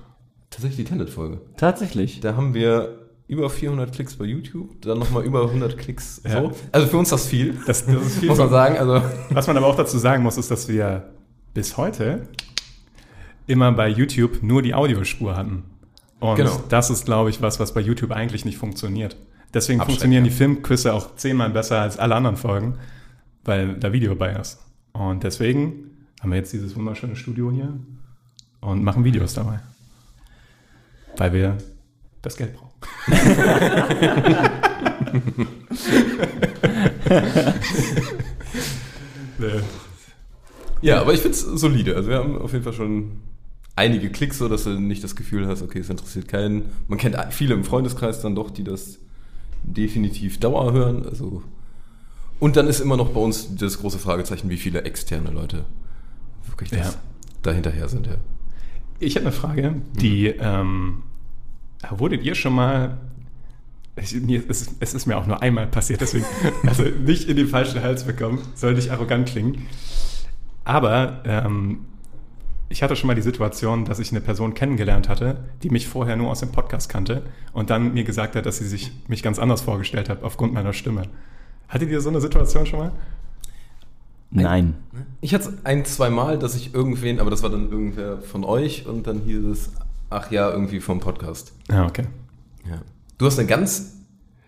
Tatsächlich 0.50 0.86
die 0.88 0.91
Tenet-Folge. 0.91 1.41
Tatsächlich. 1.58 2.19
Da 2.21 2.36
haben 2.36 2.54
wir 2.54 2.97
über 3.28 3.50
400 3.50 3.93
Klicks 3.93 4.15
bei 4.15 4.26
YouTube, 4.26 4.82
dann 4.82 5.00
nochmal 5.00 5.24
über 5.24 5.43
100 5.45 5.78
Klicks 5.78 6.21
Ja. 6.26 6.41
so. 6.41 6.52
Also 6.71 6.88
für 6.88 6.97
uns 6.97 7.10
das 7.10 7.26
viel, 7.28 7.54
Das, 7.67 7.86
das 7.86 7.95
ist 8.06 8.17
viel 8.19 8.30
muss 8.30 8.38
man 8.39 8.50
sagen. 8.50 8.78
Also 8.78 9.02
Was 9.30 9.47
man 9.47 9.56
aber 9.58 9.67
auch 9.67 9.76
dazu 9.76 9.97
sagen 9.97 10.24
muss, 10.24 10.38
ist, 10.38 10.50
dass 10.52 10.67
wir 10.67 11.12
bis 11.54 11.78
heute 11.78 12.28
immer 13.47 13.71
bei 13.71 13.88
YouTube 13.89 14.41
nur 14.43 14.62
die 14.62 14.74
Audiospur 14.74 15.36
hatten. 15.36 15.63
Und 16.19 16.36
Genau. 16.36 16.63
das 16.69 16.89
ist, 16.89 17.06
glaube 17.06 17.30
ich, 17.30 17.41
was, 17.41 17.60
was 17.60 17.74
bei 17.74 17.82
YouTube 17.82 18.12
eigentlich 18.12 18.45
nicht 18.45 18.58
funktioniert. 18.58 19.15
Deswegen 19.54 19.82
funktionieren 19.82 20.24
ja. 20.24 20.30
die 20.30 20.36
Filmquizze 20.36 20.94
auch 20.94 21.16
zehnmal 21.16 21.50
besser 21.50 21.82
als 21.82 21.98
alle 22.00 22.16
anderen 22.16 22.38
Folgen, 22.38 22.78
weil 23.44 23.76
da 23.76 23.92
Video 23.92 24.16
bei 24.16 24.32
ist. 24.32 24.60
Und 24.94 25.24
deswegen 25.24 25.92
haben 26.22 26.32
wir 26.32 26.38
jetzt 26.38 26.54
dieses 26.54 26.76
wunderschöne 26.76 27.16
Studio 27.16 27.52
hier 27.52 27.74
und 28.62 28.84
machen 28.84 29.04
Videos 29.04 29.34
dabei. 29.34 29.60
Weil 31.18 31.34
wir 31.34 31.58
das 32.22 32.38
Geld 32.38 32.54
brauchen. 32.56 32.72
Ja, 40.82 41.00
aber 41.00 41.14
ich 41.14 41.20
finde 41.20 41.38
es 41.38 41.42
solide. 41.42 41.96
Also 41.96 42.10
wir 42.10 42.18
haben 42.18 42.38
auf 42.40 42.52
jeden 42.54 42.64
Fall 42.64 42.74
schon 42.74 43.22
einige 43.76 44.10
Klicks, 44.10 44.40
so 44.40 44.50
dass 44.50 44.64
du 44.64 44.72
nicht 44.72 45.04
das 45.04 45.16
Gefühl 45.16 45.48
hast, 45.48 45.62
okay, 45.62 45.80
es 45.80 45.90
interessiert 45.90 46.28
keinen. 46.28 46.66
Man 46.88 46.98
kennt 46.98 47.16
viele 47.32 47.54
im 47.54 47.64
Freundeskreis 47.64 48.22
dann 48.22 48.36
doch, 48.36 48.50
die 48.50 48.64
das 48.64 49.00
definitiv 49.63 50.39
Dauer 50.39 50.71
hören. 50.74 51.06
Also 51.06 51.43
und 52.39 52.56
dann 52.56 52.67
ist 52.67 52.80
immer 52.80 52.97
noch 52.97 53.10
bei 53.10 53.19
uns 53.19 53.56
das 53.56 53.80
große 53.80 54.00
Fragezeichen, 54.00 54.50
wie 54.50 54.58
viele 54.58 54.84
externe 54.84 55.30
Leute 55.32 55.65
wirklich 56.47 56.71
Ja. 56.71 56.91
dahinterher 57.43 57.88
sind. 57.88 58.08
Ja. 58.08 58.15
Ich 59.00 59.15
habe 59.15 59.26
eine 59.28 59.32
Frage, 59.36 59.76
die, 60.00 60.28
ähm, 60.28 61.04
wurdet 61.91 62.24
ihr 62.24 62.34
schon 62.36 62.54
mal, 62.54 62.97
ich, 63.95 64.13
mir, 64.21 64.43
es, 64.47 64.62
ist- 64.63 64.76
es 64.80 64.93
ist 64.95 65.06
mir 65.06 65.17
auch 65.17 65.28
nur 65.28 65.41
einmal 65.41 65.67
passiert, 65.67 66.02
deswegen, 66.02 66.26
also 66.67 66.84
nicht 66.84 67.28
in 67.30 67.36
den 67.36 67.47
falschen 67.47 67.82
Hals 67.84 68.04
bekommen, 68.06 68.39
soll 68.56 68.74
nicht 68.74 68.89
arrogant 68.91 69.28
klingen, 69.30 69.67
aber 70.63 71.21
ähm, 71.26 71.86
ich 72.72 72.82
hatte 72.82 72.96
schon 72.96 73.08
mal 73.08 73.16
die 73.16 73.22
Situation, 73.22 73.86
dass 73.86 74.00
ich 74.00 74.12
eine 74.12 74.22
Person 74.22 74.54
kennengelernt 74.54 75.10
hatte, 75.10 75.44
die 75.62 75.70
mich 75.70 75.88
vorher 75.88 76.16
nur 76.16 76.30
aus 76.32 76.40
dem 76.40 76.52
Podcast 76.52 76.90
kannte 76.90 77.24
und 77.54 77.70
dann 77.70 77.94
mir 77.94 78.04
gesagt 78.04 78.36
hat, 78.36 78.46
dass 78.46 78.58
sie 78.58 78.68
sich 78.68 78.92
mich 79.08 79.22
ganz 79.22 79.40
anders 79.40 79.62
vorgestellt 79.62 80.10
hat 80.10 80.24
aufgrund 80.24 80.54
meiner 80.54 80.74
Stimme. 80.74 81.04
Hattet 81.68 81.90
ihr 81.90 82.02
so 82.02 82.10
eine 82.10 82.22
Situation 82.22 82.66
schon 82.66 82.80
mal? 82.80 82.92
Nein. 84.30 84.76
Ich 85.20 85.34
hatte 85.34 85.50
es 85.50 85.66
ein, 85.66 85.84
zwei 85.84 86.10
Mal, 86.10 86.40
dass 86.40 86.56
ich 86.56 86.74
irgendwen, 86.74 87.20
aber 87.20 87.30
das 87.30 87.44
war 87.44 87.50
dann 87.50 87.70
irgendwer 87.70 88.22
von 88.22 88.46
euch 88.46 88.88
und 88.88 89.06
dann 89.06 89.20
hieß 89.20 89.44
es, 89.46 89.72
ach 90.10 90.32
ja, 90.32 90.50
irgendwie 90.50 90.80
vom 90.80 91.02
Podcast. 91.02 91.54
Ja, 91.70 91.86
okay. 91.86 92.06
Ja. 92.70 92.82
Du 93.18 93.26
hast 93.26 93.38
eine 93.38 93.48
ganz 93.48 93.98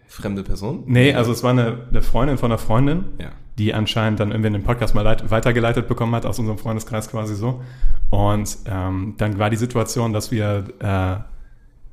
fremde 0.08 0.44
Person? 0.44 0.84
Nee, 0.86 1.14
also 1.14 1.34
es 1.34 1.44
war 1.44 1.52
eine, 1.52 1.88
eine 1.90 2.02
Freundin 2.02 2.38
von 2.38 2.52
einer 2.52 2.60
Freundin, 2.60 3.06
Ja. 3.20 3.32
Die 3.58 3.74
anscheinend 3.74 4.20
dann 4.20 4.32
irgendwie 4.32 4.52
den 4.52 4.64
Podcast 4.64 4.96
mal 4.96 5.02
leit, 5.02 5.30
weitergeleitet 5.30 5.88
bekommen 5.88 6.16
hat, 6.16 6.26
aus 6.26 6.40
unserem 6.40 6.58
Freundeskreis 6.58 7.10
quasi 7.10 7.36
so. 7.36 7.62
Und 8.10 8.58
ähm, 8.66 9.16
dann 9.18 9.38
war 9.40 9.50
die 9.50 9.58
Situation, 9.58 10.14
dass 10.14 10.32
wir 10.32 10.66
äh, 10.80 11.24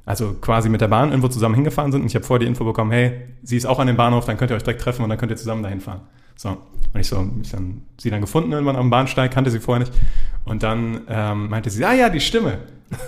also 0.06 0.34
quasi 0.40 0.68
mit 0.68 0.80
der 0.80 0.88
Bahn 0.88 1.10
irgendwo 1.10 1.28
zusammen 1.28 1.54
hingefahren 1.54 1.92
sind 1.92 2.00
und 2.00 2.06
ich 2.06 2.14
habe 2.14 2.24
vorher 2.24 2.40
die 2.40 2.46
Info 2.46 2.64
bekommen, 2.64 2.90
hey, 2.90 3.28
sie 3.42 3.56
ist 3.56 3.66
auch 3.66 3.78
an 3.78 3.86
dem 3.86 3.96
Bahnhof, 3.96 4.24
dann 4.24 4.36
könnt 4.36 4.50
ihr 4.50 4.56
euch 4.56 4.62
direkt 4.62 4.82
treffen 4.82 5.02
und 5.02 5.08
dann 5.08 5.18
könnt 5.18 5.30
ihr 5.30 5.36
zusammen 5.36 5.62
dahin 5.62 5.80
fahren. 5.80 6.00
So. 6.36 6.56
Und 6.92 7.00
ich 7.00 7.06
so, 7.06 7.30
ich 7.42 7.50
dann 7.50 7.82
sie 7.98 8.10
dann 8.10 8.20
gefunden 8.20 8.50
irgendwann 8.50 8.76
am 8.76 8.90
Bahnsteig, 8.90 9.30
kannte 9.30 9.50
sie 9.50 9.60
vorher 9.60 9.80
nicht. 9.80 9.92
Und 10.44 10.62
dann 10.62 11.02
ähm, 11.08 11.48
meinte 11.48 11.70
sie, 11.70 11.84
ah 11.84 11.92
ja, 11.92 12.08
die 12.08 12.20
Stimme. 12.20 12.58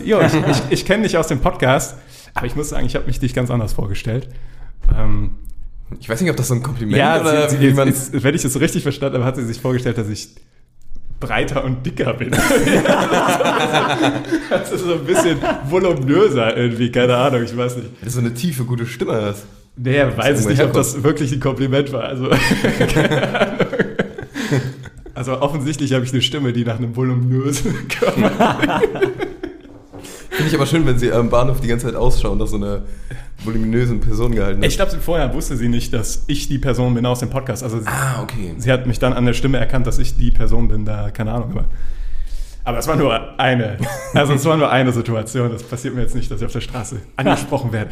Jo, 0.05 0.21
ich, 0.21 0.33
ich, 0.35 0.62
ich 0.71 0.87
kenne 0.87 1.03
dich 1.03 1.17
aus 1.17 1.27
dem 1.27 1.41
Podcast, 1.41 1.99
aber 2.35 2.47
ich 2.47 2.55
muss 2.55 2.69
sagen, 2.69 2.87
ich 2.87 2.95
habe 2.95 3.07
mich 3.07 3.19
dich 3.19 3.35
ganz 3.35 3.51
anders 3.51 3.73
vorgestellt. 3.73 4.29
Ähm, 4.97 5.33
Ich 6.01 6.09
weiß 6.09 6.21
nicht, 6.21 6.31
ob 6.31 6.37
das 6.37 6.49
so 6.49 6.55
ein 6.55 6.63
Kompliment 6.63 6.97
ja, 6.97 7.21
oder 7.21 7.49
sie, 7.49 7.57
sie, 7.59 7.65
jetzt, 7.65 7.77
wenn 8.23 8.35
ich 8.35 8.45
es 8.45 8.53
so 8.53 8.59
richtig 8.59 8.83
verstanden 8.83 9.19
habe, 9.19 9.25
hat 9.25 9.37
sie 9.37 9.45
sich 9.45 9.61
vorgestellt, 9.61 9.99
dass 9.99 10.09
ich 10.09 10.29
breiter 11.21 11.65
und 11.65 11.87
dicker 11.87 12.15
bin. 12.15 12.31
das 14.51 14.73
ist 14.73 14.85
so 14.85 14.95
ein 14.95 15.05
bisschen 15.05 15.39
voluminöser 15.69 16.57
irgendwie, 16.57 16.91
keine 16.91 17.17
Ahnung, 17.17 17.45
ich 17.45 17.57
weiß 17.57 17.77
nicht. 17.77 17.91
Dass 18.01 18.15
du 18.15 18.21
so 18.21 18.21
eine 18.21 18.35
tiefe, 18.35 18.65
gute 18.65 18.87
Stimme 18.87 19.23
hast. 19.23 19.45
Nee, 19.77 20.03
weiß 20.17 20.41
ich 20.41 20.47
nicht, 20.47 20.63
ob 20.63 20.73
das 20.73 21.03
wirklich 21.03 21.33
ein 21.33 21.41
Kompliment 21.41 21.93
war. 21.93 22.05
Also, 22.05 22.29
keine 22.89 23.41
Ahnung. 23.41 23.59
Also 25.15 25.41
offensichtlich 25.41 25.93
habe 25.93 26.05
ich 26.05 26.13
eine 26.13 26.23
Stimme, 26.23 26.53
die 26.53 26.65
nach 26.65 26.79
einem 26.79 26.97
voluminösen 26.97 27.87
Körper. 27.89 28.81
Finde 30.33 30.49
ich 30.49 30.55
aber 30.55 30.66
schön, 30.66 30.87
wenn 30.87 30.99
sie 30.99 31.12
am 31.12 31.29
Bahnhof 31.31 31.61
die 31.61 31.68
ganze 31.68 31.87
Zeit 31.87 31.95
ausschauen, 31.95 32.38
nach 32.38 32.47
so 32.47 32.57
einer 32.57 32.83
voluminösen 33.45 34.01
Person 34.01 34.35
gehalten 34.35 34.62
Ich 34.62 34.77
glaube, 34.77 34.92
vorher 34.92 35.33
wusste 35.35 35.57
sie 35.57 35.68
nicht, 35.68 35.92
dass 35.92 36.25
ich 36.27 36.49
die 36.49 36.59
Person 36.59 36.95
bin 36.95 37.05
aus 37.07 37.21
dem 37.21 37.29
Podcast. 37.31 37.62
Also 37.62 37.81
sie, 37.81 37.87
Ah, 37.87 38.23
okay. 38.23 38.55
sie 38.57 38.73
hat 38.73 38.87
mich 38.87 38.99
dann 38.99 39.12
an 39.12 39.27
der 39.27 39.35
Stimme 39.35 39.59
erkannt, 39.59 39.87
dass 39.87 39.99
ich 39.99 40.16
die 40.16 40.31
Person 40.31 40.68
bin, 40.68 40.85
da 40.85 41.11
keine 41.11 41.33
Ahnung. 41.33 41.51
Aber, 41.53 41.64
aber 42.64 42.79
es 42.79 42.87
war 42.88 42.97
nur 42.97 43.38
eine. 43.38 43.77
Also 44.14 44.33
es 44.35 44.45
war 44.45 44.57
nur 44.57 44.71
eine 44.71 44.92
Situation. 44.92 45.51
Das 45.51 45.62
passiert 45.64 45.95
mir 45.95 46.03
jetzt 46.03 46.14
nicht, 46.14 46.31
dass 46.31 46.40
ich 46.40 46.47
auf 46.47 46.53
der 46.53 46.61
Straße 46.61 46.97
angesprochen 47.16 47.73
werde. 47.73 47.90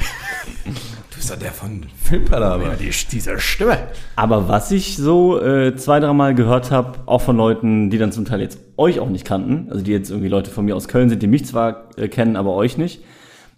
Du 0.64 1.16
bist 1.16 1.28
ja 1.30 1.36
der 1.36 1.50
von 1.52 1.84
Filmpalava. 2.02 2.74
die, 2.76 2.90
diese 3.10 3.38
Stimme. 3.38 3.76
Aber 4.16 4.48
was 4.48 4.70
ich 4.70 4.96
so 4.96 5.42
äh, 5.42 5.74
zwei, 5.76 6.00
dreimal 6.00 6.34
gehört 6.34 6.70
habe, 6.70 7.00
auch 7.06 7.20
von 7.20 7.36
Leuten, 7.36 7.90
die 7.90 7.98
dann 7.98 8.12
zum 8.12 8.24
Teil 8.24 8.40
jetzt 8.40 8.69
euch 8.80 8.98
auch 8.98 9.08
nicht 9.08 9.24
kannten, 9.24 9.68
also 9.70 9.82
die 9.84 9.92
jetzt 9.92 10.10
irgendwie 10.10 10.28
Leute 10.28 10.50
von 10.50 10.64
mir 10.64 10.74
aus 10.74 10.88
Köln 10.88 11.08
sind, 11.08 11.22
die 11.22 11.26
mich 11.28 11.44
zwar 11.46 11.88
äh, 11.96 12.08
kennen, 12.08 12.36
aber 12.36 12.54
euch 12.54 12.78
nicht, 12.78 13.00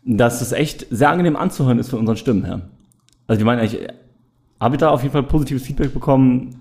dass 0.05 0.41
es 0.41 0.53
echt 0.53 0.87
sehr 0.91 1.09
angenehm 1.11 1.37
anzuhören 1.37 1.79
ist 1.79 1.89
von 1.91 2.01
unseren 2.01 2.17
Stimmen 2.17 2.45
her. 2.45 2.63
Also 3.27 3.39
die 3.39 3.45
meinen 3.45 3.61
eigentlich, 3.61 3.87
habe 4.61 4.75
ich 4.75 4.81
da 4.81 4.91
auf 4.91 5.03
jeden 5.03 5.13
Fall 5.13 5.23
positives 5.23 5.63
Feedback 5.63 5.95
bekommen 5.95 6.57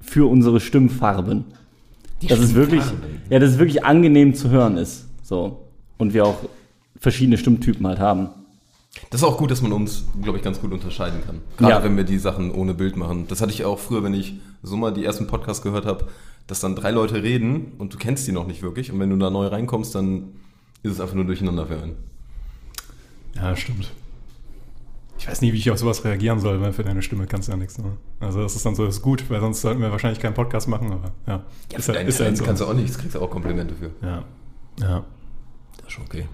für 0.00 0.28
unsere 0.28 0.60
Stimmfarben. 0.60 1.44
dass 2.28 2.38
es 2.40 2.54
wirklich, 2.54 2.82
ja, 3.30 3.38
dass 3.38 3.50
es 3.52 3.58
wirklich 3.58 3.84
angenehm 3.84 4.34
zu 4.34 4.50
hören 4.50 4.76
ist. 4.76 5.06
So. 5.22 5.64
Und 5.98 6.12
wir 6.12 6.24
auch 6.26 6.36
verschiedene 6.98 7.38
Stimmtypen 7.38 7.86
halt 7.86 7.98
haben. 7.98 8.28
Das 9.10 9.20
ist 9.22 9.26
auch 9.26 9.38
gut, 9.38 9.50
dass 9.50 9.62
man 9.62 9.72
uns, 9.72 10.04
glaube 10.20 10.38
ich, 10.38 10.44
ganz 10.44 10.60
gut 10.60 10.72
unterscheiden 10.72 11.20
kann. 11.24 11.40
Gerade 11.56 11.72
Ja. 11.72 11.84
wenn 11.84 11.96
wir 11.96 12.04
die 12.04 12.18
Sachen 12.18 12.50
ohne 12.50 12.74
Bild 12.74 12.96
machen. 12.96 13.26
Das 13.28 13.40
hatte 13.40 13.52
ich 13.52 13.64
auch 13.64 13.78
früher, 13.78 14.02
wenn 14.02 14.14
ich 14.14 14.40
so 14.62 14.76
mal 14.76 14.92
die 14.92 15.04
ersten 15.04 15.26
Podcasts 15.28 15.62
gehört 15.62 15.86
habe, 15.86 16.08
dass 16.46 16.60
dann 16.60 16.74
drei 16.74 16.90
Leute 16.90 17.22
reden 17.22 17.72
und 17.78 17.94
du 17.94 17.98
kennst 17.98 18.26
die 18.26 18.32
noch 18.32 18.46
nicht 18.46 18.62
wirklich. 18.62 18.90
Und 18.92 18.98
wenn 18.98 19.10
du 19.10 19.16
da 19.16 19.30
neu 19.30 19.46
reinkommst, 19.46 19.94
dann 19.94 20.32
ist 20.82 20.92
es 20.92 21.00
einfach 21.00 21.14
nur 21.14 21.24
durcheinander 21.24 21.66
für 21.66 21.80
einen. 21.80 21.96
Ja, 23.34 23.54
stimmt. 23.56 23.90
Ich 25.18 25.28
weiß 25.28 25.42
nie, 25.42 25.52
wie 25.52 25.58
ich 25.58 25.70
auf 25.70 25.78
sowas 25.78 26.02
reagieren 26.04 26.40
soll, 26.40 26.62
weil 26.62 26.72
für 26.72 26.82
deine 26.82 27.02
Stimme 27.02 27.26
kannst 27.26 27.48
du 27.48 27.52
ja 27.52 27.58
nichts. 27.58 27.76
Ne? 27.76 27.92
Also 28.20 28.42
das 28.42 28.56
ist 28.56 28.64
dann 28.64 28.74
so, 28.74 28.86
das 28.86 28.96
ist 28.96 29.02
gut, 29.02 29.28
weil 29.28 29.40
sonst 29.40 29.60
sollten 29.60 29.82
wir 29.82 29.90
wahrscheinlich 29.90 30.18
keinen 30.18 30.32
Podcast 30.32 30.66
machen, 30.66 30.92
aber 30.92 31.12
ja. 31.26 31.44
ist 31.76 31.84
Für 31.84 31.92
halt, 31.92 32.08
ist 32.08 32.20
halt 32.20 32.38
so. 32.38 32.44
kannst 32.44 32.62
du 32.62 32.66
auch 32.66 32.72
nichts, 32.72 32.96
kriegst 32.96 33.14
du 33.14 33.20
auch 33.20 33.28
Komplimente 33.28 33.74
für. 33.74 33.90
Ja. 34.04 34.24
Ja. 34.80 35.04
Das 35.76 35.88
ist 35.88 35.92
schon 35.92 36.04
okay. 36.04 36.26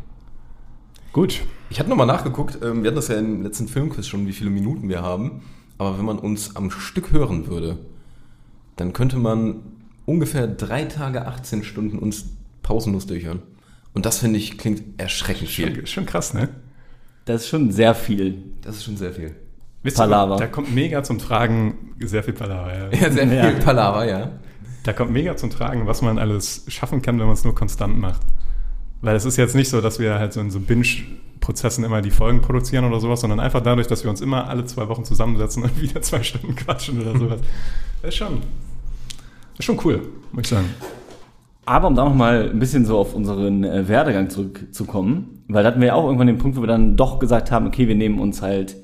Gut. 1.12 1.42
Ich 1.68 1.80
hatte 1.80 1.88
nochmal 1.90 2.06
nachgeguckt, 2.06 2.58
ähm, 2.62 2.82
wir 2.82 2.88
hatten 2.88 2.96
das 2.96 3.08
ja 3.08 3.16
im 3.16 3.42
letzten 3.42 3.66
Filmquiz 3.66 4.06
schon, 4.06 4.28
wie 4.28 4.32
viele 4.32 4.50
Minuten 4.50 4.88
wir 4.88 5.02
haben. 5.02 5.42
Aber 5.78 5.98
wenn 5.98 6.04
man 6.04 6.18
uns 6.20 6.54
am 6.54 6.70
Stück 6.70 7.10
hören 7.10 7.48
würde, 7.48 7.78
dann 8.76 8.92
könnte 8.92 9.16
man 9.16 9.62
ungefähr 10.06 10.46
drei 10.46 10.84
Tage, 10.84 11.26
18 11.26 11.64
Stunden 11.64 11.98
uns 11.98 12.26
pausenlos 12.62 13.06
durchhören. 13.06 13.42
Und 13.92 14.06
das 14.06 14.18
finde 14.18 14.38
ich 14.38 14.58
klingt 14.58 14.82
erschreckend 15.00 15.48
viel. 15.48 15.74
Schon, 15.76 15.86
schon 15.86 16.06
krass, 16.06 16.32
ne? 16.34 16.48
Das 17.26 17.42
ist 17.42 17.48
schon 17.48 17.72
sehr 17.72 17.94
viel. 17.94 18.42
Das 18.62 18.76
ist 18.76 18.84
schon 18.84 18.96
sehr 18.96 19.12
viel. 19.12 19.34
Wisst 19.82 19.96
Palaver. 19.96 20.34
Ihr, 20.34 20.40
da 20.40 20.46
kommt 20.46 20.74
mega 20.74 21.02
zum 21.02 21.18
Tragen, 21.18 21.94
sehr 22.00 22.22
viel 22.22 22.34
Palaver, 22.34 22.72
ja. 22.74 22.98
Ja, 22.98 23.10
sehr 23.10 23.28
viel 23.28 23.36
Ja. 23.36 23.50
Palaver, 23.52 24.08
ja. 24.08 24.30
Da 24.84 24.92
kommt 24.92 25.12
mega 25.12 25.36
zum 25.36 25.50
Tragen, 25.50 25.86
was 25.86 26.02
man 26.02 26.18
alles 26.18 26.64
schaffen 26.68 27.02
kann, 27.02 27.18
wenn 27.18 27.26
man 27.26 27.34
es 27.34 27.44
nur 27.44 27.54
konstant 27.54 27.98
macht. 27.98 28.20
Weil 29.00 29.16
es 29.16 29.24
ist 29.24 29.36
jetzt 29.36 29.54
nicht 29.54 29.68
so, 29.68 29.80
dass 29.80 29.98
wir 29.98 30.18
halt 30.18 30.32
so 30.32 30.40
in 30.40 30.50
so 30.50 30.60
Binge-Prozessen 30.60 31.84
immer 31.84 32.02
die 32.02 32.10
Folgen 32.10 32.40
produzieren 32.40 32.84
oder 32.84 33.00
sowas, 33.00 33.20
sondern 33.20 33.40
einfach 33.40 33.60
dadurch, 33.62 33.86
dass 33.86 34.04
wir 34.04 34.10
uns 34.10 34.20
immer 34.20 34.48
alle 34.48 34.64
zwei 34.66 34.88
Wochen 34.88 35.04
zusammensetzen 35.04 35.62
und 35.62 35.80
wieder 35.80 36.02
zwei 36.02 36.22
Stunden 36.22 36.54
quatschen 36.54 37.00
oder 37.00 37.18
sowas. 37.18 37.40
Das 38.02 38.10
ist 38.10 38.16
schon, 38.16 38.42
ist 39.58 39.64
schon 39.64 39.78
cool, 39.84 40.02
muss 40.32 40.44
ich 40.44 40.48
sagen. 40.48 40.66
Aber 41.64 41.88
um 41.88 41.94
da 41.96 42.04
nochmal 42.04 42.50
ein 42.50 42.58
bisschen 42.58 42.84
so 42.84 42.96
auf 42.98 43.14
unseren 43.14 43.64
äh, 43.64 43.88
Werdegang 43.88 44.30
zurückzukommen, 44.30 45.42
weil 45.48 45.64
da 45.64 45.70
hatten 45.70 45.80
wir 45.80 45.88
ja 45.88 45.94
auch 45.94 46.04
irgendwann 46.04 46.28
den 46.28 46.38
Punkt, 46.38 46.56
wo 46.56 46.62
wir 46.62 46.68
dann 46.68 46.96
doch 46.96 47.18
gesagt 47.18 47.50
haben, 47.50 47.66
okay, 47.66 47.88
wir 47.88 47.96
nehmen 47.96 48.20
uns 48.20 48.40
halt 48.40 48.76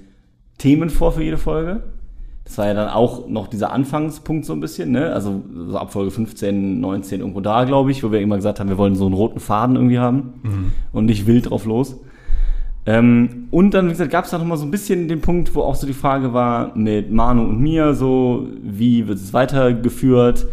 Themen 0.58 0.90
vor 0.90 1.12
für 1.12 1.22
jede 1.22 1.38
Folge. 1.38 1.84
Das 2.44 2.58
war 2.58 2.66
ja 2.66 2.74
dann 2.74 2.88
auch 2.88 3.28
noch 3.28 3.46
dieser 3.46 3.72
Anfangspunkt 3.72 4.44
so 4.44 4.52
ein 4.52 4.60
bisschen, 4.60 4.90
ne? 4.90 5.12
Also 5.12 5.42
so 5.68 5.78
ab 5.78 5.92
Folge 5.92 6.10
15, 6.10 6.80
19 6.80 7.20
irgendwo 7.20 7.40
da, 7.40 7.62
glaube 7.64 7.92
ich, 7.92 8.02
wo 8.02 8.10
wir 8.10 8.20
immer 8.20 8.34
gesagt 8.34 8.58
haben, 8.58 8.68
wir 8.68 8.78
wollen 8.78 8.96
so 8.96 9.06
einen 9.06 9.14
roten 9.14 9.38
Faden 9.38 9.76
irgendwie 9.76 10.00
haben 10.00 10.72
und 10.92 11.04
nicht 11.04 11.26
wild 11.28 11.50
drauf 11.50 11.64
los. 11.66 12.00
Ähm, 12.84 13.48
und 13.50 13.74
dann, 13.74 13.86
wie 13.86 13.90
gesagt, 13.90 14.10
gab 14.10 14.24
es 14.24 14.30
da 14.30 14.38
noch 14.38 14.44
mal 14.44 14.56
so 14.56 14.64
ein 14.64 14.70
bisschen 14.70 15.06
den 15.06 15.20
Punkt, 15.20 15.54
wo 15.54 15.62
auch 15.62 15.76
so 15.76 15.86
die 15.86 15.92
Frage 15.92 16.32
war 16.32 16.76
mit 16.76 17.12
Manu 17.12 17.42
und 17.42 17.60
mir, 17.60 17.94
so 17.94 18.48
wie 18.62 19.06
wird 19.06 19.18
es 19.18 19.32
weitergeführt, 19.32 20.46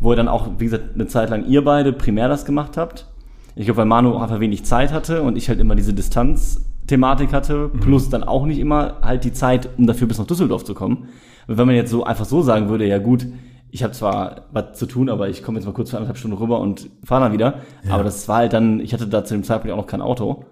wo 0.00 0.12
ihr 0.12 0.16
dann 0.16 0.28
auch, 0.28 0.48
wie 0.58 0.64
gesagt, 0.64 0.94
eine 0.94 1.06
Zeit 1.06 1.30
lang 1.30 1.46
ihr 1.46 1.62
beide 1.62 1.92
primär 1.92 2.28
das 2.28 2.44
gemacht 2.44 2.76
habt. 2.76 3.06
Ich 3.54 3.64
glaube, 3.64 3.78
weil 3.78 3.86
Manu 3.86 4.12
auch 4.12 4.22
einfach 4.22 4.40
wenig 4.40 4.64
Zeit 4.64 4.92
hatte 4.92 5.22
und 5.22 5.36
ich 5.36 5.48
halt 5.48 5.60
immer 5.60 5.76
diese 5.76 5.94
Distanzthematik 5.94 7.32
hatte, 7.32 7.70
plus 7.80 8.08
dann 8.08 8.24
auch 8.24 8.46
nicht 8.46 8.58
immer 8.58 8.96
halt 9.02 9.24
die 9.24 9.32
Zeit, 9.32 9.68
um 9.76 9.86
dafür 9.86 10.08
bis 10.08 10.18
nach 10.18 10.26
Düsseldorf 10.26 10.64
zu 10.64 10.74
kommen. 10.74 11.08
Und 11.46 11.58
wenn 11.58 11.66
man 11.66 11.76
jetzt 11.76 11.90
so 11.90 12.04
einfach 12.04 12.24
so 12.24 12.42
sagen 12.42 12.68
würde, 12.68 12.86
ja 12.86 12.98
gut, 12.98 13.26
ich 13.70 13.82
habe 13.82 13.92
zwar 13.92 14.42
was 14.52 14.78
zu 14.78 14.86
tun, 14.86 15.08
aber 15.08 15.28
ich 15.28 15.42
komme 15.42 15.58
jetzt 15.58 15.66
mal 15.66 15.72
kurz 15.72 15.90
für 15.90 15.96
anderthalb 15.96 16.18
Stunden 16.18 16.36
rüber 16.36 16.60
und 16.60 16.88
fahre 17.04 17.24
dann 17.24 17.32
wieder. 17.32 17.60
Aber 17.90 18.02
das 18.02 18.26
war 18.28 18.38
halt 18.38 18.52
dann, 18.52 18.80
ich 18.80 18.92
hatte 18.94 19.06
da 19.06 19.24
zu 19.24 19.34
dem 19.34 19.44
Zeitpunkt 19.44 19.72
auch 19.72 19.78
noch 19.78 19.86
kein 19.86 20.00
Auto. 20.00 20.44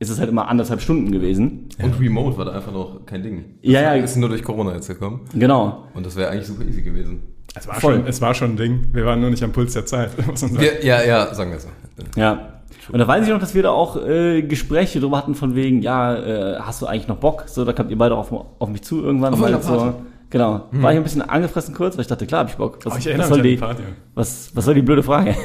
Ist 0.00 0.10
es 0.10 0.18
halt 0.18 0.28
immer 0.28 0.48
anderthalb 0.48 0.80
Stunden 0.80 1.12
gewesen. 1.12 1.68
Und 1.82 2.00
Remote 2.00 2.36
war 2.36 2.44
da 2.44 2.52
einfach 2.52 2.72
noch 2.72 3.06
kein 3.06 3.22
Ding. 3.22 3.44
Ja, 3.62 3.80
ja. 3.80 3.94
ist 3.94 4.16
nur 4.16 4.28
durch 4.28 4.42
Corona 4.42 4.74
jetzt 4.74 4.88
gekommen. 4.88 5.20
Genau. 5.34 5.86
Und 5.94 6.04
das 6.04 6.16
wäre 6.16 6.30
eigentlich 6.30 6.46
super 6.46 6.64
easy 6.64 6.82
gewesen. 6.82 7.22
Es 7.54 7.68
war, 7.68 7.76
Voll. 7.76 7.94
schon, 7.96 8.06
es 8.06 8.20
war 8.20 8.34
schon 8.34 8.52
ein 8.52 8.56
Ding. 8.56 8.80
Wir 8.92 9.06
waren 9.06 9.20
nur 9.20 9.30
nicht 9.30 9.42
am 9.44 9.52
Puls 9.52 9.72
der 9.72 9.86
Zeit, 9.86 10.10
muss 10.26 10.42
man 10.42 10.50
sagen. 10.52 10.60
Wir, 10.60 10.84
ja, 10.84 11.02
ja, 11.04 11.32
sagen 11.32 11.52
wir 11.52 11.60
so. 11.60 11.68
Ja. 12.16 12.54
Und 12.90 12.98
da 12.98 13.06
weiß 13.06 13.24
ich 13.24 13.32
noch, 13.32 13.38
dass 13.38 13.54
wir 13.54 13.62
da 13.62 13.70
auch 13.70 13.96
äh, 14.04 14.42
Gespräche 14.42 15.00
drüber 15.00 15.16
hatten 15.16 15.34
von 15.36 15.54
wegen, 15.54 15.80
ja, 15.80 16.16
äh, 16.16 16.58
hast 16.58 16.82
du 16.82 16.86
eigentlich 16.86 17.08
noch 17.08 17.16
Bock? 17.16 17.44
So, 17.46 17.64
da 17.64 17.72
kamt 17.72 17.90
ihr 17.90 17.96
beide 17.96 18.16
auf, 18.16 18.32
auf 18.32 18.68
mich 18.68 18.82
zu 18.82 19.00
irgendwann. 19.02 19.32
Auf 19.32 19.40
meint 19.40 19.62
so. 19.62 19.94
Genau. 20.30 20.64
War 20.72 20.90
ich 20.90 20.96
ein 20.96 21.04
bisschen 21.04 21.22
angefressen 21.22 21.74
kurz, 21.74 21.96
weil 21.96 22.02
ich 22.02 22.08
dachte, 22.08 22.26
klar, 22.26 22.40
hab 22.40 22.48
ich 22.50 22.56
Bock. 22.56 22.78
Was, 22.84 22.94
Oh, 22.94 22.96
ich 22.98 23.06
erinnere 23.06 23.22
was, 23.22 23.28
soll 23.28 23.38
mich 23.38 23.44
an 23.44 23.50
die, 23.50 23.56
die 23.56 23.60
Party. 23.60 23.82
was, 24.14 24.50
was 24.54 24.64
soll 24.64 24.74
die 24.74 24.82
blöde 24.82 25.04
Frage? 25.04 25.36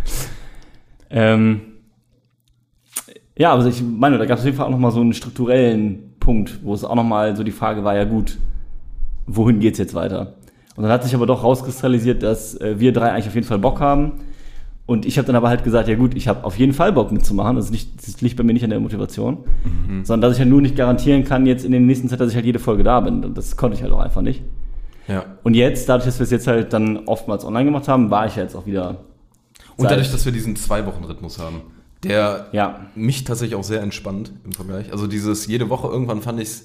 ähm, 1.10 1.60
ja, 3.38 3.54
also 3.54 3.68
ich 3.68 3.82
meine, 3.82 4.18
da 4.18 4.26
gab 4.26 4.36
es 4.36 4.40
auf 4.40 4.46
jeden 4.46 4.56
Fall 4.56 4.66
auch 4.66 4.70
nochmal 4.70 4.90
so 4.90 5.00
einen 5.00 5.14
strukturellen 5.14 6.14
Punkt, 6.20 6.58
wo 6.62 6.74
es 6.74 6.84
auch 6.84 6.96
nochmal 6.96 7.36
so 7.36 7.44
die 7.44 7.52
Frage 7.52 7.84
war, 7.84 7.96
ja 7.96 8.04
gut, 8.04 8.36
wohin 9.26 9.60
geht's 9.60 9.78
jetzt 9.78 9.94
weiter? 9.94 10.34
Und 10.76 10.82
dann 10.82 10.92
hat 10.92 11.04
sich 11.04 11.14
aber 11.14 11.26
doch 11.26 11.42
rauskristallisiert, 11.42 12.22
dass 12.22 12.60
äh, 12.60 12.78
wir 12.78 12.92
drei 12.92 13.12
eigentlich 13.12 13.28
auf 13.28 13.34
jeden 13.34 13.46
Fall 13.46 13.58
Bock 13.58 13.80
haben. 13.80 14.12
Und 14.86 15.06
ich 15.06 15.18
habe 15.18 15.26
dann 15.26 15.36
aber 15.36 15.48
halt 15.48 15.64
gesagt, 15.64 15.88
ja 15.88 15.96
gut, 15.96 16.14
ich 16.14 16.28
habe 16.28 16.44
auf 16.44 16.58
jeden 16.58 16.72
Fall 16.72 16.92
Bock 16.92 17.12
mitzumachen. 17.12 17.56
Das, 17.56 17.70
nicht, 17.70 18.06
das 18.06 18.20
liegt 18.20 18.36
bei 18.36 18.42
mir 18.42 18.54
nicht 18.54 18.64
an 18.64 18.70
der 18.70 18.80
Motivation, 18.80 19.38
sondern 20.02 20.22
dass 20.22 20.34
ich 20.34 20.40
halt 20.40 20.48
nur 20.48 20.62
nicht 20.62 20.76
garantieren 20.76 21.24
kann 21.24 21.46
jetzt 21.46 21.64
in 21.64 21.72
der 21.72 21.80
nächsten 21.80 22.08
Zeit, 22.08 22.20
dass 22.20 22.30
ich 22.30 22.36
halt 22.36 22.46
jede 22.46 22.58
Folge 22.58 22.84
da 22.84 23.00
bin. 23.00 23.24
Und 23.24 23.36
das 23.36 23.56
konnte 23.56 23.76
ich 23.76 23.82
halt 23.82 23.92
auch 23.92 24.00
einfach 24.00 24.22
nicht. 24.22 24.42
Ja. 25.08 25.24
Und 25.42 25.54
jetzt, 25.54 25.88
dadurch, 25.88 26.06
dass 26.06 26.18
wir 26.18 26.24
es 26.24 26.30
jetzt 26.30 26.46
halt 26.46 26.72
dann 26.72 27.06
oftmals 27.06 27.44
online 27.44 27.66
gemacht 27.66 27.86
haben, 27.86 28.10
war 28.10 28.26
ich 28.26 28.36
ja 28.36 28.42
jetzt 28.42 28.54
auch 28.54 28.66
wieder. 28.66 28.96
Und 29.76 29.90
dadurch, 29.90 30.10
dass 30.10 30.24
wir 30.24 30.32
diesen 30.32 30.56
Zwei-Wochen-Rhythmus 30.56 31.38
haben, 31.38 31.62
der 32.04 32.48
Ja. 32.52 32.86
mich 32.94 33.24
tatsächlich 33.24 33.56
auch 33.58 33.64
sehr 33.64 33.82
entspannt 33.82 34.32
im 34.44 34.52
Vergleich. 34.52 34.92
Also 34.92 35.06
dieses 35.06 35.46
jede 35.46 35.68
Woche 35.68 35.88
irgendwann 35.88 36.22
fand 36.22 36.40
ich, 36.40 36.62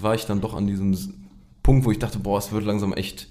war 0.00 0.14
ich 0.14 0.26
dann 0.26 0.40
doch 0.40 0.54
an 0.54 0.66
diesem 0.66 0.96
Punkt, 1.62 1.84
wo 1.84 1.90
ich 1.90 1.98
dachte, 1.98 2.18
boah, 2.18 2.38
es 2.38 2.52
wird 2.52 2.64
langsam 2.64 2.92
echt 2.92 3.28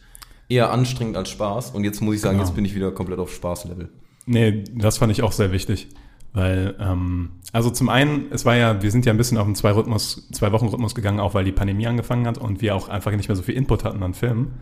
eher 0.50 0.72
anstrengend 0.72 1.18
als 1.18 1.30
Spaß. 1.30 1.72
Und 1.72 1.84
jetzt 1.84 2.02
muss 2.02 2.16
ich 2.16 2.22
sagen, 2.22 2.38
Genau. 2.38 2.48
jetzt 2.48 2.56
bin 2.56 2.66
ich 2.66 2.76
wieder 2.76 2.92
komplett 2.92 3.20
auf 3.20 3.34
Spaßlevel. 3.34 3.90
Nee, 4.26 4.64
das 4.76 4.98
fand 5.00 5.12
ich 5.12 5.24
auch 5.24 5.32
sehr 5.32 5.52
wichtig. 5.52 5.88
Weil, 6.34 6.76
ähm, 6.80 7.32
also 7.52 7.70
zum 7.72 7.90
einen, 7.90 8.28
es 8.32 8.46
war 8.46 8.56
ja, 8.56 8.82
wir 8.82 8.90
sind 8.92 9.06
ja 9.06 9.12
ein 9.12 9.18
bisschen 9.18 9.38
auf 9.38 9.46
einen 9.46 9.56
Zwei-Rhythmus, 9.56 10.30
Zwei-Wochen-Rhythmus 10.32 10.96
gegangen, 10.96 11.20
auch 11.20 11.34
weil 11.34 11.44
die 11.44 11.52
Pandemie 11.52 11.88
angefangen 11.88 12.26
hat 12.28 12.38
und 12.38 12.62
wir 12.62 12.76
auch 12.76 12.88
einfach 12.88 13.12
nicht 13.12 13.28
mehr 13.28 13.36
so 13.36 13.42
viel 13.44 13.56
Input 13.56 13.84
hatten 13.84 14.02
an 14.04 14.14
Filmen. 14.14 14.54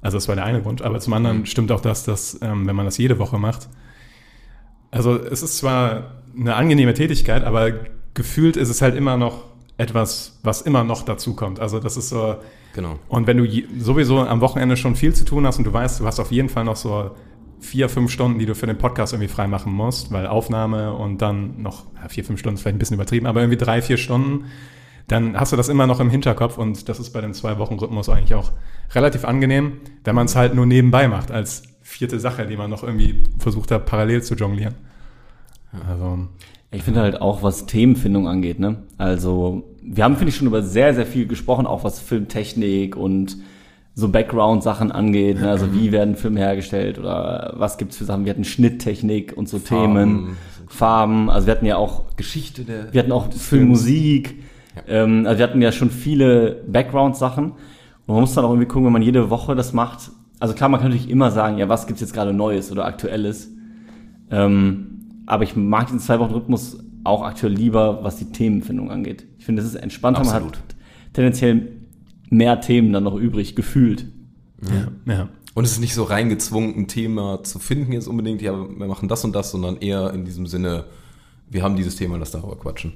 Also 0.00 0.16
das 0.16 0.26
war 0.26 0.34
der 0.34 0.44
eine 0.44 0.62
Grund. 0.62 0.82
Aber 0.82 0.98
zum 0.98 1.12
anderen 1.12 1.46
stimmt 1.46 1.70
auch 1.70 1.80
das, 1.80 2.04
dass, 2.04 2.38
ähm, 2.42 2.66
wenn 2.66 2.74
man 2.74 2.86
das 2.86 2.98
jede 2.98 3.18
Woche 3.20 3.38
macht, 3.38 3.68
also 4.96 5.16
es 5.16 5.42
ist 5.42 5.58
zwar 5.58 6.04
eine 6.38 6.54
angenehme 6.54 6.94
Tätigkeit, 6.94 7.44
aber 7.44 7.72
gefühlt 8.14 8.56
ist 8.56 8.68
es 8.68 8.82
halt 8.82 8.94
immer 8.94 9.16
noch 9.16 9.44
etwas, 9.78 10.38
was 10.42 10.62
immer 10.62 10.84
noch 10.84 11.02
dazu 11.02 11.34
kommt. 11.34 11.60
Also 11.60 11.78
das 11.80 11.96
ist 11.96 12.08
so, 12.08 12.36
Genau. 12.74 12.98
und 13.08 13.26
wenn 13.26 13.36
du 13.36 13.44
je, 13.44 13.64
sowieso 13.78 14.20
am 14.20 14.40
Wochenende 14.40 14.76
schon 14.76 14.96
viel 14.96 15.14
zu 15.14 15.24
tun 15.24 15.46
hast 15.46 15.58
und 15.58 15.64
du 15.64 15.72
weißt, 15.72 16.00
du 16.00 16.06
hast 16.06 16.18
auf 16.20 16.32
jeden 16.32 16.48
Fall 16.48 16.64
noch 16.64 16.76
so 16.76 17.10
vier, 17.60 17.88
fünf 17.88 18.10
Stunden, 18.10 18.38
die 18.38 18.46
du 18.46 18.54
für 18.54 18.66
den 18.66 18.78
Podcast 18.78 19.12
irgendwie 19.12 19.32
freimachen 19.32 19.72
musst, 19.72 20.12
weil 20.12 20.26
Aufnahme 20.26 20.92
und 20.94 21.22
dann 21.22 21.62
noch, 21.62 21.84
ja, 22.00 22.08
vier, 22.08 22.24
fünf 22.24 22.38
Stunden 22.40 22.56
ist 22.56 22.62
vielleicht 22.62 22.76
ein 22.76 22.78
bisschen 22.78 22.94
übertrieben, 22.94 23.26
aber 23.26 23.40
irgendwie 23.40 23.58
drei, 23.58 23.80
vier 23.82 23.96
Stunden, 23.96 24.46
dann 25.08 25.38
hast 25.38 25.52
du 25.52 25.56
das 25.56 25.68
immer 25.68 25.86
noch 25.86 26.00
im 26.00 26.10
Hinterkopf 26.10 26.58
und 26.58 26.88
das 26.88 26.98
ist 26.98 27.10
bei 27.10 27.20
dem 27.20 27.32
Zwei-Wochen-Rhythmus 27.32 28.08
eigentlich 28.08 28.34
auch 28.34 28.52
relativ 28.94 29.24
angenehm, 29.24 29.78
wenn 30.04 30.14
man 30.14 30.26
es 30.26 30.36
halt 30.36 30.54
nur 30.54 30.66
nebenbei 30.66 31.08
macht, 31.08 31.30
als 31.30 31.62
vierte 31.86 32.18
Sache, 32.20 32.46
die 32.46 32.56
man 32.56 32.68
noch 32.68 32.82
irgendwie 32.82 33.22
versucht 33.38 33.70
hat, 33.70 33.86
parallel 33.86 34.22
zu 34.22 34.34
jonglieren. 34.34 34.74
Also, 35.88 36.18
Ich 36.72 36.82
finde 36.82 37.00
halt 37.00 37.20
auch, 37.20 37.42
was 37.42 37.66
Themenfindung 37.66 38.28
angeht, 38.28 38.58
ne? 38.58 38.82
Also, 38.98 39.62
wir 39.82 40.04
haben, 40.04 40.16
finde 40.16 40.30
ich, 40.30 40.36
schon 40.36 40.48
über 40.48 40.62
sehr, 40.62 40.94
sehr 40.94 41.06
viel 41.06 41.26
gesprochen, 41.26 41.66
auch 41.66 41.84
was 41.84 42.00
Filmtechnik 42.00 42.96
und 42.96 43.36
so 43.94 44.08
Background-Sachen 44.08 44.90
angeht. 44.90 45.40
Ne? 45.40 45.48
Also, 45.48 45.72
wie 45.72 45.92
werden 45.92 46.16
Filme 46.16 46.40
hergestellt 46.40 46.98
oder 46.98 47.54
was 47.56 47.78
gibt's 47.78 47.96
für 47.96 48.04
Sachen? 48.04 48.24
Wir 48.24 48.30
hatten 48.30 48.44
Schnitttechnik 48.44 49.34
und 49.36 49.48
so 49.48 49.58
Themen, 49.58 50.36
Farben. 50.66 51.30
Also, 51.30 51.46
wir 51.46 51.54
hatten 51.54 51.66
ja 51.66 51.76
auch 51.76 52.16
Geschichte 52.16 52.64
der. 52.64 52.92
Wir 52.92 53.00
hatten 53.00 53.12
auch 53.12 53.32
Filmmusik. 53.32 54.42
Ähm, 54.88 55.24
also 55.26 55.38
wir 55.38 55.44
hatten 55.44 55.62
ja 55.62 55.72
schon 55.72 55.90
viele 55.90 56.62
Background-Sachen. 56.66 57.52
Und 57.52 58.14
man 58.14 58.20
muss 58.20 58.34
dann 58.34 58.44
auch 58.44 58.50
irgendwie 58.50 58.66
gucken, 58.68 58.86
wenn 58.86 58.92
man 58.92 59.02
jede 59.02 59.30
Woche 59.30 59.54
das 59.54 59.72
macht. 59.72 60.10
Also 60.38 60.54
klar, 60.54 60.68
man 60.68 60.80
kann 60.80 60.90
natürlich 60.90 61.10
immer 61.10 61.30
sagen, 61.30 61.58
ja, 61.58 61.68
was 61.68 61.86
gibt's 61.86 62.00
jetzt 62.00 62.12
gerade 62.12 62.32
Neues 62.32 62.70
oder 62.70 62.84
Aktuelles. 62.84 63.50
Ähm, 64.30 65.22
aber 65.26 65.44
ich 65.44 65.56
mag 65.56 65.86
diesen 65.86 66.00
Zwei-Wochen-Rhythmus 66.00 66.78
auch 67.04 67.22
aktuell 67.22 67.52
lieber, 67.52 68.02
was 68.02 68.16
die 68.16 68.32
Themenfindung 68.32 68.90
angeht. 68.90 69.26
Ich 69.38 69.46
finde, 69.46 69.62
das 69.62 69.70
ist 69.72 69.76
entspannter. 69.80 70.20
Man 70.20 70.28
Absolut. 70.28 70.56
hat 70.56 70.76
tendenziell 71.12 71.68
mehr 72.28 72.60
Themen 72.60 72.92
dann 72.92 73.04
noch 73.04 73.14
übrig, 73.14 73.56
gefühlt. 73.56 74.06
ja. 74.62 75.12
ja. 75.12 75.28
Und 75.54 75.64
es 75.64 75.72
ist 75.72 75.80
nicht 75.80 75.94
so 75.94 76.02
reingezwungen, 76.02 76.76
ein 76.76 76.86
Thema 76.86 77.42
zu 77.42 77.58
finden 77.58 77.90
jetzt 77.92 78.08
unbedingt, 78.08 78.42
ja, 78.42 78.52
wir 78.52 78.86
machen 78.86 79.08
das 79.08 79.24
und 79.24 79.34
das, 79.34 79.52
sondern 79.52 79.78
eher 79.78 80.12
in 80.12 80.26
diesem 80.26 80.46
Sinne, 80.46 80.84
wir 81.48 81.62
haben 81.62 81.76
dieses 81.76 81.96
Thema, 81.96 82.18
lass 82.18 82.30
darüber 82.30 82.56
quatschen. 82.56 82.92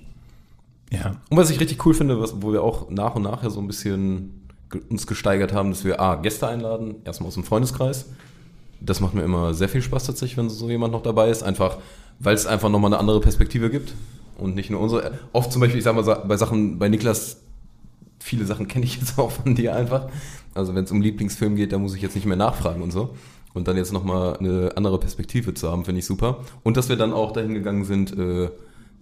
Ja, 0.93 1.16
Und 1.30 1.38
was 1.38 1.49
ich 1.49 1.59
richtig 1.59 1.86
cool 1.86 1.95
finde, 1.95 2.20
was, 2.20 2.43
wo 2.43 2.53
wir 2.53 2.62
auch 2.62 2.91
nach 2.91 3.14
und 3.14 3.22
nach 3.22 3.43
ja 3.43 3.49
so 3.49 3.61
ein 3.61 3.66
bisschen 3.66 4.39
uns 4.89 5.07
gesteigert 5.07 5.53
haben, 5.53 5.71
dass 5.71 5.85
wir 5.85 6.01
A, 6.01 6.16
Gäste 6.16 6.47
einladen, 6.49 6.97
erstmal 7.05 7.29
aus 7.29 7.35
dem 7.35 7.45
Freundeskreis. 7.45 8.07
Das 8.81 9.01
macht 9.01 9.14
mir 9.14 9.23
immer 9.23 9.53
sehr 9.53 9.68
viel 9.68 9.83
Spaß 9.83 10.07
tatsächlich, 10.07 10.37
wenn 10.39 10.49
so 10.49 10.71
jemand 10.71 10.93
noch 10.93 11.03
dabei 11.03 11.31
ist. 11.31 11.43
Einfach, 11.43 11.79
weil 12.18 12.35
es 12.35 12.47
einfach 12.47 12.71
nochmal 12.71 12.93
eine 12.93 12.99
andere 12.99 13.21
Perspektive 13.21 13.71
gibt. 13.71 13.93
Und 14.39 14.55
nicht 14.55 14.71
nur 14.71 14.81
unsere. 14.81 15.18
Oft 15.33 15.53
zum 15.53 15.61
Beispiel, 15.61 15.79
ich 15.79 15.85
sag 15.85 15.95
mal, 15.95 16.25
bei 16.27 16.37
Sachen, 16.37 16.79
bei 16.79 16.89
Niklas, 16.89 17.43
viele 18.18 18.47
Sachen 18.47 18.68
kenne 18.68 18.87
ich 18.87 18.97
jetzt 18.97 19.18
auch 19.18 19.31
von 19.31 19.55
dir 19.55 19.77
einfach. 19.77 20.09
Also 20.55 20.75
wenn 20.75 20.85
es 20.85 20.91
um 20.91 21.03
Lieblingsfilm 21.03 21.57
geht, 21.57 21.73
da 21.73 21.79
muss 21.79 21.95
ich 21.95 22.03
jetzt 22.03 22.14
nicht 22.14 22.27
mehr 22.27 22.37
nachfragen 22.37 22.83
und 22.83 22.91
so. 22.91 23.14
Und 23.53 23.68
dann 23.68 23.77
jetzt 23.77 23.93
nochmal 23.93 24.37
eine 24.39 24.73
andere 24.77 24.99
Perspektive 24.99 25.55
zu 25.55 25.71
haben, 25.71 25.85
finde 25.85 25.99
ich 25.99 26.07
super. 26.07 26.39
Und 26.62 26.77
dass 26.77 26.89
wir 26.89 26.97
dann 26.97 27.12
auch 27.12 27.33
dahin 27.33 27.53
gegangen 27.53 27.85
sind, 27.85 28.16
äh, 28.16 28.49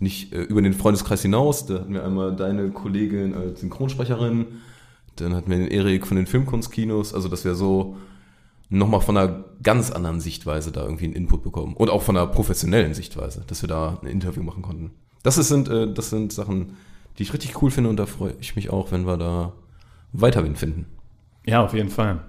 nicht 0.00 0.32
äh, 0.32 0.42
über 0.42 0.62
den 0.62 0.72
Freundeskreis 0.72 1.22
hinaus. 1.22 1.66
Da 1.66 1.74
hatten 1.74 1.94
wir 1.94 2.04
einmal 2.04 2.34
deine 2.34 2.70
Kollegin 2.70 3.34
als 3.34 3.60
Synchronsprecherin, 3.60 4.46
dann 5.20 5.34
hatten 5.34 5.50
wir 5.50 5.58
den 5.58 5.68
Erik 5.68 6.06
von 6.06 6.16
den 6.16 6.26
Filmkunstkinos, 6.26 7.14
also 7.14 7.28
dass 7.28 7.44
wir 7.44 7.54
so 7.54 7.96
nochmal 8.70 9.00
von 9.00 9.16
einer 9.16 9.44
ganz 9.62 9.90
anderen 9.90 10.20
Sichtweise 10.20 10.72
da 10.72 10.82
irgendwie 10.82 11.06
einen 11.06 11.14
Input 11.14 11.42
bekommen. 11.42 11.74
Und 11.74 11.90
auch 11.90 12.02
von 12.02 12.16
einer 12.16 12.26
professionellen 12.26 12.94
Sichtweise, 12.94 13.42
dass 13.46 13.62
wir 13.62 13.68
da 13.68 13.98
ein 14.02 14.06
Interview 14.06 14.42
machen 14.42 14.62
konnten. 14.62 14.90
Das 15.22 15.36
sind, 15.36 15.68
äh, 15.68 15.92
das 15.92 16.10
sind 16.10 16.32
Sachen, 16.32 16.76
die 17.16 17.22
ich 17.22 17.32
richtig 17.32 17.60
cool 17.62 17.70
finde 17.70 17.90
und 17.90 17.96
da 17.96 18.06
freue 18.06 18.34
ich 18.40 18.56
mich 18.56 18.70
auch, 18.70 18.92
wenn 18.92 19.06
wir 19.06 19.16
da 19.16 19.52
Weiterwind 20.12 20.58
finden. 20.58 20.86
Ja, 21.44 21.64
auf 21.64 21.74
jeden 21.74 21.90
Fall. 21.90 22.20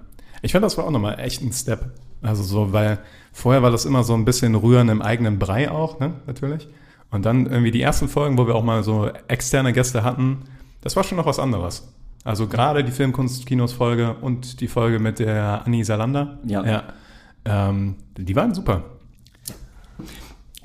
Ich 0.42 0.52
fand, 0.52 0.64
das 0.64 0.78
war 0.78 0.84
auch 0.86 0.90
nochmal 0.90 1.20
echt 1.20 1.42
ein 1.42 1.52
Step. 1.52 1.92
Also 2.22 2.42
so, 2.42 2.72
weil 2.72 2.98
vorher 3.32 3.62
war 3.62 3.70
das 3.70 3.84
immer 3.84 4.04
so 4.04 4.14
ein 4.14 4.24
bisschen 4.24 4.54
Rühren 4.54 4.88
im 4.88 5.02
eigenen 5.02 5.38
Brei 5.38 5.70
auch, 5.70 6.00
ne, 6.00 6.14
natürlich. 6.26 6.68
Und 7.10 7.24
dann 7.26 7.46
irgendwie 7.46 7.70
die 7.70 7.82
ersten 7.82 8.08
Folgen, 8.08 8.38
wo 8.38 8.46
wir 8.46 8.54
auch 8.54 8.62
mal 8.62 8.82
so 8.82 9.08
externe 9.28 9.72
Gäste 9.72 10.04
hatten, 10.04 10.44
das 10.80 10.96
war 10.96 11.04
schon 11.04 11.16
noch 11.16 11.26
was 11.26 11.38
anderes. 11.38 11.92
Also 12.24 12.46
gerade 12.46 12.84
die 12.84 12.92
Filmkunst-Kinos-Folge 12.92 14.16
und 14.20 14.60
die 14.60 14.68
Folge 14.68 14.98
mit 14.98 15.18
der 15.18 15.62
Annie 15.64 15.84
Salander. 15.84 16.38
Ja. 16.44 16.64
ja 16.64 16.82
ähm, 17.44 17.96
die 18.16 18.36
waren 18.36 18.54
super. 18.54 18.84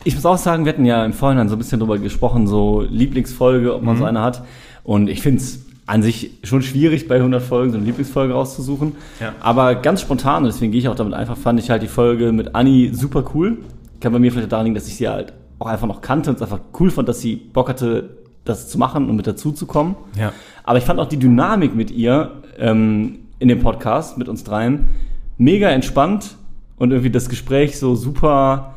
Ich 0.03 0.15
muss 0.15 0.25
auch 0.25 0.37
sagen, 0.37 0.65
wir 0.65 0.73
hatten 0.73 0.85
ja 0.85 1.03
im 1.03 1.13
Vorhinein 1.13 1.49
so 1.49 1.55
ein 1.55 1.57
bisschen 1.57 1.79
drüber 1.79 1.97
gesprochen, 1.97 2.45
so 2.45 2.81
Lieblingsfolge, 2.81 3.73
ob 3.73 3.81
man 3.81 3.97
so 3.97 4.05
eine 4.05 4.21
hat. 4.21 4.43
Und 4.83 5.09
ich 5.09 5.21
finde 5.21 5.41
es 5.41 5.65
an 5.87 6.03
sich 6.03 6.31
schon 6.43 6.61
schwierig, 6.61 7.07
bei 7.07 7.15
100 7.15 7.41
Folgen 7.41 7.71
so 7.71 7.77
eine 7.77 7.85
Lieblingsfolge 7.85 8.33
rauszusuchen. 8.33 8.93
Ja. 9.19 9.33
Aber 9.39 9.75
ganz 9.75 10.01
spontan, 10.01 10.43
und 10.43 10.45
deswegen 10.45 10.71
gehe 10.71 10.81
ich 10.81 10.89
auch 10.89 10.95
damit 10.95 11.13
einfach, 11.13 11.37
fand 11.37 11.59
ich 11.59 11.69
halt 11.69 11.81
die 11.81 11.87
Folge 11.87 12.31
mit 12.31 12.55
Anni 12.55 12.91
super 12.93 13.23
cool. 13.33 13.59
Kann 13.99 14.11
bei 14.11 14.19
mir 14.19 14.31
vielleicht 14.31 14.51
daran 14.51 14.65
liegen, 14.65 14.75
dass 14.75 14.87
ich 14.87 14.95
sie 14.95 15.07
halt 15.07 15.33
auch 15.57 15.67
einfach 15.67 15.87
noch 15.87 16.01
kannte 16.01 16.29
und 16.29 16.35
es 16.35 16.41
einfach 16.41 16.59
cool 16.79 16.91
fand, 16.91 17.07
dass 17.07 17.21
sie 17.21 17.35
Bock 17.35 17.69
hatte, 17.69 18.17
das 18.43 18.69
zu 18.69 18.77
machen 18.77 19.09
und 19.09 19.15
mit 19.15 19.25
dazu 19.25 19.51
zu 19.51 19.65
kommen. 19.65 19.95
Ja. 20.17 20.33
Aber 20.65 20.77
ich 20.77 20.83
fand 20.83 20.99
auch 20.99 21.07
die 21.07 21.17
Dynamik 21.19 21.75
mit 21.75 21.91
ihr 21.91 22.31
ähm, 22.57 23.19
in 23.39 23.47
dem 23.47 23.59
Podcast, 23.61 24.17
mit 24.17 24.27
uns 24.27 24.43
dreien, 24.43 24.89
mega 25.37 25.69
entspannt 25.69 26.35
und 26.77 26.91
irgendwie 26.91 27.11
das 27.11 27.29
Gespräch 27.29 27.77
so 27.79 27.95
super 27.95 28.73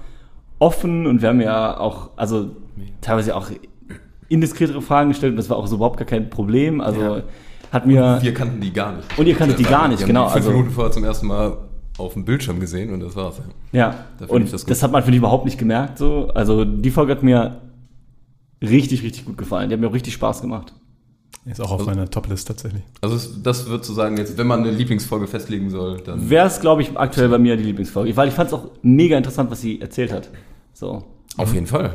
offen 0.58 1.06
und 1.06 1.22
wir 1.22 1.28
haben 1.30 1.40
ja 1.40 1.78
auch, 1.78 2.10
also 2.16 2.50
teilweise 3.00 3.34
auch 3.34 3.50
indiskretere 4.28 4.82
Fragen 4.82 5.08
gestellt 5.10 5.30
und 5.32 5.36
das 5.36 5.48
war 5.48 5.56
auch 5.56 5.66
so 5.66 5.76
überhaupt 5.76 5.96
gar 5.96 6.06
kein 6.06 6.28
Problem. 6.30 6.80
Also 6.80 7.00
Ja. 7.00 7.22
hat 7.72 7.86
mir. 7.86 8.18
Wir 8.20 8.34
kannten 8.34 8.60
die 8.60 8.72
gar 8.72 8.92
nicht. 8.96 9.18
Und 9.18 9.26
ihr 9.26 9.34
kanntet 9.34 9.58
die 9.58 9.62
gar 9.64 9.88
nicht, 9.88 10.04
genau, 10.04 10.24
fünf 10.28 10.36
also- 10.36 10.50
Minuten 10.50 10.70
vorher 10.70 10.92
zum 10.92 11.04
ersten 11.04 11.26
Mal 11.26 11.56
auf 11.96 12.12
dem 12.12 12.24
Bildschirm 12.24 12.60
gesehen 12.60 12.92
und 12.92 13.00
das 13.00 13.16
war's. 13.16 13.40
ja. 13.72 13.94
Da 14.18 14.26
und 14.26 14.44
ich 14.44 14.50
das, 14.50 14.64
das 14.66 14.82
hat 14.82 14.92
man, 14.92 15.02
finde 15.02 15.16
ich, 15.16 15.18
überhaupt 15.20 15.44
nicht 15.46 15.58
gemerkt. 15.58 15.98
So. 15.98 16.28
Also 16.34 16.64
die 16.64 16.90
Folge 16.90 17.12
hat 17.12 17.22
mir 17.22 17.60
richtig, 18.62 19.02
richtig 19.02 19.24
gut 19.24 19.38
gefallen. 19.38 19.68
Die 19.68 19.74
hat 19.74 19.80
mir 19.80 19.88
auch 19.88 19.94
richtig 19.94 20.12
Spaß 20.14 20.42
gemacht. 20.42 20.74
Ist 21.50 21.60
auch 21.60 21.70
auf 21.70 21.86
meiner 21.86 22.10
Top-List 22.10 22.48
tatsächlich. 22.48 22.82
Also 23.00 23.18
das 23.42 23.68
wird 23.68 23.84
zu 23.84 23.92
sagen, 23.92 24.16
jetzt, 24.18 24.36
wenn 24.36 24.46
man 24.46 24.60
eine 24.60 24.70
Lieblingsfolge 24.70 25.26
festlegen 25.26 25.70
soll, 25.70 26.00
dann 26.00 26.28
Wäre 26.28 26.46
es, 26.46 26.60
glaube 26.60 26.82
ich, 26.82 26.96
aktuell 26.96 27.28
bei 27.28 27.38
mir 27.38 27.56
die 27.56 27.64
Lieblingsfolge. 27.64 28.14
Weil 28.16 28.28
ich 28.28 28.34
fand 28.34 28.48
es 28.48 28.54
auch 28.54 28.66
mega 28.82 29.16
interessant, 29.16 29.50
was 29.50 29.60
sie 29.60 29.80
erzählt 29.80 30.12
hat. 30.12 30.28
So. 30.74 31.04
auf 31.36 31.54
jeden 31.54 31.66
Fall. 31.66 31.94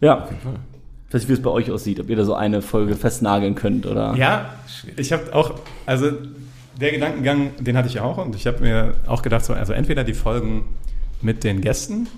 Ja. 0.00 0.26
jeden 0.30 0.40
Fall. 0.40 0.60
Ich 1.08 1.14
weiß 1.14 1.22
nicht, 1.22 1.28
wie 1.28 1.34
es 1.34 1.42
bei 1.42 1.50
euch 1.50 1.70
aussieht, 1.70 2.00
ob 2.00 2.08
ihr 2.08 2.16
da 2.16 2.24
so 2.24 2.34
eine 2.34 2.62
Folge 2.62 2.96
festnageln 2.96 3.54
könnt 3.54 3.84
oder. 3.86 4.14
Ja, 4.14 4.54
ich 4.96 5.12
habe 5.12 5.34
auch, 5.34 5.54
also 5.84 6.10
der 6.80 6.92
Gedankengang, 6.92 7.50
den 7.60 7.76
hatte 7.76 7.88
ich 7.88 8.00
auch 8.00 8.16
und 8.16 8.34
ich 8.34 8.46
habe 8.46 8.60
mir 8.60 8.94
auch 9.06 9.22
gedacht, 9.22 9.44
so, 9.44 9.52
also 9.52 9.72
entweder 9.72 10.04
die 10.04 10.14
Folgen 10.14 10.64
mit 11.20 11.44
den 11.44 11.60
Gästen 11.60 12.08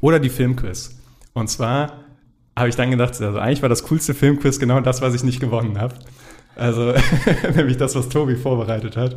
oder 0.00 0.18
die 0.18 0.28
Filmquiz. 0.28 0.98
Und 1.34 1.48
zwar 1.48 2.05
habe 2.56 2.68
ich 2.68 2.76
dann 2.76 2.90
gedacht, 2.90 3.20
also 3.20 3.38
eigentlich 3.38 3.62
war 3.62 3.68
das 3.68 3.84
coolste 3.84 4.14
Filmquiz 4.14 4.58
genau 4.58 4.80
das, 4.80 5.02
was 5.02 5.14
ich 5.14 5.22
nicht 5.22 5.40
gewonnen 5.40 5.78
habe. 5.78 5.94
Also, 6.56 6.94
nämlich 7.54 7.76
das, 7.76 7.94
was 7.94 8.08
Tobi 8.08 8.34
vorbereitet 8.34 8.96
hat. 8.96 9.16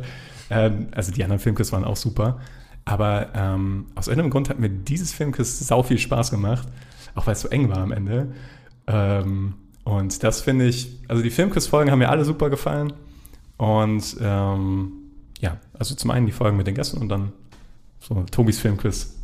Ähm, 0.50 0.88
also, 0.92 1.10
die 1.10 1.24
anderen 1.24 1.40
Filmquiz 1.40 1.72
waren 1.72 1.84
auch 1.84 1.96
super. 1.96 2.38
Aber 2.84 3.28
ähm, 3.34 3.86
aus 3.94 4.08
irgendeinem 4.08 4.30
Grund 4.30 4.50
hat 4.50 4.58
mir 4.58 4.68
dieses 4.68 5.12
Filmquiz 5.12 5.58
sau 5.60 5.82
viel 5.82 5.98
Spaß 5.98 6.30
gemacht. 6.30 6.68
Auch 7.14 7.26
weil 7.26 7.32
es 7.32 7.40
so 7.40 7.48
eng 7.48 7.70
war 7.70 7.78
am 7.78 7.92
Ende. 7.92 8.32
Ähm, 8.86 9.54
und 9.84 10.22
das 10.22 10.42
finde 10.42 10.66
ich, 10.66 10.98
also 11.08 11.22
die 11.22 11.30
Filmquiz-Folgen 11.30 11.90
haben 11.90 11.98
mir 11.98 12.10
alle 12.10 12.24
super 12.24 12.50
gefallen. 12.50 12.92
Und 13.56 14.16
ähm, 14.20 14.92
ja, 15.40 15.58
also 15.78 15.94
zum 15.94 16.10
einen 16.10 16.26
die 16.26 16.32
Folgen 16.32 16.56
mit 16.56 16.66
den 16.66 16.74
Gästen 16.74 16.98
und 16.98 17.08
dann 17.08 17.32
so 18.00 18.22
Tobis 18.30 18.58
Filmquiz. 18.60 19.16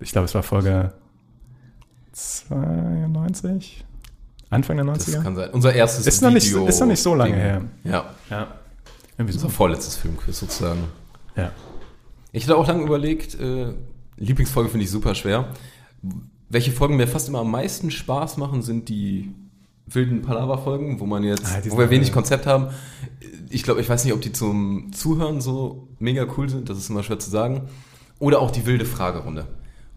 Ich 0.00 0.12
glaube, 0.12 0.26
es 0.26 0.34
war 0.34 0.42
Folge 0.42 0.92
92? 2.12 3.84
Anfang 4.50 4.76
der 4.76 4.86
90er? 4.86 5.12
Das 5.14 5.22
kann 5.22 5.36
sein. 5.36 5.50
Unser 5.50 5.72
erstes 5.74 6.06
Ist 6.06 6.22
noch 6.22 6.30
nicht- 6.30 6.52
ist 6.52 6.80
noch 6.80 6.86
nicht 6.86 7.02
so 7.02 7.14
lange 7.14 7.32
Ding. 7.32 7.40
her. 7.40 7.62
Ja, 7.84 8.10
ja. 8.30 8.48
Irgendwie 9.16 9.32
so. 9.38 9.44
unser 9.46 9.50
vorletztes 9.50 9.96
Filmquiz 9.96 10.38
sozusagen. 10.38 10.80
Ja. 11.36 11.52
Ich 12.32 12.44
hatte 12.44 12.56
auch 12.56 12.66
lange 12.66 12.82
überlegt, 12.82 13.34
äh, 13.38 13.72
Lieblingsfolge 14.16 14.68
finde 14.70 14.84
ich 14.84 14.90
super 14.90 15.14
schwer. 15.14 15.48
Welche 16.48 16.70
Folgen 16.72 16.96
mir 16.96 17.08
fast 17.08 17.28
immer 17.28 17.40
am 17.40 17.50
meisten 17.50 17.90
Spaß 17.90 18.36
machen, 18.36 18.62
sind 18.62 18.88
die 18.88 19.34
wilden 19.86 20.22
Palaver-Folgen, 20.22 21.00
wo 21.00 21.06
man 21.06 21.24
jetzt, 21.24 21.44
Ah, 21.46 21.60
wo 21.68 21.78
wir 21.78 21.90
wenig 21.90 22.12
Konzept 22.12 22.46
haben. 22.46 22.68
Ich 23.50 23.62
glaube, 23.62 23.80
ich 23.80 23.88
weiß 23.88 24.04
nicht, 24.04 24.14
ob 24.14 24.20
die 24.20 24.32
zum 24.32 24.92
Zuhören 24.92 25.40
so 25.40 25.88
mega 25.98 26.26
cool 26.36 26.48
sind, 26.48 26.68
das 26.68 26.78
ist 26.78 26.88
immer 26.90 27.02
schwer 27.02 27.18
zu 27.18 27.30
sagen. 27.30 27.62
Oder 28.18 28.40
auch 28.40 28.50
die 28.50 28.64
wilde 28.66 28.84
Fragerunde, 28.84 29.46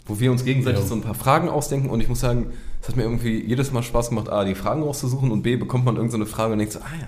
wo 0.05 0.19
wir 0.19 0.31
uns 0.31 0.45
gegenseitig 0.45 0.81
Ja. 0.81 0.85
so 0.87 0.95
ein 0.95 1.01
paar 1.01 1.15
Fragen 1.15 1.49
ausdenken 1.49 1.89
und 1.89 1.99
ich 2.01 2.07
muss 2.09 2.19
sagen, 2.19 2.53
es 2.81 2.87
hat 2.87 2.95
mir 2.95 3.03
irgendwie 3.03 3.43
jedes 3.43 3.71
Mal 3.71 3.83
Spaß 3.83 4.09
gemacht, 4.09 4.29
A, 4.29 4.43
die 4.45 4.55
Fragen 4.55 4.83
rauszusuchen 4.83 5.31
und 5.31 5.41
B, 5.41 5.55
bekommt 5.55 5.85
man 5.85 5.95
irgendeine 5.95 6.25
Frage 6.25 6.53
und 6.53 6.59
denkt 6.59 6.73
so, 6.73 6.79
ah 6.79 6.95
ja. 6.99 7.07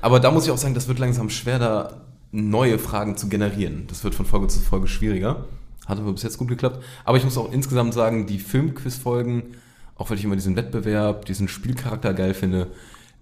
Aber 0.00 0.20
da 0.20 0.30
muss 0.30 0.44
ich 0.44 0.50
auch 0.50 0.58
sagen, 0.58 0.74
das 0.74 0.86
wird 0.88 0.98
langsam 0.98 1.30
schwer, 1.30 1.58
da 1.58 2.00
neue 2.30 2.78
Fragen 2.78 3.16
zu 3.16 3.28
generieren. 3.28 3.84
Das 3.88 4.04
wird 4.04 4.14
von 4.14 4.26
Folge 4.26 4.46
zu 4.48 4.60
Folge 4.60 4.86
schwieriger. 4.88 5.46
Hat 5.86 5.98
aber 5.98 6.12
bis 6.12 6.22
jetzt 6.22 6.38
gut 6.38 6.48
geklappt. 6.48 6.82
Aber 7.04 7.16
ich 7.16 7.24
muss 7.24 7.38
auch 7.38 7.50
insgesamt 7.50 7.94
sagen, 7.94 8.26
die 8.26 8.38
Filmquiz-Folgen, 8.38 9.42
auch 9.96 10.10
weil 10.10 10.18
ich 10.18 10.24
immer 10.24 10.34
diesen 10.36 10.54
Wettbewerb, 10.56 11.24
diesen 11.24 11.48
Spielcharakter 11.48 12.12
geil 12.12 12.34
finde, 12.34 12.68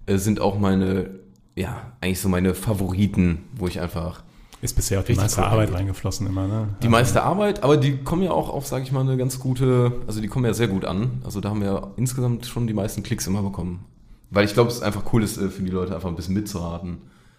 äh, 0.06 0.16
sind 0.16 0.40
auch 0.40 0.58
meine, 0.58 1.10
ja, 1.54 1.92
eigentlich 2.00 2.20
so 2.20 2.28
meine 2.28 2.54
Favoriten, 2.54 3.44
wo 3.54 3.68
ich 3.68 3.80
einfach 3.80 4.23
Ist 4.64 4.76
bisher 4.76 5.00
auch 5.00 5.04
die 5.04 5.14
meiste 5.14 5.42
cool. 5.42 5.46
Arbeit 5.48 5.74
reingeflossen 5.74 6.26
immer, 6.26 6.48
ne? 6.48 6.68
die 6.82 6.88
meiste 6.88 7.22
Arbeit, 7.22 7.62
aber 7.62 7.76
die 7.76 7.98
kommen 7.98 8.22
ja 8.22 8.30
auch 8.30 8.48
auf, 8.48 8.66
sage 8.66 8.82
ich 8.82 8.92
mal, 8.92 9.02
eine 9.02 9.18
ganz 9.18 9.38
gute, 9.38 9.92
also 10.06 10.22
die 10.22 10.26
kommen 10.26 10.46
ja 10.46 10.54
sehr 10.54 10.68
gut 10.68 10.86
an. 10.86 11.20
Also 11.22 11.42
da 11.42 11.50
haben 11.50 11.60
wir 11.60 11.90
insgesamt 11.98 12.46
schon 12.46 12.66
die 12.66 12.72
meisten 12.72 13.02
Klicks 13.02 13.26
immer 13.26 13.42
bekommen. 13.42 13.84
Weil 14.30 14.46
ich 14.46 14.54
glaube, 14.54 14.70
es 14.70 14.76
ist 14.76 14.82
einfach 14.82 15.02
cool 15.12 15.22
ist 15.22 15.36
äh, 15.36 15.50
für 15.50 15.62
die 15.62 15.70
Leute 15.70 15.94
einfach 15.94 16.08
ein 16.08 16.16
bisschen 16.16 16.32
mitzuraten. 16.32 16.96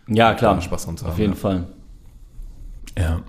Ja, 0.07 0.35
klar. 0.35 0.61
Spaß 0.61 0.85
dran 0.85 0.97
zu 0.97 1.05
Auf 1.05 1.13
haben, 1.13 1.19
jeden 1.19 1.33
ja. 1.33 1.39
Fall. 1.39 1.67
Ja. 2.95 3.21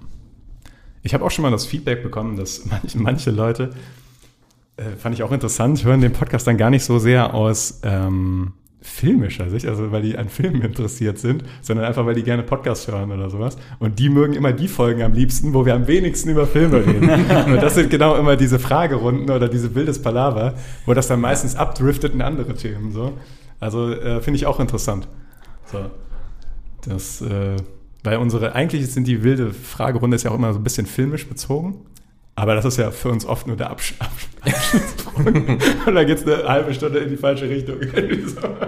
Ich 1.02 1.14
habe 1.14 1.24
auch 1.24 1.30
schon 1.30 1.44
mal 1.44 1.50
das 1.50 1.64
Feedback 1.64 2.02
bekommen, 2.02 2.36
dass 2.36 2.66
manche, 2.70 2.98
manche 2.98 3.30
Leute, 3.30 3.70
äh, 4.76 4.90
fand 4.90 5.14
ich 5.14 5.22
auch 5.22 5.32
interessant, 5.32 5.82
hören 5.84 6.02
den 6.02 6.12
Podcast 6.12 6.46
dann 6.46 6.58
gar 6.58 6.68
nicht 6.68 6.84
so 6.84 6.98
sehr 6.98 7.32
aus 7.32 7.80
ähm, 7.82 8.52
filmischer 8.86 9.50
Sicht, 9.50 9.66
also 9.66 9.90
weil 9.90 10.02
die 10.02 10.16
an 10.16 10.28
Filmen 10.28 10.62
interessiert 10.62 11.18
sind, 11.18 11.44
sondern 11.60 11.84
einfach, 11.84 12.06
weil 12.06 12.14
die 12.14 12.22
gerne 12.22 12.42
Podcasts 12.42 12.86
hören 12.88 13.10
oder 13.10 13.28
sowas. 13.30 13.58
Und 13.78 13.98
die 13.98 14.08
mögen 14.08 14.32
immer 14.32 14.52
die 14.52 14.68
Folgen 14.68 15.02
am 15.02 15.12
liebsten, 15.12 15.52
wo 15.54 15.66
wir 15.66 15.74
am 15.74 15.86
wenigsten 15.86 16.30
über 16.30 16.46
Filme 16.46 16.86
reden. 16.86 17.10
Und 17.46 17.62
das 17.62 17.74
sind 17.74 17.90
genau 17.90 18.16
immer 18.16 18.36
diese 18.36 18.58
Fragerunden 18.58 19.30
oder 19.30 19.48
diese 19.48 19.74
wildes 19.74 20.00
Palaver, 20.00 20.54
wo 20.86 20.94
das 20.94 21.08
dann 21.08 21.20
meistens 21.20 21.56
abdriftet 21.56 22.14
in 22.14 22.22
andere 22.22 22.54
Themen. 22.54 22.92
So. 22.92 23.14
Also 23.60 23.90
äh, 23.90 24.20
finde 24.20 24.36
ich 24.36 24.46
auch 24.46 24.60
interessant. 24.60 25.08
So. 25.70 25.78
Das, 26.86 27.20
äh, 27.22 27.56
weil 28.04 28.18
unsere, 28.18 28.54
eigentlich 28.54 28.86
sind 28.92 29.08
die 29.08 29.24
wilde 29.24 29.52
Fragerunde 29.52 30.14
ist 30.14 30.22
ja 30.22 30.30
auch 30.30 30.36
immer 30.36 30.52
so 30.52 30.60
ein 30.60 30.64
bisschen 30.64 30.86
filmisch 30.86 31.28
bezogen. 31.28 31.80
Aber 32.38 32.54
das 32.54 32.66
ist 32.66 32.76
ja 32.76 32.90
für 32.90 33.08
uns 33.08 33.24
oft 33.24 33.46
nur 33.46 33.56
der 33.56 33.70
Absch 33.70 33.94
Absch 33.98 34.28
Abschnittspunkt. 34.42 35.26
Und 35.86 35.94
dann 35.94 36.06
geht 36.06 36.18
es 36.18 36.26
eine 36.26 36.46
halbe 36.46 36.72
Stunde 36.74 36.98
in 37.00 37.08
die 37.08 37.16
falsche 37.16 37.48
Richtung. 37.48 37.76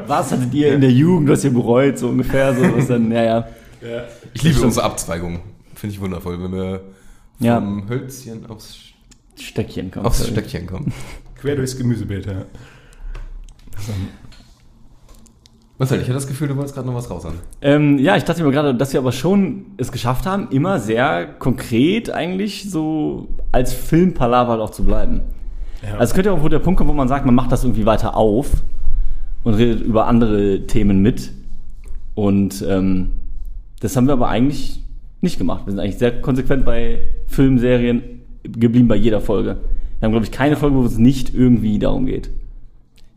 Was 0.07 0.33
hattet 0.33 0.53
ihr 0.55 0.73
in 0.75 0.81
der 0.81 0.91
Jugend, 0.91 1.29
was 1.29 1.45
ihr 1.45 1.53
bereut, 1.53 1.99
so 1.99 2.09
ungefähr? 2.09 2.55
So, 2.55 2.63
was 2.77 2.89
dann, 2.89 3.13
ja, 3.13 3.23
ja. 3.23 3.49
ja. 3.83 4.05
Ich 4.33 4.43
liebe 4.43 4.61
unsere 4.63 4.87
Abzweigung. 4.87 5.41
Finde 5.75 5.95
ich 5.95 6.01
wundervoll, 6.01 6.43
wenn 6.43 6.53
wir 6.53 6.81
Ja. 7.41 7.57
vom 7.57 7.89
Hölzchen 7.89 8.47
aufs, 8.47 8.79
Stöckchen 9.39 9.91
kommt. 9.91 10.07
aufs 10.07 10.27
Stöckchen 10.27 10.67
kommen. 10.67 10.93
Quer 11.41 11.55
durchs 11.57 11.77
Gemüsebeet, 11.77 12.27
ja. 12.27 12.47
Marcel, 15.79 15.99
ich 15.99 16.05
hatte 16.05 16.15
das 16.15 16.27
Gefühl, 16.27 16.49
du 16.49 16.57
wolltest 16.57 16.75
gerade 16.75 16.89
noch 16.89 16.95
was 16.97 17.09
raus 17.09 17.25
an. 17.25 17.35
Ähm, 17.63 17.99
ja, 17.99 18.17
ich 18.17 18.25
dachte 18.25 18.43
mir 18.43 18.51
gerade, 18.51 18.75
dass 18.75 18.93
wir 18.93 18.99
aber 18.99 19.13
schon 19.13 19.67
es 19.77 19.93
geschafft 19.93 20.27
haben, 20.27 20.49
immer 20.51 20.81
sehr 20.81 21.27
konkret 21.27 22.11
eigentlich 22.11 22.69
so 22.69 23.29
als 23.53 23.73
Filmpalaver 23.73 24.61
auch 24.61 24.71
zu 24.71 24.85
bleiben. 24.85 25.21
ja. 25.83 25.93
Also 25.93 26.05
es 26.05 26.15
könnte 26.15 26.33
auch 26.33 26.43
wohl 26.43 26.51
der 26.51 26.59
Punkt 26.59 26.79
kommen, 26.79 26.91
wo 26.91 26.95
man 26.95 27.07
sagt, 27.07 27.27
man 27.27 27.35
macht 27.35 27.53
das 27.53 27.63
irgendwie 27.63 27.87
weiter 27.87 28.17
auf 28.17 28.51
und 29.45 29.55
redet 29.55 29.81
über 29.81 30.09
andere 30.09 30.67
Themen 30.67 31.01
mit. 31.01 31.31
Und 32.17 32.65
ähm, 32.69 33.11
das 33.79 33.97
haben 33.97 34.09
wir 34.09 34.15
aber 34.15 34.29
eigentlich 34.29 34.83
nicht 35.21 35.39
gemacht. 35.39 35.65
Wir 35.67 35.71
sind 35.71 35.81
eigentlich 35.81 35.99
sehr 35.99 36.21
konsequent 36.21 36.65
bei 36.65 36.99
Filmserien 37.29 38.03
geblieben 38.43 38.89
bei 38.89 38.97
jeder 38.97 39.21
Folge. 39.21 39.59
Wir 40.01 40.07
haben, 40.07 40.13
glaube 40.13 40.27
ich, 40.27 40.33
keine 40.33 40.57
Folge, 40.57 40.77
wo 40.77 40.85
es 40.85 40.99
nicht 40.99 41.35
irgendwie 41.35 41.79
darum 41.79 42.07
geht. 42.07 42.31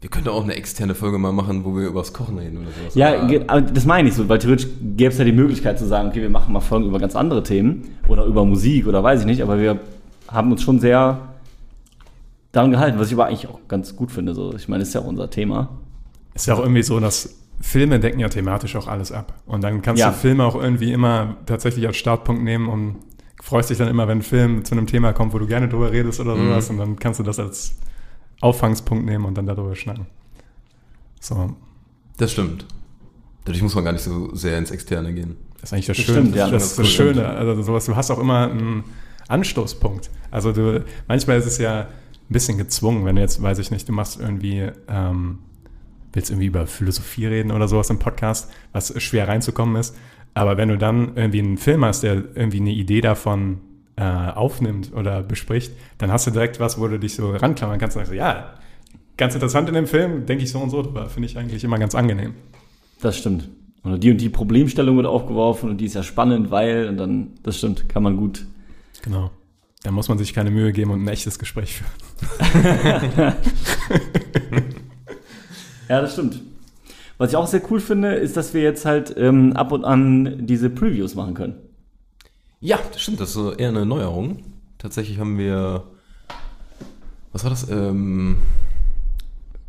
Wir 0.02 0.10
könnten 0.10 0.30
auch 0.30 0.44
eine 0.44 0.56
externe 0.56 0.96
Folge 0.96 1.20
mal 1.20 1.32
machen, 1.32 1.64
wo 1.64 1.76
wir 1.76 1.88
übers 1.88 2.12
Kochen 2.12 2.40
reden 2.40 2.58
oder 2.58 2.68
sowas. 2.72 2.96
Ja, 2.96 3.14
Aber- 3.48 3.62
das 3.62 3.86
meine 3.86 4.10
ich 4.10 4.16
so, 4.16 4.28
weil 4.28 4.40
theoretisch 4.40 4.68
gäbe 4.98 5.12
es 5.12 5.18
ja 5.20 5.24
die 5.26 5.32
Möglichkeit 5.32 5.78
zu 5.78 5.86
sagen, 5.86 6.10
okay, 6.10 6.22
wir 6.22 6.30
machen 6.30 6.52
mal 6.54 6.60
Folgen 6.60 6.88
über 6.88 6.98
ganz 7.00 7.16
andere 7.16 7.44
Themen 7.44 7.84
oder 8.08 8.26
über 8.26 8.44
Musik 8.44 8.88
oder 8.88 9.04
weiß 9.04 9.20
ich 9.22 9.26
nicht, 9.28 9.44
aber 9.44 9.60
wir 9.60 9.80
haben 10.28 10.52
uns 10.52 10.64
schon 10.64 10.80
sehr 10.80 11.20
daran 12.52 12.72
gehalten, 12.72 12.98
was 13.00 13.08
ich 13.08 13.14
aber 13.14 13.28
eigentlich 13.28 13.48
auch 13.48 13.60
ganz 13.68 13.96
gut 13.96 14.12
finde. 14.12 14.34
So. 14.34 14.54
Ich 14.56 14.68
meine, 14.68 14.80
das 14.80 14.90
ist 14.90 14.96
ja 14.96 15.02
auch 15.02 15.06
unser 15.08 15.30
Thema. 15.30 15.70
Ist 16.34 16.48
ja 16.48 16.56
auch 16.56 16.60
irgendwie 16.60 16.84
so, 16.84 17.00
dass 17.00 17.36
Filme 17.62 18.00
decken 18.00 18.20
ja 18.20 18.28
thematisch 18.28 18.76
auch 18.76 18.88
alles 18.88 19.12
ab. 19.12 19.34
Und 19.46 19.64
dann 19.64 19.84
kannst 19.84 20.00
Ja. 20.02 20.10
du 20.10 20.16
Filme 20.16 20.44
auch 20.46 20.56
irgendwie 20.56 20.92
immer 20.94 21.36
tatsächlich 21.46 21.86
als 21.86 21.98
Startpunkt 21.98 22.42
nehmen 22.44 22.68
und 22.70 22.96
freust 23.42 23.70
dich 23.70 23.78
dann 23.78 23.88
immer, 23.88 24.08
wenn 24.08 24.20
ein 24.20 24.24
Film 24.24 24.66
zu 24.66 24.74
einem 24.74 24.88
Thema 24.88 25.14
kommt, 25.14 25.34
wo 25.34 25.38
du 25.40 25.46
gerne 25.46 25.68
drüber 25.70 25.92
redest 25.92 26.20
oder 26.20 26.36
Mhm. 26.36 26.48
sowas. 26.50 26.70
Und 26.72 26.78
dann 26.80 26.98
kannst 26.98 27.20
du 27.20 27.24
das 27.24 27.38
als 27.40 27.76
Auffangspunkt 28.42 29.06
nehmen 29.06 29.26
und 29.26 29.36
dann 29.38 29.46
darüber 29.46 29.76
schnacken. 29.76 30.08
So, 31.20 31.56
Das 32.18 32.32
stimmt. 32.32 32.66
Dadurch 33.46 33.62
muss 33.64 33.74
man 33.76 33.84
gar 33.86 33.92
nicht 33.94 34.04
so 34.04 34.34
sehr 34.36 34.58
ins 34.58 34.72
Externe 34.72 35.14
gehen. 35.14 35.38
das 35.60 35.64
ist 35.70 35.74
eigentlich 35.74 35.86
das, 35.88 35.98
Das 35.98 36.06
Schöne. 36.06 36.20
stimmt, 36.22 36.36
ja. 36.36 36.50
das 36.50 36.64
ist 36.64 36.70
das 36.72 36.78
Das 36.86 36.90
stimmt. 36.94 37.16
Schöne. 37.16 37.28
Also 37.30 37.62
sowas, 37.64 37.86
du 37.86 37.96
hast 37.96 38.12
auch 38.12 38.20
immer 38.20 38.50
einen 38.52 38.84
Anstoßpunkt. 39.28 40.10
Also 40.30 40.52
du, 40.52 40.84
manchmal 41.08 41.38
ist 41.40 41.46
es 41.46 41.58
ja 41.58 41.82
ein 41.82 41.88
bisschen 42.30 42.58
gezwungen, 42.58 43.06
wenn 43.06 43.16
du 43.16 43.22
jetzt, 43.22 43.42
weiß 43.42 43.60
ich 43.60 43.72
nicht, 43.72 43.88
du 43.88 43.94
machst 43.94 44.20
irgendwie, 44.20 44.70
ähm, 44.88 45.40
willst 46.14 46.30
irgendwie 46.30 46.48
über 46.48 46.68
Philosophie 46.68 47.26
reden 47.28 47.52
oder 47.52 47.68
sowas 47.68 47.90
im 47.90 48.00
Podcast, 48.00 48.52
was 48.74 49.00
schwer 49.02 49.28
reinzukommen 49.28 49.76
ist. 49.76 49.96
Aber 50.34 50.58
wenn 50.58 50.70
du 50.70 50.78
dann 50.78 51.16
irgendwie 51.16 51.40
einen 51.40 51.58
Film 51.58 51.84
hast, 51.84 52.04
der 52.04 52.14
irgendwie 52.36 52.60
eine 52.62 52.72
Idee 52.72 53.02
davon 53.02 53.60
äh, 54.02 54.32
aufnimmt 54.32 54.92
oder 54.94 55.22
bespricht, 55.22 55.74
dann 55.98 56.12
hast 56.12 56.26
du 56.26 56.32
direkt 56.32 56.60
was, 56.60 56.80
wo 56.80 56.88
du 56.88 56.98
dich 56.98 57.16
so 57.16 57.32
ranklammern 57.32 57.80
kannst 57.80 57.96
und 57.96 58.06
sagst, 58.06 58.18
ja, 58.18 58.56
ganz 59.18 59.36
interessant 59.36 59.70
in 59.70 59.76
dem 59.76 59.88
Film, 59.88 60.26
denke 60.26 60.44
ich 60.44 60.52
so 60.52 60.60
und 60.60 60.72
so 60.72 60.82
drüber. 60.82 61.08
Finde 61.10 61.28
ich 61.28 61.38
eigentlich 61.38 61.64
immer 61.64 61.78
ganz 61.78 61.94
angenehm. 61.94 62.34
Das 63.02 63.18
stimmt. 63.18 63.50
Oder 63.84 63.98
die 63.98 64.12
und 64.12 64.18
die 64.22 64.30
Problemstellung 64.30 64.96
wird 64.98 65.08
aufgeworfen 65.08 65.70
und 65.70 65.78
die 65.78 65.86
ist 65.86 65.96
ja 65.96 66.04
spannend, 66.04 66.52
weil, 66.52 66.88
und 66.88 66.98
dann, 66.98 67.32
das 67.44 67.58
stimmt, 67.58 67.90
kann 67.90 68.04
man 68.04 68.18
gut. 68.18 68.46
Genau. 69.04 69.32
Da 69.84 69.92
muss 69.92 70.10
man 70.10 70.18
sich 70.20 70.34
keine 70.34 70.52
Mühe 70.52 70.72
geben 70.72 70.92
und 70.92 71.04
ein 71.04 71.08
echtes 71.08 71.40
Gespräch 71.40 71.82
führen. 71.82 73.34
Ja, 75.92 76.00
das 76.00 76.14
stimmt. 76.14 76.40
Was 77.18 77.32
ich 77.32 77.36
auch 77.36 77.48
sehr 77.48 77.62
cool 77.70 77.82
finde, 77.82 78.14
ist, 78.14 78.38
dass 78.38 78.54
wir 78.54 78.62
jetzt 78.62 78.86
halt 78.86 79.14
ähm, 79.18 79.52
ab 79.58 79.74
und 79.74 79.84
an 79.84 80.48
diese 80.48 80.70
Previews 80.70 81.16
machen 81.16 81.34
können. 81.34 81.56
Ja, 82.62 82.80
das 82.92 83.02
stimmt. 83.02 83.20
Das 83.20 83.36
ist 83.36 83.60
eher 83.60 83.70
eine 83.70 83.86
Neuerung. 83.86 84.44
Tatsächlich 84.78 85.20
haben 85.20 85.38
wir. 85.38 85.84
Was 87.34 87.44
war 87.44 87.50
das? 87.50 87.70
Ähm, 87.70 88.38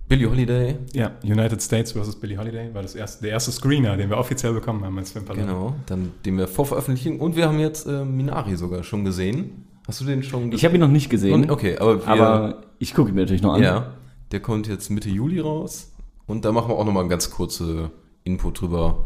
Billie 0.09 0.29
Holiday. 0.31 0.77
Ja, 0.93 1.13
United 1.23 1.63
States 1.63 1.93
vs. 1.93 2.17
Billie 2.17 2.37
Holiday 2.37 2.75
war 2.75 2.83
das 2.83 2.95
erste, 2.95 3.23
der 3.23 3.33
erste 3.33 3.51
Screener, 3.51 3.97
den 3.97 4.11
wir 4.11 4.19
offiziell 4.19 4.53
bekommen 4.53 4.85
haben 4.85 4.99
als 4.99 5.13
Filmpalast. 5.13 5.47
Genau. 5.47 5.75
Dann 5.87 6.13
den 6.27 6.37
wir 6.37 6.49
vorveröffentlichen. 6.49 7.19
Und 7.19 7.35
wir 7.35 7.49
haben 7.49 7.59
jetzt 7.59 7.87
äh, 7.87 8.05
Minari 8.05 8.57
sogar 8.57 8.83
schon 8.83 9.05
gesehen. 9.05 9.67
Hast 9.87 10.01
du 10.01 10.05
den 10.05 10.23
schon 10.23 10.53
Ich 10.53 10.65
habe 10.65 10.75
ihn 10.75 10.81
noch 10.81 10.89
nicht 10.89 11.09
gesehen, 11.09 11.51
Okay, 11.51 11.79
aber 11.79 12.07
wir, 12.07 12.09
aber 12.09 12.63
ich 12.79 12.95
gucke 12.95 13.09
ihn 13.09 13.15
mir 13.15 13.23
natürlich 13.23 13.43
noch 13.43 13.55
an. 13.55 13.63
Ja, 13.63 13.95
der 14.31 14.41
kommt 14.41 14.69
jetzt 14.69 14.91
Mitte 14.91 15.09
Juli 15.09 15.41
raus. 15.41 15.93
Und 16.27 16.45
da 16.45 16.53
machen 16.53 16.69
wir 16.69 16.77
auch 16.77 16.85
nochmal 16.85 17.03
einen 17.03 17.11
ganz 17.11 17.31
kurze 17.31 17.91
Input 18.23 18.61
drüber, 18.61 19.05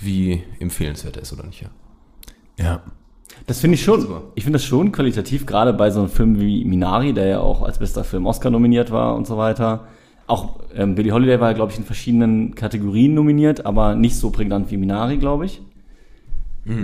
wie 0.00 0.42
empfehlenswert 0.60 1.16
er 1.16 1.22
ist 1.22 1.32
oder 1.32 1.44
nicht. 1.44 1.62
Ja. 1.62 1.70
Ja. 2.58 2.82
Das 3.46 3.60
finde 3.60 3.76
ich 3.76 3.82
schon. 3.82 4.00
Super. 4.00 4.22
Ich 4.34 4.44
finde 4.44 4.58
das 4.58 4.66
schon 4.66 4.92
qualitativ, 4.92 5.46
gerade 5.46 5.72
bei 5.72 5.90
so 5.90 6.00
einem 6.00 6.08
Film 6.08 6.40
wie 6.40 6.64
Minari, 6.64 7.12
der 7.12 7.26
ja 7.26 7.40
auch 7.40 7.62
als 7.62 7.78
bester 7.78 8.04
Film 8.04 8.26
Oscar 8.26 8.50
nominiert 8.50 8.90
war 8.90 9.14
und 9.14 9.26
so 9.26 9.38
weiter. 9.38 9.86
Auch 10.26 10.60
ähm, 10.74 10.94
Billie 10.94 11.12
Holiday 11.12 11.40
war, 11.40 11.54
glaube 11.54 11.72
ich, 11.72 11.78
in 11.78 11.84
verschiedenen 11.84 12.54
Kategorien 12.54 13.14
nominiert, 13.14 13.64
aber 13.64 13.94
nicht 13.94 14.16
so 14.16 14.30
prägnant 14.30 14.70
wie 14.70 14.76
Minari, 14.76 15.16
glaube 15.16 15.46
ich. 15.46 15.62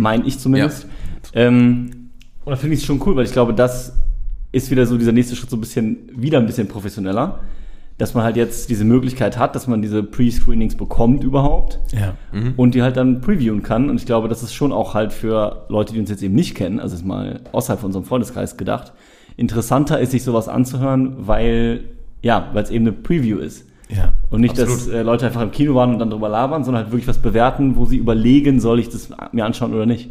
Mein 0.01 0.27
ich 0.27 0.39
zumindest. 0.39 0.87
Ähm, 1.35 2.11
und 2.45 2.51
da 2.51 2.57
finde 2.57 2.75
ich 2.75 2.81
es 2.81 2.87
schon 2.87 3.03
cool, 3.07 3.17
weil 3.17 3.27
ich 3.27 3.33
glaube, 3.33 3.53
das 3.55 3.97
ist 4.53 4.71
wieder 4.71 4.87
so 4.87 4.97
dieser 4.97 5.13
nächste 5.13 5.37
Schritt 5.37 5.51
so 5.51 5.57
ein 5.57 5.61
bisschen, 5.61 6.11
wieder 6.15 6.39
ein 6.39 6.47
bisschen 6.47 6.69
professioneller. 6.69 7.41
Dass 7.97 8.13
man 8.15 8.25
halt 8.25 8.37
jetzt 8.37 8.71
diese 8.71 8.85
Möglichkeit 8.85 9.39
hat, 9.39 9.55
dass 9.55 9.69
man 9.69 9.81
diese 9.81 10.03
Pre-Screenings 10.03 10.75
bekommt 10.77 11.23
überhaupt 11.23 11.79
Ja. 11.93 12.15
und 12.57 12.75
die 12.75 12.83
halt 12.83 12.97
dann 12.97 13.21
previewen 13.21 13.63
kann. 13.63 13.89
Und 13.89 13.97
ich 14.01 14.07
glaube, 14.07 14.27
das 14.29 14.43
ist 14.43 14.53
schon 14.53 14.73
auch 14.73 14.95
halt 14.95 15.13
für 15.13 15.65
Leute, 15.69 15.93
die 15.93 16.01
uns 16.01 16.11
jetzt 16.11 16.23
eben 16.23 16.35
nicht 16.35 16.57
kennen, 16.57 16.81
also 16.81 16.97
jetzt 16.97 17.05
mal 17.07 17.41
außerhalb 17.53 17.79
von 17.81 17.89
unserem 17.89 18.05
Freundeskreis 18.05 18.57
gedacht, 18.57 18.93
interessanter 19.37 20.01
ist, 20.01 20.11
sich 20.11 20.25
sowas 20.25 20.49
anzuhören, 20.49 21.15
weil, 21.29 21.85
ja, 22.23 22.49
weil 22.53 22.65
es 22.65 22.71
eben 22.71 22.85
eine 22.87 22.97
Preview 22.97 23.39
ist. 23.39 23.67
Ja. 23.89 24.13
Und 24.31 24.41
nicht, 24.41 24.59
dass 24.59 24.69
Absolut. 24.71 24.95
äh, 24.95 25.03
Leute 25.03 25.27
einfach 25.27 25.43
im 25.43 25.51
Kino 25.53 25.75
waren 25.77 25.93
und 25.93 25.99
dann 26.01 26.11
drüber 26.11 26.29
labern, 26.29 26.65
sondern 26.65 26.85
halt 26.85 26.93
wirklich 26.93 27.07
was 27.07 27.19
bewerten, 27.19 27.77
wo 27.77 27.85
sie 27.85 27.97
überlegen, 27.99 28.59
soll 28.59 28.81
ich 28.81 28.89
das 28.89 29.11
mir 29.33 29.45
anschauen 29.45 29.73
oder 29.75 29.87
nicht. 29.87 30.11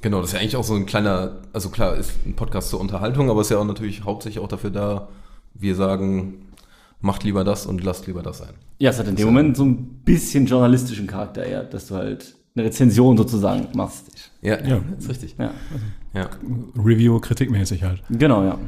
Genau, 0.00 0.20
das 0.20 0.28
ist 0.28 0.32
ja 0.34 0.40
eigentlich 0.40 0.56
auch 0.56 0.64
so 0.64 0.74
ein 0.74 0.86
kleiner, 0.86 1.32
also 1.52 1.68
klar, 1.70 1.96
ist 1.96 2.12
ein 2.24 2.34
Podcast 2.34 2.70
zur 2.70 2.80
Unterhaltung, 2.80 3.28
aber 3.30 3.40
ist 3.40 3.50
ja 3.50 3.58
auch 3.58 3.64
natürlich 3.64 4.04
hauptsächlich 4.04 4.42
auch 4.42 4.48
dafür 4.48 4.70
da, 4.70 5.08
wir 5.54 5.74
sagen, 5.74 6.34
macht 7.00 7.24
lieber 7.24 7.44
das 7.44 7.66
und 7.66 7.82
lasst 7.84 8.06
lieber 8.06 8.22
das 8.22 8.38
sein. 8.38 8.54
Ja, 8.78 8.90
es 8.90 8.98
hat 8.98 9.08
in 9.08 9.16
dem 9.16 9.26
Moment 9.26 9.56
so 9.56 9.64
ein 9.64 9.76
bisschen 10.04 10.46
journalistischen 10.46 11.06
Charakter 11.06 11.44
eher, 11.44 11.64
dass 11.64 11.86
du 11.88 11.94
halt 11.94 12.34
eine 12.54 12.64
Rezension 12.66 13.16
sozusagen 13.16 13.68
machst. 13.74 14.06
Ja, 14.42 14.58
Ja. 14.64 14.80
das 14.94 15.04
ist 15.04 15.10
richtig. 15.10 15.36
Ja, 15.38 15.52
Ja. 16.14 16.30
Review, 16.76 17.20
kritikmäßig 17.20 17.82
halt. 17.82 18.02
genau, 18.10 18.42
ja. 18.44 18.58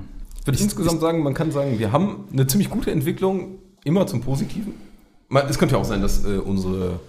Würde 0.45 0.57
ich 0.57 0.63
insgesamt 0.63 1.01
sagen, 1.01 1.23
man 1.23 1.35
kann 1.35 1.51
sagen, 1.51 1.79
wir 1.79 1.93
haben 1.93 2.25
eine 2.33 2.47
ziemlich 2.47 2.71
gute 2.71 2.91
Entwicklung, 2.91 3.59
immer 3.85 4.07
zum 4.07 4.21
Positiven. 4.23 4.73
Man- 5.29 5.47
Es 5.49 5.59
könnte 5.59 5.75
ja 5.75 5.81
auch 5.81 5.85
sein, 5.85 6.01
dass 6.01 6.25
äh, 6.25 6.39
unsere 6.39 7.01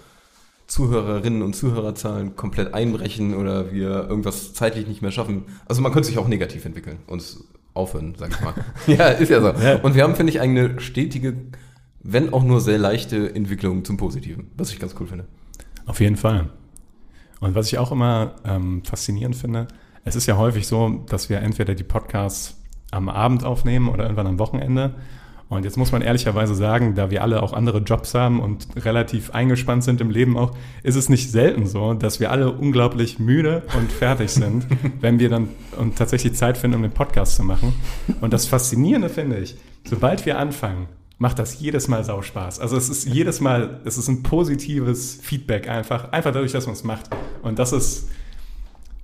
Zuhörerinnen 0.67 1.41
und 1.41 1.55
Zuhörerzahlen 1.55 2.35
komplett 2.35 2.73
einbrechen 2.73 3.33
oder 3.35 3.71
wir 3.71 4.07
irgendwas 4.09 4.53
zeitlich 4.53 4.87
nicht 4.87 5.01
mehr 5.01 5.11
schaffen. 5.11 5.43
Also 5.67 5.81
man 5.81 5.91
könnte 5.91 6.07
sich 6.09 6.17
auch 6.17 6.27
negativ 6.27 6.65
entwickeln 6.65 6.97
und 7.07 7.23
aufhören, 7.79 8.13
sag 8.17 8.31
ich 8.31 8.41
mal. 8.41 8.53
ja, 8.87 9.07
ist 9.07 9.29
ja 9.29 9.41
so. 9.41 9.53
Und 9.83 9.95
wir 9.95 10.03
haben, 10.03 10.15
finde 10.15 10.31
ich, 10.31 10.39
eine 10.39 10.79
stetige, 10.79 11.35
wenn 12.01 12.33
auch 12.33 12.43
nur 12.43 12.61
sehr 12.61 12.77
leichte 12.77 13.33
Entwicklung 13.33 13.83
zum 13.85 13.97
Positiven, 13.97 14.51
was 14.55 14.71
ich 14.71 14.79
ganz 14.79 14.95
cool 14.99 15.07
finde. 15.07 15.25
Auf 15.85 15.99
jeden 15.99 16.17
Fall. 16.17 16.49
Und 17.39 17.55
was 17.55 17.67
ich 17.67 17.77
auch 17.77 17.91
immer 17.91 18.35
ähm, 18.45 18.83
faszinierend 18.83 19.35
finde, 19.35 19.67
es 20.03 20.15
ist 20.15 20.25
ja 20.25 20.37
häufig 20.37 20.67
so, 20.67 21.03
dass 21.09 21.29
wir 21.29 21.39
entweder 21.39 21.75
die 21.75 21.83
Podcasts 21.83 22.61
am 22.91 23.09
Abend 23.09 23.43
aufnehmen 23.43 23.89
oder 23.89 24.03
irgendwann 24.03 24.27
am 24.27 24.39
Wochenende. 24.39 24.95
Und 25.49 25.65
jetzt 25.65 25.77
muss 25.77 25.91
man 25.91 26.03
ehrlicherweise 26.03 26.53
sagen, 26.53 26.93
da 26.93 27.09
wir 27.09 27.23
alle 27.23 27.41
auch 27.41 27.53
andere 27.53 27.79
Jobs 27.79 28.13
haben 28.13 28.39
und 28.39 28.67
relativ 28.75 29.31
eingespannt 29.31 29.83
sind 29.83 29.99
im 29.99 30.11
Leben 30.11 30.37
auch, 30.37 30.55
ist 30.83 30.95
es 30.95 31.09
nicht 31.09 31.31
selten 31.31 31.65
so, 31.65 31.95
dass 31.95 32.19
wir 32.19 32.31
alle 32.31 32.51
unglaublich 32.51 33.17
müde 33.17 33.63
und 33.75 33.91
fertig 33.91 34.29
sind, 34.29 34.67
wenn 35.01 35.19
wir 35.19 35.29
dann 35.29 35.49
und 35.75 35.97
tatsächlich 35.97 36.35
Zeit 36.35 36.57
finden, 36.57 36.75
um 36.77 36.83
den 36.83 36.91
Podcast 36.91 37.35
zu 37.35 37.43
machen. 37.43 37.73
Und 38.21 38.31
das 38.31 38.45
Faszinierende 38.45 39.09
finde 39.09 39.39
ich, 39.39 39.57
sobald 39.85 40.25
wir 40.27 40.37
anfangen, 40.37 40.87
macht 41.17 41.39
das 41.39 41.59
jedes 41.59 41.87
Mal 41.87 42.03
sau 42.03 42.21
Spaß. 42.21 42.59
Also 42.59 42.77
es 42.77 42.87
ist 42.89 43.05
jedes 43.05 43.41
Mal, 43.41 43.81
es 43.85 43.97
ist 43.97 44.07
ein 44.07 44.21
positives 44.21 45.19
Feedback 45.21 45.67
einfach, 45.67 46.11
einfach 46.11 46.31
dadurch, 46.31 46.51
dass 46.51 46.67
man 46.67 46.73
es 46.73 46.83
macht. 46.83 47.09
Und 47.41 47.57
das 47.57 47.73
ist, 47.73 48.09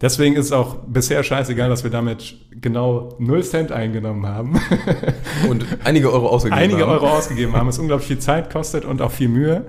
deswegen 0.02 0.36
ist 0.36 0.48
es 0.48 0.52
auch 0.52 0.76
bisher 0.88 1.24
scheißegal, 1.24 1.70
dass 1.70 1.84
wir 1.84 1.92
damit 1.92 2.36
genau 2.62 3.16
0 3.20 3.44
Cent 3.44 3.72
eingenommen 3.72 4.26
haben. 4.26 4.60
Und 5.50 5.66
einige 5.84 6.12
Euro 6.12 6.28
ausgegeben 6.28 6.62
Einige 6.62 6.82
haben. 6.84 6.92
Euro 6.92 7.08
ausgegeben 7.08 7.54
haben, 7.54 7.68
es 7.68 7.80
unglaublich 7.80 8.08
viel 8.08 8.20
Zeit 8.20 8.52
kostet 8.52 8.86
und 8.86 9.02
auch 9.02 9.12
viel 9.12 9.30
Mühe. 9.30 9.66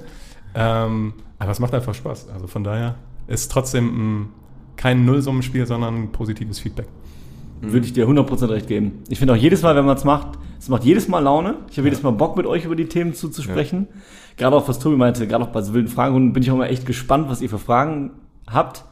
Ähm, 0.54 1.14
aber 1.38 1.50
es 1.50 1.60
macht 1.60 1.74
einfach 1.74 1.94
Spaß. 1.94 2.28
Also 2.32 2.46
von 2.46 2.64
daher 2.64 2.96
ist 3.26 3.50
trotzdem 3.52 3.86
ein, 3.88 4.28
kein 4.76 5.04
Nullsummenspiel, 5.04 5.66
sondern 5.66 5.94
ein 5.94 6.12
positives 6.12 6.58
Feedback. 6.58 6.86
Würde 7.60 7.86
ich 7.86 7.92
dir 7.92 8.06
100% 8.06 8.50
recht 8.50 8.68
geben. 8.68 9.02
Ich 9.08 9.18
finde 9.18 9.34
auch 9.34 9.38
jedes 9.38 9.62
Mal, 9.62 9.74
wenn 9.76 9.86
man 9.86 9.96
es 9.96 10.04
macht, 10.04 10.38
es 10.58 10.68
macht 10.68 10.84
jedes 10.84 11.08
Mal 11.08 11.20
Laune. 11.20 11.56
Ich 11.70 11.78
habe 11.78 11.88
jedes 11.88 12.02
Mal 12.02 12.12
Bock, 12.12 12.36
mit 12.36 12.46
euch 12.46 12.64
über 12.64 12.76
die 12.76 12.86
Themen 12.86 13.14
zuzusprechen. 13.14 13.88
Gerade 14.36 14.56
auch, 14.56 14.68
was 14.68 14.78
Tobi 14.78 14.96
meinte, 14.96 15.26
gerade 15.26 15.44
auch 15.44 15.48
bei 15.48 15.62
so 15.62 15.72
wilden 15.74 15.88
Fragerunden 15.88 16.32
bin 16.32 16.42
ich 16.42 16.50
auch 16.50 16.56
mal 16.56 16.66
echt 16.66 16.86
gespannt, 16.86 17.28
was 17.28 17.40
ihr 17.40 17.48
für 17.48 17.58
Fragen 17.58 18.12
habt. 18.46 18.84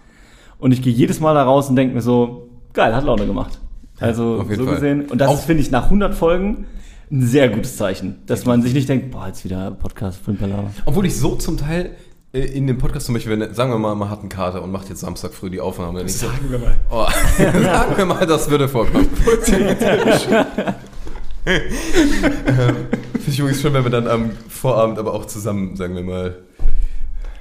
Und 0.65 0.73
ich 0.73 0.81
gehe 0.81 0.95
jedes 0.95 1.21
Mal 1.21 1.35
da 1.35 1.43
raus 1.43 1.69
und 1.69 1.77
denke 1.77 1.95
mir 1.95 2.01
so, 2.01 2.49
geil, 2.73 2.97
hat 2.97 3.05
Laune 3.05 3.27
gemacht. 3.27 3.59
Also 4.01 4.39
auf 4.41 4.49
jeden 4.49 4.63
so 4.63 4.65
Fall. 4.65 4.77
gesehen. 4.77 5.05
Und 5.11 5.19
das 5.19 5.29
Auch- 5.29 5.35
ist, 5.35 5.45
finde 5.45 5.63
ich, 5.63 5.71
nach 5.71 5.85
100 5.85 6.15
Folgen 6.15 6.65
ein 7.13 7.21
sehr 7.21 7.51
gutes 7.51 7.77
Zeichen. 7.77 8.23
Dass 8.25 8.47
man 8.47 8.63
sich 8.63 8.73
nicht 8.73 8.89
denkt, 8.89 9.11
boah, 9.11 9.27
jetzt 9.27 9.45
wieder 9.45 9.73
Podcast, 9.73 10.23
Filmpalava. 10.25 10.71
Obwohl 10.87 11.05
ich 11.05 11.19
so 11.19 11.37
zum 11.37 11.59
Teil 11.59 11.91
äh, 12.33 12.39
in 12.47 12.67
dem 12.67 12.79
Podcast 12.79 13.05
zum 13.05 13.15
Beispiel, 13.15 13.39
wenn, 13.39 13.53
sagen 13.53 13.73
wir 13.73 13.79
mal, 13.79 13.95
man 13.95 14.09
hat 14.09 14.21
einen 14.21 14.31
Kater 14.31 14.63
und 14.63 14.73
macht 14.73 14.89
jetzt 14.89 15.01
Samstag 15.01 15.35
früh 15.35 15.51
die 15.51 15.61
Aufnahme. 15.61 15.99
Dann 15.99 16.07
ich 16.07 16.17
so, 16.17 16.29
wir 16.49 16.59
mal. 16.59 16.77
oh, 16.91 17.09
sagen 17.37 17.97
wir 17.99 18.07
mal, 18.07 18.27
das 18.27 18.49
würde 18.49 18.67
vorkommen. 18.67 19.07
ähm, 21.45 21.61
Finde 23.13 23.29
ich 23.29 23.39
übrigens 23.39 23.61
schön, 23.61 23.75
wenn 23.75 23.85
wir 23.85 23.91
dann 23.91 24.09
am 24.09 24.31
Vorabend 24.49 24.99
aber 24.99 25.13
auch 25.13 25.27
zusammen, 25.27 25.77
sagen 25.77 25.95
wir 25.95 26.05
mal, 26.05 26.39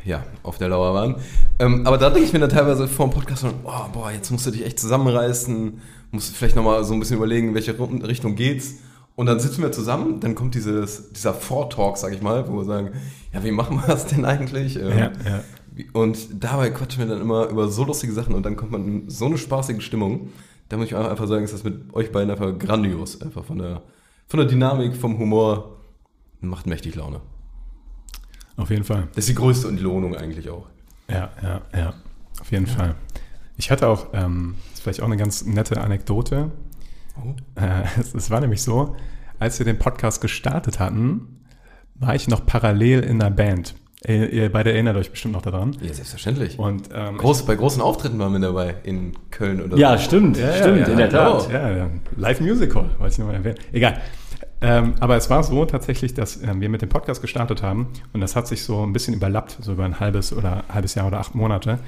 ja, 0.06 0.24
auf 0.44 0.58
der 0.58 0.70
Lauer 0.70 0.94
waren. 0.94 1.16
Ähm, 1.60 1.86
aber 1.86 1.98
da 1.98 2.10
denke 2.10 2.28
ich 2.28 2.34
mir 2.34 2.40
dann 2.40 2.50
teilweise 2.50 2.88
vor 2.88 3.08
dem 3.08 3.14
Podcast, 3.14 3.42
so, 3.42 3.50
oh, 3.64 3.86
boah, 3.94 4.12
jetzt 4.12 4.32
musst 4.32 4.46
du 4.46 4.52
dich 4.52 4.66
echt 4.66 4.80
zusammenreißen, 4.80 5.80
musst 6.12 6.30
du 6.30 6.34
vielleicht 6.36 6.56
nochmal 6.56 6.84
so 6.84 6.94
ein 6.94 7.00
bisschen 7.00 7.18
überlegen, 7.18 7.50
in 7.50 7.56
welche 7.56 7.78
Richtung 7.80 8.36
geht's. 8.36 8.76
Und 9.16 9.28
dann 9.28 9.40
sitzen 9.40 9.62
wir 9.62 9.72
zusammen, 9.72 10.20
dann 10.20 10.34
kommt 10.34 10.56
dieses, 10.56 11.14
dieser 11.14 11.34
Vortalk, 11.34 11.98
sag 11.98 12.14
ich 12.14 12.22
mal, 12.22 12.48
wo 12.50 12.58
wir 12.58 12.66
sagen, 12.66 12.92
ja, 13.32 13.44
wie 13.44 13.52
machen 13.52 13.78
wir 13.78 13.88
das 13.88 14.08
denn 14.08 14.26
eigentlich? 14.26 14.76
Ähm, 14.76 14.90
Ja, 14.90 15.12
ja. 15.26 15.44
Und 15.92 16.44
dabei 16.44 16.70
quatschen 16.70 17.00
wir 17.00 17.08
dann 17.08 17.22
immer 17.22 17.48
über 17.48 17.68
so 17.68 17.84
lustige 17.84 18.14
Sachen 18.14 18.36
und 18.36 18.44
dann 18.44 18.56
kommt 18.56 18.72
man 18.72 18.88
in 18.88 19.10
so 19.10 19.26
eine 19.26 19.38
spaßige 19.38 19.84
Stimmung. 19.84 20.30
Da 20.70 20.78
muss 20.78 20.88
ich 20.88 20.96
einfach 20.96 21.28
sagen, 21.28 21.44
ist 21.44 21.54
das 21.54 21.64
mit 21.64 21.94
euch 21.94 22.12
beiden 22.12 22.32
einfach 22.32 22.58
grandios. 22.58 23.22
Einfach 23.22 23.44
von 23.44 23.60
der, 23.60 23.82
von 24.28 24.40
der 24.40 24.48
Dynamik, 24.48 24.96
vom 24.96 25.18
Humor. 25.18 25.78
Macht 26.42 26.68
mächtig 26.68 26.96
Laune. 26.96 27.22
Auf 28.58 28.70
jeden 28.70 28.84
Fall. 28.84 29.08
Das 29.16 29.24
ist 29.26 29.30
die 29.30 29.36
größte 29.36 29.68
Entlohnung 29.68 30.16
eigentlich 30.16 30.50
auch. 30.50 30.68
Ja, 31.10 31.30
ja, 31.42 31.62
ja. 31.76 31.94
Auf 32.40 32.52
jeden 32.52 32.68
Fall. 32.68 32.96
Ich 33.58 33.72
hatte 33.72 33.88
auch, 33.88 34.08
ähm, 34.14 34.56
das 34.64 34.74
ist 34.80 34.84
vielleicht 34.84 35.02
auch 35.02 35.06
eine 35.08 35.18
ganz 35.18 35.46
nette 35.46 35.80
Anekdote. 35.82 36.52
Äh, 37.56 37.84
es, 38.00 38.14
es 38.14 38.30
war 38.32 38.42
nämlich 38.42 38.62
so, 38.62 38.96
als 39.40 39.60
wir 39.60 39.66
den 39.66 39.78
Podcast 39.80 40.22
gestartet 40.22 40.80
hatten, 40.80 41.40
war 41.96 42.16
ich 42.16 42.28
noch 42.28 42.46
parallel 42.46 43.02
in 43.02 43.22
einer 43.22 43.32
Band. 43.32 43.76
Ihr, 44.06 44.32
ihr 44.34 44.52
beide 44.52 44.74
erinnert 44.74 44.98
euch 44.98 45.12
bestimmt 45.12 45.34
noch 45.34 45.42
daran. 45.44 45.78
Ja, 45.82 45.94
selbstverständlich. 45.94 46.60
Und 46.60 46.90
ähm, 46.94 47.18
Groß, 47.18 47.46
bei 47.46 47.56
großen 47.56 47.82
Auftritten 47.82 48.20
waren 48.20 48.34
wir 48.34 48.40
dabei 48.40 48.76
in 48.84 49.14
Köln 49.32 49.62
oder 49.62 49.78
Ja, 49.78 49.98
so. 49.98 50.04
stimmt, 50.04 50.38
Ja, 50.38 50.48
ja, 50.48 50.54
stimmt, 50.58 50.80
ja, 50.80 50.88
in 50.88 50.98
der 50.98 51.10
ja, 51.10 51.32
Tat. 51.32 51.52
Ja, 51.52 51.72
ja. 51.78 51.90
Live 52.18 52.42
Musical, 52.42 52.90
wollte 52.98 53.14
ich 53.14 53.20
nochmal 53.20 53.36
erwähnen. 53.36 53.56
Egal. 53.72 54.02
Ähm, 54.64 54.94
aber 55.02 55.18
es 55.18 55.30
war 55.30 55.44
so 55.44 55.66
tatsächlich, 55.66 56.14
dass 56.14 56.42
ähm, 56.42 56.62
wir 56.62 56.70
mit 56.70 56.82
dem 56.82 56.88
Podcast 56.88 57.22
gestartet 57.22 57.62
haben 57.62 57.90
und 58.14 58.22
das 58.22 58.38
hat 58.38 58.48
sich 58.48 58.64
so 58.64 58.82
ein 58.82 58.94
bisschen 58.94 59.14
überlappt, 59.14 59.58
so 59.60 59.74
über 59.74 59.84
ein 59.84 60.00
halbes 60.00 60.32
oder 60.32 60.64
halbes 60.74 60.96
Jahr 60.96 61.08
oder 61.08 61.20
acht 61.20 61.36
Monate. 61.36 61.80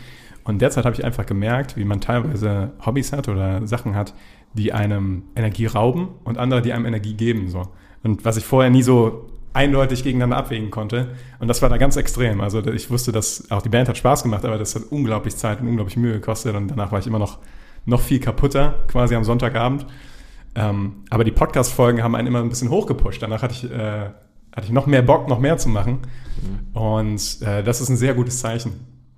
Und 0.44 0.62
derzeit 0.62 0.84
habe 0.84 0.94
ich 0.94 1.06
einfach 1.06 1.26
gemerkt, 1.26 1.78
wie 1.78 1.86
man 1.86 2.02
teilweise 2.02 2.74
Hobbys 2.86 3.14
hat 3.14 3.30
oder 3.30 3.66
Sachen 3.66 3.96
hat, 3.96 4.14
die 4.54 4.74
einem 4.74 5.24
Energie 5.38 5.68
rauben 5.68 6.10
und 6.26 6.38
andere, 6.38 6.62
die 6.62 6.74
einem 6.74 6.86
Energie 6.86 7.14
geben. 7.14 7.48
So. 7.50 7.64
Und 8.04 8.26
was 8.26 8.36
ich 8.36 8.46
vorher 8.46 8.70
nie 8.70 8.84
so 8.84 9.26
eindeutig 9.54 10.04
gegeneinander 10.04 10.36
abwägen 10.36 10.70
konnte. 10.70 11.16
Und 11.40 11.48
das 11.48 11.62
war 11.62 11.70
da 11.70 11.78
ganz 11.78 11.96
extrem. 11.96 12.42
Also 12.42 12.60
ich 12.68 12.92
wusste, 12.92 13.14
dass 13.14 13.50
auch 13.52 13.62
die 13.62 13.70
Band 13.70 13.88
hat 13.88 13.98
Spaß 13.98 14.24
gemacht, 14.24 14.44
aber 14.44 14.58
das 14.58 14.76
hat 14.76 14.84
unglaublich 14.90 15.38
Zeit 15.38 15.62
und 15.62 15.68
unglaublich 15.70 15.96
Mühe 15.96 16.14
gekostet. 16.14 16.56
Und 16.56 16.68
danach 16.68 16.92
war 16.92 17.00
ich 17.00 17.08
immer 17.08 17.20
noch, 17.20 17.40
noch 17.86 18.02
viel 18.02 18.20
kaputter, 18.20 18.76
quasi 18.90 19.16
am 19.16 19.24
Sonntagabend. 19.24 19.86
Ähm, 20.56 21.04
aber 21.10 21.24
die 21.24 21.32
Podcast-Folgen 21.32 22.02
haben 22.02 22.16
einen 22.16 22.28
immer 22.28 22.40
ein 22.40 22.50
bisschen 22.50 22.70
hochgepusht. 22.70 23.22
Danach 23.22 23.42
hatte 23.42 23.54
ich, 23.54 23.70
äh, 23.70 24.10
hatte 24.56 24.66
ich 24.66 24.72
noch 24.72 24.88
mehr 24.88 25.02
Bock, 25.02 25.28
noch 25.28 25.40
mehr 25.40 25.58
zu 25.58 25.70
machen. 25.70 26.00
Und 26.74 27.42
äh, 27.42 27.64
das 27.64 27.82
ist 27.82 27.90
ein 27.90 27.98
sehr 27.98 28.14
gutes 28.14 28.40
Zeichen, 28.40 28.72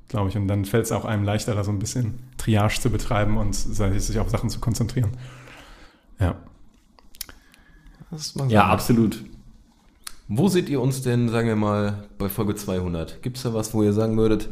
glaube 0.07 0.29
ich. 0.29 0.37
Und 0.37 0.47
dann 0.47 0.65
fällt 0.65 0.85
es 0.85 0.91
auch 0.91 1.05
einem 1.05 1.23
leichter, 1.23 1.53
da 1.53 1.63
so 1.63 1.71
ein 1.71 1.79
bisschen 1.79 2.19
Triage 2.37 2.79
zu 2.81 2.89
betreiben 2.89 3.37
und 3.37 3.53
sich 3.53 4.19
auf 4.19 4.29
Sachen 4.29 4.49
zu 4.49 4.59
konzentrieren. 4.59 5.11
Ja. 6.19 6.35
Ja, 8.47 8.65
absolut. 8.67 9.23
Wo 10.29 10.47
seht 10.47 10.69
ihr 10.69 10.81
uns 10.81 11.01
denn, 11.01 11.29
sagen 11.29 11.47
wir 11.47 11.55
mal, 11.55 12.07
bei 12.17 12.29
Folge 12.29 12.55
200? 12.55 13.21
Gibt 13.21 13.37
es 13.37 13.43
da 13.43 13.53
was, 13.53 13.73
wo 13.73 13.83
ihr 13.83 13.93
sagen 13.93 14.17
würdet, 14.17 14.49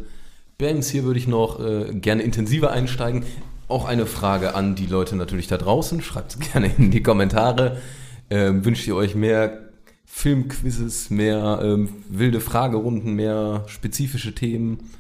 Bands, 0.58 0.90
hier 0.90 1.04
würde 1.04 1.20
ich 1.20 1.28
noch 1.28 1.60
äh, 1.60 1.94
gerne 1.96 2.24
intensiver 2.24 2.72
einsteigen? 2.72 3.24
Auch 3.68 3.86
eine 3.86 4.06
Frage 4.06 4.54
an 4.54 4.76
die 4.76 4.86
Leute 4.86 5.16
natürlich 5.16 5.48
da 5.48 5.58
draußen. 5.58 6.02
Schreibt 6.02 6.34
es 6.34 6.40
gerne 6.52 6.72
in 6.78 6.92
die 6.92 7.02
Kommentare. 7.02 7.82
Ähm, 8.30 8.66
wünscht 8.66 8.88
ihr 8.88 8.96
euch 8.96 9.16
mehr 9.16 9.60
Filmquizzes, 10.06 11.10
mehr 11.10 11.60
ähm, 11.62 11.90
wilde 12.10 12.40
Fragerunden, 12.40 13.14
mehr 13.14 13.64
spezifische 13.68 14.34
Themen? 14.34 14.92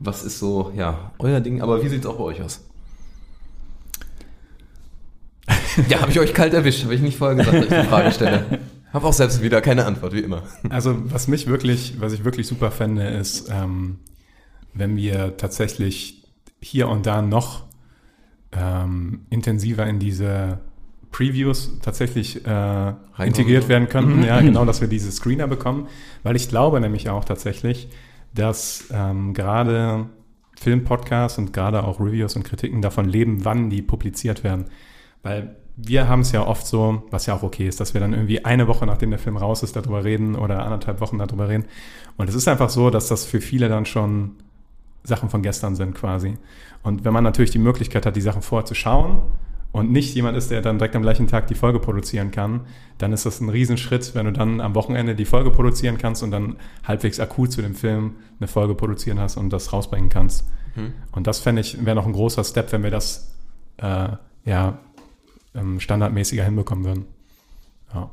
Was 0.00 0.24
ist 0.24 0.38
so, 0.38 0.72
ja, 0.76 1.12
euer 1.18 1.40
Ding? 1.40 1.62
Aber 1.62 1.82
wie 1.82 1.88
sieht 1.88 2.00
es 2.00 2.06
auch 2.06 2.16
bei 2.16 2.24
euch 2.24 2.42
aus? 2.42 2.64
ja, 5.88 6.00
habe 6.00 6.10
ich 6.10 6.18
euch 6.18 6.34
kalt 6.34 6.54
erwischt, 6.54 6.82
habe 6.84 6.94
ich 6.94 7.00
nicht 7.00 7.16
vorher 7.16 7.36
gesagt, 7.36 7.56
dass 7.56 7.64
ich 7.64 7.82
die 7.82 7.88
Frage 7.88 8.12
stelle. 8.12 8.58
Hab 8.92 9.04
auch 9.04 9.12
selbst 9.12 9.42
wieder 9.42 9.60
keine 9.60 9.84
Antwort, 9.84 10.12
wie 10.12 10.20
immer. 10.20 10.42
Also 10.70 10.96
was 11.04 11.28
mich 11.28 11.46
wirklich, 11.46 12.00
was 12.00 12.12
ich 12.12 12.24
wirklich 12.24 12.46
super 12.46 12.70
fände, 12.70 13.06
ist, 13.06 13.48
ähm, 13.50 13.98
wenn 14.74 14.96
wir 14.96 15.36
tatsächlich 15.36 16.24
hier 16.60 16.88
und 16.88 17.06
da 17.06 17.22
noch 17.22 17.67
ähm, 18.52 19.20
intensiver 19.30 19.86
in 19.86 19.98
diese 19.98 20.60
Previews 21.10 21.78
tatsächlich 21.82 22.46
äh, 22.46 22.92
integriert 23.18 23.68
werden 23.68 23.88
könnten. 23.88 24.22
Ja, 24.22 24.40
genau, 24.40 24.64
dass 24.64 24.80
wir 24.80 24.88
diese 24.88 25.10
Screener 25.10 25.46
bekommen, 25.46 25.88
weil 26.22 26.36
ich 26.36 26.48
glaube 26.48 26.80
nämlich 26.80 27.08
auch 27.08 27.24
tatsächlich, 27.24 27.88
dass 28.34 28.88
ähm, 28.92 29.34
gerade 29.34 30.06
Filmpodcasts 30.58 31.38
und 31.38 31.52
gerade 31.52 31.84
auch 31.84 32.00
Reviews 32.00 32.36
und 32.36 32.44
Kritiken 32.44 32.82
davon 32.82 33.08
leben, 33.08 33.44
wann 33.44 33.70
die 33.70 33.82
publiziert 33.82 34.44
werden. 34.44 34.66
Weil 35.22 35.56
wir 35.76 36.08
haben 36.08 36.20
es 36.20 36.32
ja 36.32 36.44
oft 36.46 36.66
so, 36.66 37.04
was 37.10 37.26
ja 37.26 37.34
auch 37.34 37.42
okay 37.42 37.68
ist, 37.68 37.80
dass 37.80 37.94
wir 37.94 38.00
dann 38.00 38.12
irgendwie 38.12 38.44
eine 38.44 38.66
Woche 38.66 38.84
nachdem 38.84 39.10
der 39.10 39.18
Film 39.18 39.36
raus 39.36 39.62
ist, 39.62 39.76
darüber 39.76 40.04
reden 40.04 40.34
oder 40.34 40.64
anderthalb 40.64 41.00
Wochen 41.00 41.18
darüber 41.18 41.48
reden. 41.48 41.66
Und 42.16 42.28
es 42.28 42.34
ist 42.34 42.48
einfach 42.48 42.68
so, 42.68 42.90
dass 42.90 43.08
das 43.08 43.24
für 43.24 43.40
viele 43.40 43.68
dann 43.68 43.86
schon 43.86 44.32
Sachen 45.02 45.30
von 45.30 45.42
gestern 45.42 45.74
sind 45.74 45.94
quasi. 45.94 46.36
Und 46.82 47.04
wenn 47.04 47.12
man 47.12 47.24
natürlich 47.24 47.50
die 47.50 47.58
Möglichkeit 47.58 48.06
hat, 48.06 48.16
die 48.16 48.20
Sachen 48.20 48.42
vorher 48.42 48.64
zu 48.66 48.74
schauen 48.74 49.22
und 49.72 49.90
nicht 49.90 50.14
jemand 50.14 50.36
ist, 50.36 50.50
der 50.50 50.62
dann 50.62 50.78
direkt 50.78 50.96
am 50.96 51.02
gleichen 51.02 51.26
Tag 51.26 51.46
die 51.46 51.54
Folge 51.54 51.78
produzieren 51.78 52.30
kann, 52.30 52.62
dann 52.98 53.12
ist 53.12 53.26
das 53.26 53.40
ein 53.40 53.48
Riesenschritt, 53.48 54.14
wenn 54.14 54.26
du 54.26 54.32
dann 54.32 54.60
am 54.60 54.74
Wochenende 54.74 55.14
die 55.14 55.24
Folge 55.24 55.50
produzieren 55.50 55.98
kannst 55.98 56.22
und 56.22 56.30
dann 56.30 56.56
halbwegs 56.84 57.20
akut 57.20 57.52
zu 57.52 57.62
dem 57.62 57.74
Film 57.74 58.16
eine 58.40 58.48
Folge 58.48 58.74
produzieren 58.74 59.18
hast 59.18 59.36
und 59.36 59.50
das 59.50 59.72
rausbringen 59.72 60.08
kannst. 60.08 60.46
Mhm. 60.76 60.92
Und 61.12 61.26
das 61.26 61.40
fände 61.40 61.60
ich, 61.60 61.84
wäre 61.84 61.96
noch 61.96 62.06
ein 62.06 62.12
großer 62.12 62.44
Step, 62.44 62.72
wenn 62.72 62.82
wir 62.82 62.90
das 62.90 63.34
äh, 63.78 64.08
ja 64.44 64.78
ähm, 65.54 65.80
standardmäßiger 65.80 66.44
hinbekommen 66.44 66.84
würden. 66.84 67.04
Ja. 67.94 68.10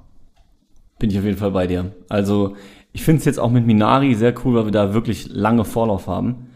Bin 1.00 1.10
ich 1.10 1.18
auf 1.18 1.26
jeden 1.26 1.38
Fall 1.38 1.52
bei 1.52 1.68
dir. 1.68 1.94
Also 2.10 2.56
ich 2.94 3.04
finde 3.04 3.20
es 3.20 3.26
jetzt 3.26 3.40
auch 3.40 3.52
mit 3.52 3.66
Minari 3.66 4.16
sehr 4.16 4.34
cool, 4.44 4.56
weil 4.56 4.66
wir 4.66 4.72
da 4.72 4.94
wirklich 4.94 5.28
lange 5.30 5.66
Vorlauf 5.66 6.08
haben. 6.08 6.48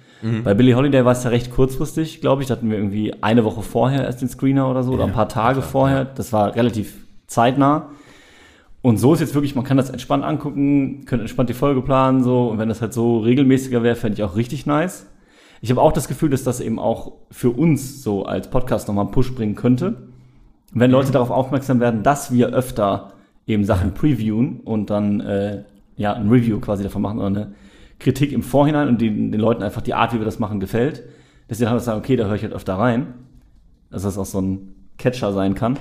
Bei 0.44 0.54
Billie 0.54 0.76
Holiday 0.76 1.06
war 1.06 1.14
es 1.14 1.24
ja 1.24 1.30
recht 1.30 1.52
kurzfristig, 1.52 2.20
glaube 2.20 2.42
ich. 2.42 2.48
Da 2.48 2.56
hatten 2.56 2.70
wir 2.70 2.78
irgendwie 2.78 3.14
eine 3.22 3.46
Woche 3.46 3.62
vorher 3.62 4.04
erst 4.04 4.22
den 4.22 4.30
Screener 4.30 4.70
oder 4.70 4.84
so, 4.84 4.92
oder 4.92 5.06
ein 5.06 5.14
paar 5.14 5.30
Tage 5.30 5.62
vorher. 5.62 6.04
Das 6.06 6.34
war 6.34 6.56
relativ 6.56 7.06
zeitnah. 7.28 7.90
Und 8.82 8.98
so 8.98 9.14
ist 9.14 9.20
jetzt 9.20 9.34
wirklich, 9.34 9.56
man 9.56 9.66
kann 9.66 9.78
das 9.78 9.90
entspannt 9.90 10.24
angucken, 10.24 11.06
könnte 11.06 11.24
entspannt 11.24 11.50
die 11.50 11.54
Folge 11.54 11.82
planen, 11.82 12.24
so. 12.24 12.50
Und 12.50 12.58
wenn 12.58 12.70
das 12.70 12.82
halt 12.82 12.94
so 12.94 13.20
regelmäßiger 13.20 13.84
wäre, 13.84 13.96
fände 13.96 14.16
ich 14.16 14.24
auch 14.24 14.36
richtig 14.36 14.66
nice. 14.66 15.08
Ich 15.62 15.70
habe 15.70 15.82
auch 15.82 15.92
das 15.92 16.08
Gefühl, 16.08 16.30
dass 16.30 16.44
das 16.44 16.62
eben 16.62 16.80
auch 16.80 17.14
für 17.32 17.50
uns 17.50 18.04
so 18.04 18.26
als 18.26 18.50
Podcast 18.50 18.88
nochmal 18.88 19.06
einen 19.06 19.12
Push 19.12 19.36
bringen 19.36 19.56
könnte. 19.56 20.10
Wenn 20.72 20.92
Leute 20.92 21.12
darauf 21.12 21.32
aufmerksam 21.32 21.80
werden, 21.80 22.04
dass 22.04 22.32
wir 22.32 22.50
öfter 22.50 23.14
eben 23.48 23.66
Sachen 23.66 23.94
previewen 23.94 24.62
und 24.62 24.90
dann 24.90 25.20
äh, 25.20 25.64
ja 25.98 26.14
ein 26.14 26.30
Review 26.30 26.60
quasi 26.60 26.84
davon 26.84 27.02
machen 27.02 27.18
oder 27.18 27.28
eine 27.28 27.54
Kritik 28.00 28.32
im 28.32 28.44
Vorhinein 28.44 28.88
und 28.88 29.02
den, 29.02 29.32
den 29.32 29.42
Leuten 29.42 29.62
einfach 29.62 29.82
die 29.82 29.94
Art, 29.94 30.14
wie 30.14 30.20
wir 30.20 30.26
das 30.26 30.40
machen, 30.40 30.60
gefällt, 30.60 31.04
dass 31.48 31.58
sie 31.58 31.66
dann 31.66 31.74
halt 31.74 31.84
sagen, 31.84 32.00
okay, 32.00 32.16
da 32.16 32.26
höre 32.26 32.36
ich 32.36 32.44
halt 32.44 32.54
öfter 32.54 32.76
rein. 32.76 33.14
Dass 33.92 34.04
das 34.04 34.18
auch 34.18 34.26
so 34.26 34.40
ein 34.40 34.76
Catcher 34.98 35.34
sein 35.34 35.56
kann. 35.56 35.78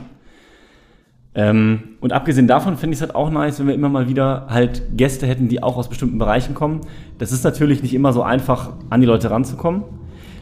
Ähm, 1.34 1.80
und 2.00 2.12
abgesehen 2.12 2.46
davon 2.46 2.76
finde 2.76 2.94
ich 2.94 2.98
es 2.98 3.02
halt 3.02 3.14
auch 3.14 3.30
nice, 3.30 3.60
wenn 3.60 3.68
wir 3.68 3.74
immer 3.74 3.88
mal 3.88 4.08
wieder 4.08 4.46
halt 4.48 4.82
Gäste 4.96 5.26
hätten, 5.26 5.48
die 5.48 5.62
auch 5.62 5.76
aus 5.76 5.88
bestimmten 5.88 6.18
Bereichen 6.18 6.54
kommen. 6.54 6.80
Das 7.18 7.32
ist 7.32 7.44
natürlich 7.44 7.82
nicht 7.82 7.94
immer 7.94 8.12
so 8.12 8.22
einfach, 8.22 8.72
an 8.90 9.00
die 9.00 9.06
Leute 9.06 9.30
ranzukommen. 9.30 9.84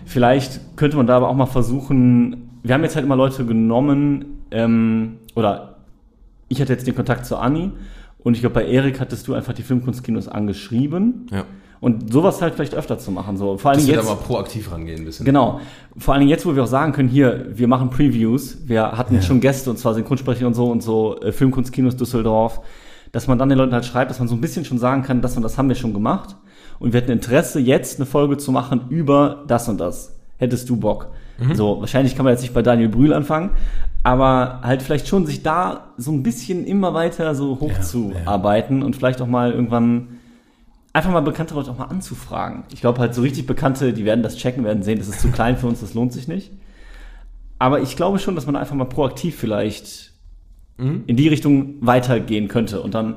Vielleicht 0.04 0.76
könnte 0.76 0.96
man 0.96 1.06
da 1.06 1.16
aber 1.16 1.28
auch 1.28 1.34
mal 1.34 1.46
versuchen, 1.46 2.50
wir 2.62 2.74
haben 2.74 2.82
jetzt 2.82 2.94
halt 2.94 3.04
immer 3.04 3.16
Leute 3.16 3.44
genommen, 3.44 4.42
ähm, 4.50 5.16
oder 5.34 5.76
ich 6.48 6.60
hatte 6.60 6.72
jetzt 6.72 6.86
den 6.86 6.94
Kontakt 6.94 7.26
zu 7.26 7.36
Anni 7.36 7.72
und 8.18 8.34
ich 8.34 8.40
glaube, 8.40 8.54
bei 8.54 8.66
Erik 8.66 9.00
hattest 9.00 9.26
du 9.28 9.34
einfach 9.34 9.52
die 9.52 9.62
Filmkunstkinos 9.62 10.28
angeschrieben. 10.28 11.26
Ja. 11.30 11.44
Und 11.80 12.12
sowas 12.12 12.40
halt 12.40 12.54
vielleicht 12.54 12.74
öfter 12.74 12.98
zu 12.98 13.10
machen. 13.10 13.36
So. 13.36 13.58
Vor 13.58 13.70
allem 13.70 13.80
Dass 13.80 13.86
wir 13.86 13.94
da 13.94 14.00
jetzt, 14.00 14.08
mal 14.08 14.16
proaktiv 14.16 14.72
rangehen 14.72 15.00
ein 15.00 15.04
bisschen. 15.04 15.26
Genau. 15.26 15.60
Vor 15.96 16.14
allen 16.14 16.20
Dingen 16.20 16.30
jetzt, 16.30 16.46
wo 16.46 16.54
wir 16.54 16.62
auch 16.62 16.68
sagen 16.68 16.92
können, 16.92 17.08
hier, 17.08 17.46
wir 17.54 17.68
machen 17.68 17.90
Previews. 17.90 18.58
Wir 18.66 18.92
hatten 18.92 19.14
jetzt 19.14 19.26
schon 19.26 19.40
Gäste, 19.40 19.70
und 19.70 19.78
zwar 19.78 19.94
Synchronsprecher 19.94 20.46
und 20.46 20.54
so 20.54 20.70
und 20.70 20.82
so, 20.82 21.20
äh, 21.20 21.32
Filmkunstkinos 21.32 21.96
Düsseldorf, 21.96 22.60
dass 23.12 23.26
man 23.26 23.38
dann 23.38 23.48
den 23.48 23.58
Leuten 23.58 23.72
halt 23.72 23.84
schreibt, 23.84 24.10
dass 24.10 24.18
man 24.18 24.28
so 24.28 24.34
ein 24.34 24.40
bisschen 24.40 24.64
schon 24.64 24.78
sagen 24.78 25.02
kann, 25.02 25.20
das 25.20 25.36
und 25.36 25.42
das 25.42 25.58
haben 25.58 25.68
wir 25.68 25.76
schon 25.76 25.92
gemacht. 25.92 26.36
Und 26.78 26.92
wir 26.92 27.00
hätten 27.00 27.12
Interesse, 27.12 27.60
jetzt 27.60 27.98
eine 27.98 28.06
Folge 28.06 28.36
zu 28.36 28.52
machen 28.52 28.86
über 28.90 29.44
das 29.46 29.68
und 29.68 29.78
das. 29.78 30.14
Hättest 30.38 30.68
du 30.68 30.76
Bock? 30.76 31.08
So, 31.54 31.80
wahrscheinlich 31.80 32.16
kann 32.16 32.24
man 32.24 32.32
jetzt 32.32 32.40
nicht 32.40 32.54
bei 32.54 32.62
Daniel 32.62 32.88
Brühl 32.88 33.12
anfangen, 33.12 33.50
aber 34.02 34.60
halt 34.62 34.82
vielleicht 34.82 35.06
schon 35.06 35.26
sich 35.26 35.42
da 35.42 35.92
so 35.98 36.10
ein 36.10 36.22
bisschen 36.22 36.64
immer 36.64 36.94
weiter 36.94 37.34
so 37.34 37.60
hochzuarbeiten 37.60 38.82
und 38.82 38.96
vielleicht 38.96 39.20
auch 39.20 39.26
mal 39.26 39.52
irgendwann 39.52 40.15
einfach 40.96 41.10
mal 41.12 41.20
bekannte 41.20 41.54
Leute 41.54 41.70
auch 41.70 41.78
mal 41.78 41.84
anzufragen. 41.84 42.64
Ich 42.72 42.80
glaube 42.80 43.00
halt 43.00 43.14
so 43.14 43.20
richtig 43.20 43.46
Bekannte, 43.46 43.92
die 43.92 44.06
werden 44.06 44.22
das 44.22 44.36
checken, 44.38 44.64
werden 44.64 44.82
sehen, 44.82 44.98
das 44.98 45.08
ist 45.08 45.20
zu 45.20 45.28
klein 45.28 45.58
für 45.58 45.66
uns, 45.66 45.80
das 45.80 45.92
lohnt 45.92 46.14
sich 46.14 46.26
nicht. 46.26 46.52
Aber 47.58 47.80
ich 47.80 47.96
glaube 47.96 48.18
schon, 48.18 48.34
dass 48.34 48.46
man 48.46 48.56
einfach 48.56 48.74
mal 48.74 48.86
proaktiv 48.86 49.36
vielleicht 49.36 50.12
in 50.78 51.16
die 51.16 51.28
Richtung 51.28 51.76
weitergehen 51.80 52.48
könnte. 52.48 52.80
Und 52.82 52.94
dann 52.94 53.16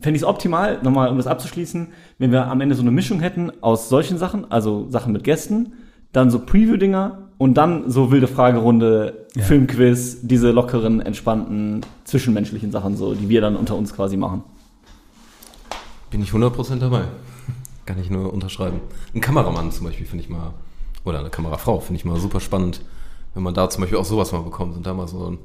fände 0.00 0.16
ich 0.16 0.22
es 0.22 0.28
optimal, 0.28 0.78
nochmal 0.82 1.08
um 1.10 1.16
das 1.16 1.26
abzuschließen, 1.26 1.88
wenn 2.18 2.32
wir 2.32 2.46
am 2.46 2.60
Ende 2.60 2.74
so 2.74 2.82
eine 2.82 2.90
Mischung 2.90 3.20
hätten 3.20 3.50
aus 3.62 3.88
solchen 3.88 4.18
Sachen, 4.18 4.50
also 4.50 4.86
Sachen 4.88 5.12
mit 5.12 5.24
Gästen, 5.24 5.74
dann 6.12 6.30
so 6.30 6.38
Preview-Dinger 6.38 7.30
und 7.38 7.54
dann 7.54 7.90
so 7.90 8.10
wilde 8.10 8.26
Fragerunde, 8.26 9.26
Ja. 9.36 9.42
Filmquiz, 9.42 10.20
diese 10.22 10.50
lockeren, 10.50 11.00
entspannten, 11.00 11.80
zwischenmenschlichen 12.04 12.70
Sachen 12.72 12.96
so, 12.96 13.14
die 13.14 13.28
wir 13.28 13.40
dann 13.40 13.56
unter 13.56 13.76
uns 13.76 13.94
quasi 13.94 14.16
machen. 14.16 14.44
Bin 16.10 16.22
ich 16.22 16.30
100% 16.30 16.78
dabei. 16.78 17.04
Kann 17.86 18.00
ich 18.00 18.10
nur 18.10 18.32
unterschreiben. 18.32 18.80
Ein 19.14 19.20
Kameramann 19.20 19.72
zum 19.72 19.86
Beispiel 19.86 20.06
finde 20.06 20.24
ich 20.24 20.30
mal, 20.30 20.54
oder 21.04 21.20
eine 21.20 21.30
Kamerafrau 21.30 21.80
finde 21.80 21.98
ich 21.98 22.04
mal 22.04 22.18
super 22.18 22.40
spannend, 22.40 22.82
wenn 23.34 23.42
man 23.42 23.54
da 23.54 23.70
zum 23.70 23.80
Beispiel 23.82 23.98
auch 23.98 24.04
sowas 24.04 24.32
mal 24.32 24.42
bekommt 24.42 24.76
und 24.76 24.86
da 24.86 24.94
mal 24.94 25.08
so 25.08 25.30
ein 25.30 25.38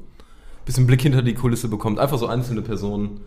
bisschen 0.66 0.88
Blick 0.88 1.02
hinter 1.02 1.22
die 1.22 1.36
Kulisse 1.36 1.68
bekommt. 1.68 2.00
Einfach 2.00 2.18
so 2.18 2.28
einzelne 2.28 2.62
Personen. 2.62 3.22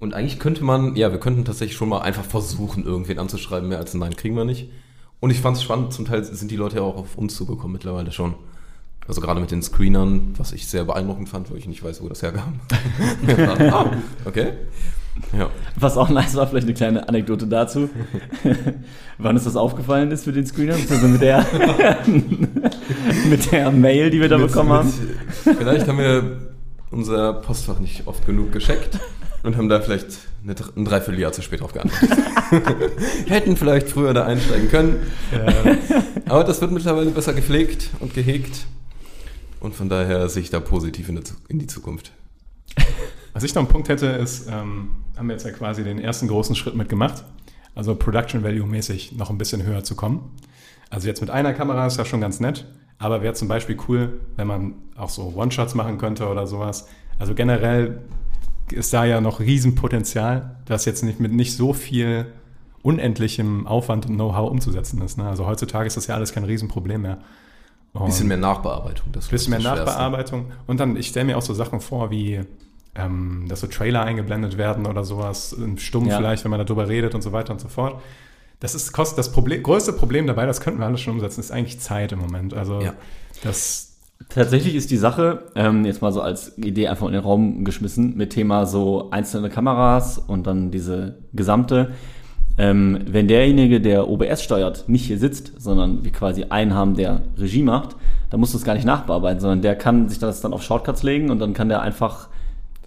Und 0.00 0.14
eigentlich 0.14 0.38
könnte 0.38 0.64
man, 0.64 0.96
ja, 0.96 1.12
wir 1.12 1.20
könnten 1.20 1.44
tatsächlich 1.44 1.76
schon 1.76 1.88
mal 1.88 2.00
einfach 2.00 2.24
versuchen, 2.24 2.84
irgendwen 2.84 3.18
anzuschreiben. 3.18 3.68
Mehr 3.68 3.78
als 3.78 3.94
ein 3.94 4.00
Nein 4.00 4.16
kriegen 4.16 4.36
wir 4.36 4.44
nicht. 4.44 4.70
Und 5.20 5.30
ich 5.30 5.40
fand 5.40 5.56
es 5.56 5.62
spannend, 5.62 5.92
zum 5.92 6.04
Teil 6.04 6.24
sind 6.24 6.50
die 6.50 6.56
Leute 6.56 6.76
ja 6.76 6.82
auch 6.82 6.96
auf 6.96 7.16
uns 7.16 7.34
zugekommen 7.34 7.72
mittlerweile 7.72 8.12
schon. 8.12 8.34
Also 9.06 9.20
gerade 9.20 9.40
mit 9.40 9.50
den 9.50 9.62
Screenern, 9.62 10.34
was 10.36 10.52
ich 10.52 10.66
sehr 10.66 10.84
beeindruckend 10.84 11.28
fand, 11.28 11.50
weil 11.50 11.58
ich 11.58 11.66
nicht 11.66 11.82
weiß, 11.82 12.02
wo 12.02 12.08
das 12.08 12.22
herkam. 12.22 12.60
ah, 13.70 13.90
okay. 14.24 14.54
Ja. 15.36 15.48
Was 15.76 15.96
auch 15.96 16.08
nice 16.10 16.34
war, 16.34 16.46
vielleicht 16.46 16.66
eine 16.66 16.74
kleine 16.74 17.08
Anekdote 17.08 17.46
dazu. 17.46 17.88
Wann 19.18 19.36
uns 19.36 19.44
das 19.44 19.56
aufgefallen 19.56 20.10
ist 20.10 20.24
für 20.24 20.32
den 20.32 20.46
Screener, 20.46 20.74
also 20.74 21.06
mit 21.08 21.20
der, 21.20 21.46
mit 23.28 23.52
der 23.52 23.70
Mail, 23.70 24.10
die 24.10 24.20
wir 24.20 24.28
da 24.28 24.38
Mit- 24.38 24.48
bekommen 24.48 24.70
haben. 24.72 24.92
mit- 25.44 25.56
Vielleicht 25.58 25.86
haben 25.88 25.98
wir 25.98 26.52
unser 26.90 27.32
Postfach 27.34 27.78
nicht 27.80 28.06
oft 28.06 28.26
genug 28.26 28.52
gescheckt 28.52 28.98
und 29.42 29.56
haben 29.56 29.68
da 29.68 29.80
vielleicht 29.80 30.06
eine, 30.42 30.54
ein 30.76 30.84
Dreivierteljahr 30.84 31.32
zu 31.32 31.42
spät 31.42 31.60
drauf 31.60 31.72
geantwortet. 31.72 32.18
Hätten 33.26 33.56
vielleicht 33.56 33.88
früher 33.88 34.14
da 34.14 34.24
einsteigen 34.26 34.68
können. 34.68 34.96
Aber 36.28 36.44
das 36.44 36.60
wird 36.60 36.70
mittlerweile 36.70 37.10
besser 37.10 37.32
gepflegt 37.34 37.90
und 38.00 38.14
gehegt. 38.14 38.66
Und 39.60 39.74
von 39.74 39.88
daher 39.88 40.28
sehe 40.28 40.42
ich 40.42 40.50
da 40.50 40.60
positiv 40.60 41.08
in 41.08 41.58
die 41.58 41.66
Zukunft. 41.66 42.12
Was 43.34 43.42
ich 43.42 43.54
noch 43.54 43.62
einen 43.62 43.68
Punkt 43.68 43.88
hätte, 43.88 44.06
ist, 44.06 44.48
ähm, 44.48 44.92
haben 45.16 45.26
wir 45.26 45.34
jetzt 45.34 45.44
ja 45.44 45.50
quasi 45.50 45.84
den 45.84 45.98
ersten 45.98 46.28
großen 46.28 46.54
Schritt 46.54 46.76
mitgemacht. 46.76 47.24
Also 47.74 47.96
Production 47.96 48.44
Value 48.44 48.66
mäßig 48.66 49.12
noch 49.12 49.28
ein 49.28 49.38
bisschen 49.38 49.64
höher 49.64 49.82
zu 49.82 49.96
kommen. 49.96 50.30
Also 50.88 51.08
jetzt 51.08 51.20
mit 51.20 51.30
einer 51.30 51.52
Kamera 51.52 51.86
ist 51.86 51.98
ja 51.98 52.04
schon 52.04 52.20
ganz 52.20 52.38
nett, 52.38 52.66
aber 52.98 53.22
wäre 53.22 53.34
zum 53.34 53.48
Beispiel 53.48 53.76
cool, 53.88 54.20
wenn 54.36 54.46
man 54.46 54.74
auch 54.96 55.08
so 55.08 55.34
One-Shots 55.34 55.74
machen 55.74 55.98
könnte 55.98 56.28
oder 56.28 56.46
sowas. 56.46 56.86
Also 57.18 57.34
generell 57.34 57.98
ist 58.70 58.94
da 58.94 59.04
ja 59.04 59.20
noch 59.20 59.40
Riesenpotenzial, 59.40 60.56
das 60.64 60.84
jetzt 60.84 61.02
nicht 61.02 61.18
mit 61.18 61.32
nicht 61.32 61.56
so 61.56 61.72
viel 61.72 62.26
unendlichem 62.82 63.66
Aufwand 63.66 64.06
und 64.06 64.14
Know-how 64.14 64.50
umzusetzen 64.50 65.02
ist. 65.02 65.18
Ne? 65.18 65.26
Also 65.26 65.46
heutzutage 65.46 65.86
ist 65.86 65.96
das 65.96 66.06
ja 66.06 66.14
alles 66.14 66.32
kein 66.32 66.44
Riesenproblem 66.44 67.02
mehr. 67.02 67.18
Ein 67.94 68.06
bisschen 68.06 68.28
mehr 68.28 68.36
Nachbearbeitung. 68.36 69.12
Das 69.12 69.28
bisschen 69.28 69.50
mehr. 69.50 69.60
Nachbearbeitung. 69.60 70.46
Und 70.66 70.80
dann, 70.80 70.96
ich 70.96 71.08
stelle 71.08 71.26
mir 71.26 71.38
auch 71.38 71.42
so 71.42 71.54
Sachen 71.54 71.80
vor, 71.80 72.10
wie, 72.10 72.40
ähm, 72.96 73.44
dass 73.48 73.60
so 73.60 73.66
Trailer 73.66 74.02
eingeblendet 74.02 74.56
werden 74.58 74.86
oder 74.86 75.04
sowas, 75.04 75.54
ähm, 75.58 75.78
stumm 75.78 76.06
Ja. 76.06 76.16
vielleicht, 76.16 76.44
wenn 76.44 76.50
man 76.50 76.64
darüber 76.64 76.88
redet 76.88 77.14
und 77.14 77.22
so 77.22 77.32
weiter 77.32 77.52
und 77.52 77.60
so 77.60 77.68
fort. 77.68 78.00
Das 78.60 78.74
ist 78.74 78.92
kostet 78.92 79.18
das 79.18 79.32
Problem, 79.32 79.62
größte 79.62 79.92
Problem 79.92 80.26
dabei, 80.26 80.46
das 80.46 80.60
könnten 80.60 80.80
wir 80.80 80.86
alles 80.86 81.00
schon 81.00 81.14
umsetzen, 81.14 81.40
ist 81.40 81.50
eigentlich 81.50 81.80
Zeit 81.80 82.12
im 82.12 82.20
Moment. 82.20 82.54
Also 82.54 82.80
Ja. 82.80 82.94
das 83.42 83.90
Tatsächlich 84.28 84.74
ist 84.76 84.90
die 84.92 84.96
Sache, 84.96 85.42
ähm, 85.56 85.84
jetzt 85.84 86.00
mal 86.00 86.12
so 86.12 86.22
als 86.22 86.56
Idee 86.56 86.86
einfach 86.88 87.06
in 87.08 87.12
den 87.12 87.22
Raum 87.22 87.64
geschmissen, 87.64 88.16
mit 88.16 88.30
Thema 88.30 88.64
so 88.64 89.10
einzelne 89.10 89.50
Kameras 89.50 90.18
und 90.18 90.46
dann 90.46 90.70
diese 90.70 91.18
gesamte. 91.34 91.90
Ähm, 92.56 93.00
wenn 93.06 93.26
derjenige, 93.26 93.80
der 93.80 94.08
OBS 94.08 94.42
steuert, 94.42 94.88
nicht 94.88 95.04
hier 95.06 95.18
sitzt, 95.18 95.52
sondern 95.60 96.04
wir 96.04 96.12
quasi 96.12 96.44
einen 96.44 96.72
haben, 96.74 96.94
der 96.94 97.22
Regie 97.36 97.64
macht, 97.64 97.96
dann 98.30 98.38
musst 98.38 98.54
du 98.54 98.58
es 98.58 98.64
gar 98.64 98.74
nicht 98.74 98.86
nachbearbeiten, 98.86 99.40
sondern 99.40 99.60
der 99.62 99.74
kann 99.74 100.08
sich 100.08 100.20
das 100.20 100.40
dann 100.40 100.52
auf 100.52 100.62
Shortcuts 100.62 101.02
legen 101.02 101.30
und 101.30 101.40
dann 101.40 101.52
kann 101.52 101.68
der 101.68 101.82
einfach 101.82 102.28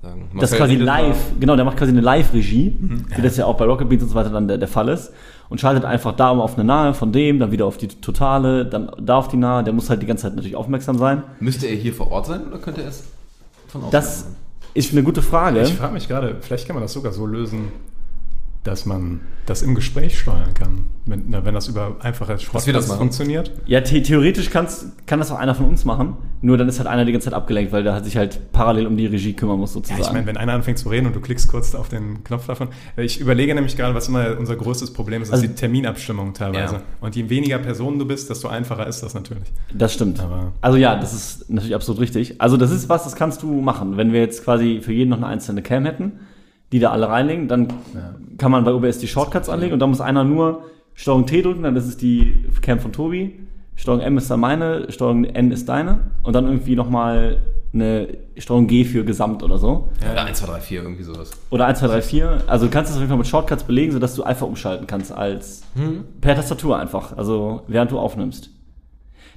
sagen. 0.02 0.30
das 0.34 0.52
Marcel 0.52 0.58
quasi 0.58 0.76
live, 0.76 1.18
genau, 1.40 1.56
der 1.56 1.66
macht 1.66 1.78
quasi 1.78 1.92
eine 1.92 2.02
Live-Regie, 2.02 2.78
Mhm. 2.80 3.06
wie 3.16 3.22
das 3.22 3.38
ja 3.38 3.46
auch 3.46 3.58
bei 3.58 3.66
Rocket 3.66 3.90
Beans 3.90 4.04
und 4.04 4.10
so 4.10 4.16
weiter 4.16 4.30
dann 4.30 4.48
der, 4.48 4.58
der 4.58 4.68
Fall 4.68 4.90
ist. 4.90 5.12
Und 5.50 5.62
schaltet 5.62 5.86
einfach 5.86 6.14
da 6.14 6.30
auf 6.32 6.56
eine 6.56 6.64
nahe 6.66 6.94
von 6.94 7.12
dem, 7.14 7.40
dann 7.40 7.52
wieder 7.52 7.66
auf 7.66 7.78
die 7.78 7.88
totale, 7.88 8.66
dann 8.66 8.92
da 9.00 9.18
auf 9.18 9.30
die 9.30 9.38
nahe. 9.38 9.64
Der 9.64 9.72
muss 9.74 9.90
halt 9.90 10.02
die 10.02 10.06
ganze 10.06 10.24
Zeit 10.24 10.36
natürlich 10.36 10.56
aufmerksam 10.58 10.98
sein. 10.98 11.24
Müsste 11.40 11.68
er 11.68 11.76
hier 11.76 11.94
vor 11.94 12.12
Ort 12.12 12.26
sein 12.26 12.46
oder 12.48 12.58
könnte 12.58 12.82
er 12.82 12.90
es 12.90 13.06
von 13.68 13.82
außen 13.82 13.92
Das 13.92 14.24
machen? 14.26 14.36
ist 14.74 14.92
eine 14.92 15.04
gute 15.04 15.22
Frage. 15.22 15.62
Ich 15.62 15.74
frage 15.74 15.94
mich 15.94 16.08
gerade, 16.10 16.36
vielleicht 16.42 16.68
kann 16.68 16.76
man 16.76 16.84
das 16.84 16.92
sogar 16.94 17.14
so 17.14 17.26
lösen, 17.26 17.70
dass 18.68 18.86
man 18.86 19.22
das 19.46 19.62
im 19.62 19.76
Gespräch 19.76 20.20
steuern 20.20 20.54
kann. 20.54 20.84
Wenn, 21.06 21.24
na, 21.30 21.46
wenn 21.46 21.54
das 21.54 21.70
über 21.70 21.96
einfache 22.02 22.38
machen? 22.90 22.98
funktioniert. 23.00 23.52
Ja, 23.66 23.84
the 23.84 24.02
theoretisch 24.04 24.50
kann's, 24.50 24.92
kann 25.06 25.20
das 25.20 25.32
auch 25.32 25.38
einer 25.40 25.56
von 25.56 25.68
uns 25.68 25.86
machen. 25.86 26.18
Nur 26.42 26.58
dann 26.58 26.68
ist 26.68 26.80
halt 26.80 26.88
einer 26.90 27.06
die 27.06 27.14
ganze 27.14 27.26
Zeit 27.26 27.34
abgelenkt, 27.34 27.72
weil 27.72 27.82
der 27.84 27.94
halt 27.94 28.04
sich 28.04 28.18
halt 28.18 28.52
parallel 28.52 28.86
um 28.88 28.98
die 28.98 29.06
Regie 29.06 29.32
kümmern 29.34 29.58
muss 29.58 29.72
Ja, 29.72 29.76
sozusagen. 29.76 30.02
ich 30.02 30.12
meine, 30.12 30.26
wenn 30.28 30.36
einer 30.36 30.52
anfängt 30.54 30.80
zu 30.80 30.90
reden 30.90 31.08
und 31.08 31.16
du 31.16 31.22
klickst 31.22 31.48
kurz 31.50 31.74
auf 31.76 31.88
den 31.88 32.26
Knopf 32.26 32.46
davon. 32.48 32.68
Ich 32.98 33.22
überlege 33.22 33.56
nämlich 33.56 33.78
gerade, 33.78 33.96
was 33.96 34.10
immer 34.10 34.38
unser 34.38 34.58
größtes 34.58 34.92
Problem 34.92 35.22
ist, 35.22 35.30
ist 35.30 35.34
Also- 35.36 35.48
die 35.48 35.54
Terminabstimmung 35.56 36.34
teilweise. 36.34 36.76
Ja. 36.76 36.82
Und 37.00 37.16
je 37.16 37.30
weniger 37.30 37.58
Personen 37.60 38.00
du 38.00 38.06
bist, 38.06 38.30
desto 38.30 38.50
einfacher 38.50 38.86
ist 38.86 39.02
das 39.02 39.14
natürlich. 39.14 39.46
Das 39.74 39.94
stimmt. 39.94 40.20
Aber- 40.20 40.52
also 40.60 40.78
ja, 40.78 40.98
das 41.00 41.14
ist 41.14 41.50
natürlich 41.50 41.74
absolut 41.76 42.02
richtig. 42.02 42.42
Also 42.42 42.58
das 42.58 42.72
ist 42.72 42.90
was, 42.90 43.06
das 43.06 43.16
kannst 43.16 43.42
du 43.44 43.62
machen. 43.62 43.96
Wenn 43.96 44.12
wir 44.12 44.20
jetzt 44.20 44.44
quasi 44.44 44.82
für 44.82 44.92
jeden 44.92 45.10
noch 45.10 45.18
eine 45.18 45.28
einzelne 45.28 45.62
Cam 45.62 45.86
hätten, 45.86 46.12
die 46.72 46.80
da 46.80 46.92
alle 46.92 47.10
reinlegen, 47.10 47.48
dann 47.48 47.68
kann 48.38 48.52
man 48.52 48.64
bei 48.64 48.74
OBS 48.74 49.00
die 49.00 49.08
Shortcuts 49.08 49.50
anlegen 49.50 49.74
und 49.74 49.80
dann 49.80 49.90
muss 49.90 50.02
einer 50.02 50.24
nur 50.24 50.64
Steuerung 50.94 51.26
T 51.26 51.42
drücken, 51.42 51.64
dann 51.64 51.76
ist 51.76 51.88
es 51.88 51.98
die 51.98 52.46
Cam 52.62 52.80
von 52.80 52.92
Tobi, 52.92 53.40
Steuerung 53.76 54.02
M 54.02 54.18
ist 54.18 54.30
dann 54.30 54.40
meine, 54.40 54.92
Steuerung 54.92 55.24
N 55.24 55.52
ist 55.52 55.70
deine 55.70 56.00
und 56.24 56.34
dann 56.34 56.46
irgendwie 56.46 56.76
nochmal 56.76 57.38
eine 57.74 58.08
Steuerung 58.38 58.68
G 58.68 58.84
für 58.84 59.06
Gesamt 59.06 59.44
oder 59.44 59.60
so. 59.60 59.90
Oder 60.12 60.26
1, 60.26 60.40
2, 60.40 60.48
3, 60.48 60.60
4, 60.60 60.82
irgendwie 60.82 61.04
sowas. 61.04 61.32
Oder 61.52 61.68
1, 61.68 61.80
2, 61.80 61.88
3, 61.88 62.02
4. 62.02 62.44
Also 62.48 62.66
du 62.66 62.72
kannst 62.72 62.90
das 62.90 62.96
auf 62.96 63.02
jeden 63.02 63.10
Fall 63.10 63.18
mit 63.20 63.28
Shortcuts 63.28 63.64
belegen, 63.64 63.92
sodass 63.92 64.16
du 64.16 64.24
einfach 64.24 64.48
umschalten 64.48 64.88
kannst 64.88 65.12
als 65.12 65.64
per 66.22 66.36
Tastatur 66.36 66.80
einfach, 66.80 67.16
also 67.16 67.62
während 67.68 67.92
du 67.92 68.00
aufnimmst. 68.00 68.50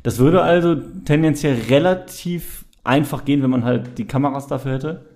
Das 0.03 0.19
würde 0.19 0.43
also 0.43 0.77
tendenziell 1.05 1.59
relativ 1.69 2.65
einfach 2.83 3.27
gehen, 3.27 3.43
wenn 3.43 3.51
man 3.51 3.65
halt 3.65 3.99
die 3.99 4.07
Kameras 4.07 4.47
dafür 4.47 4.73
hätte 4.73 5.10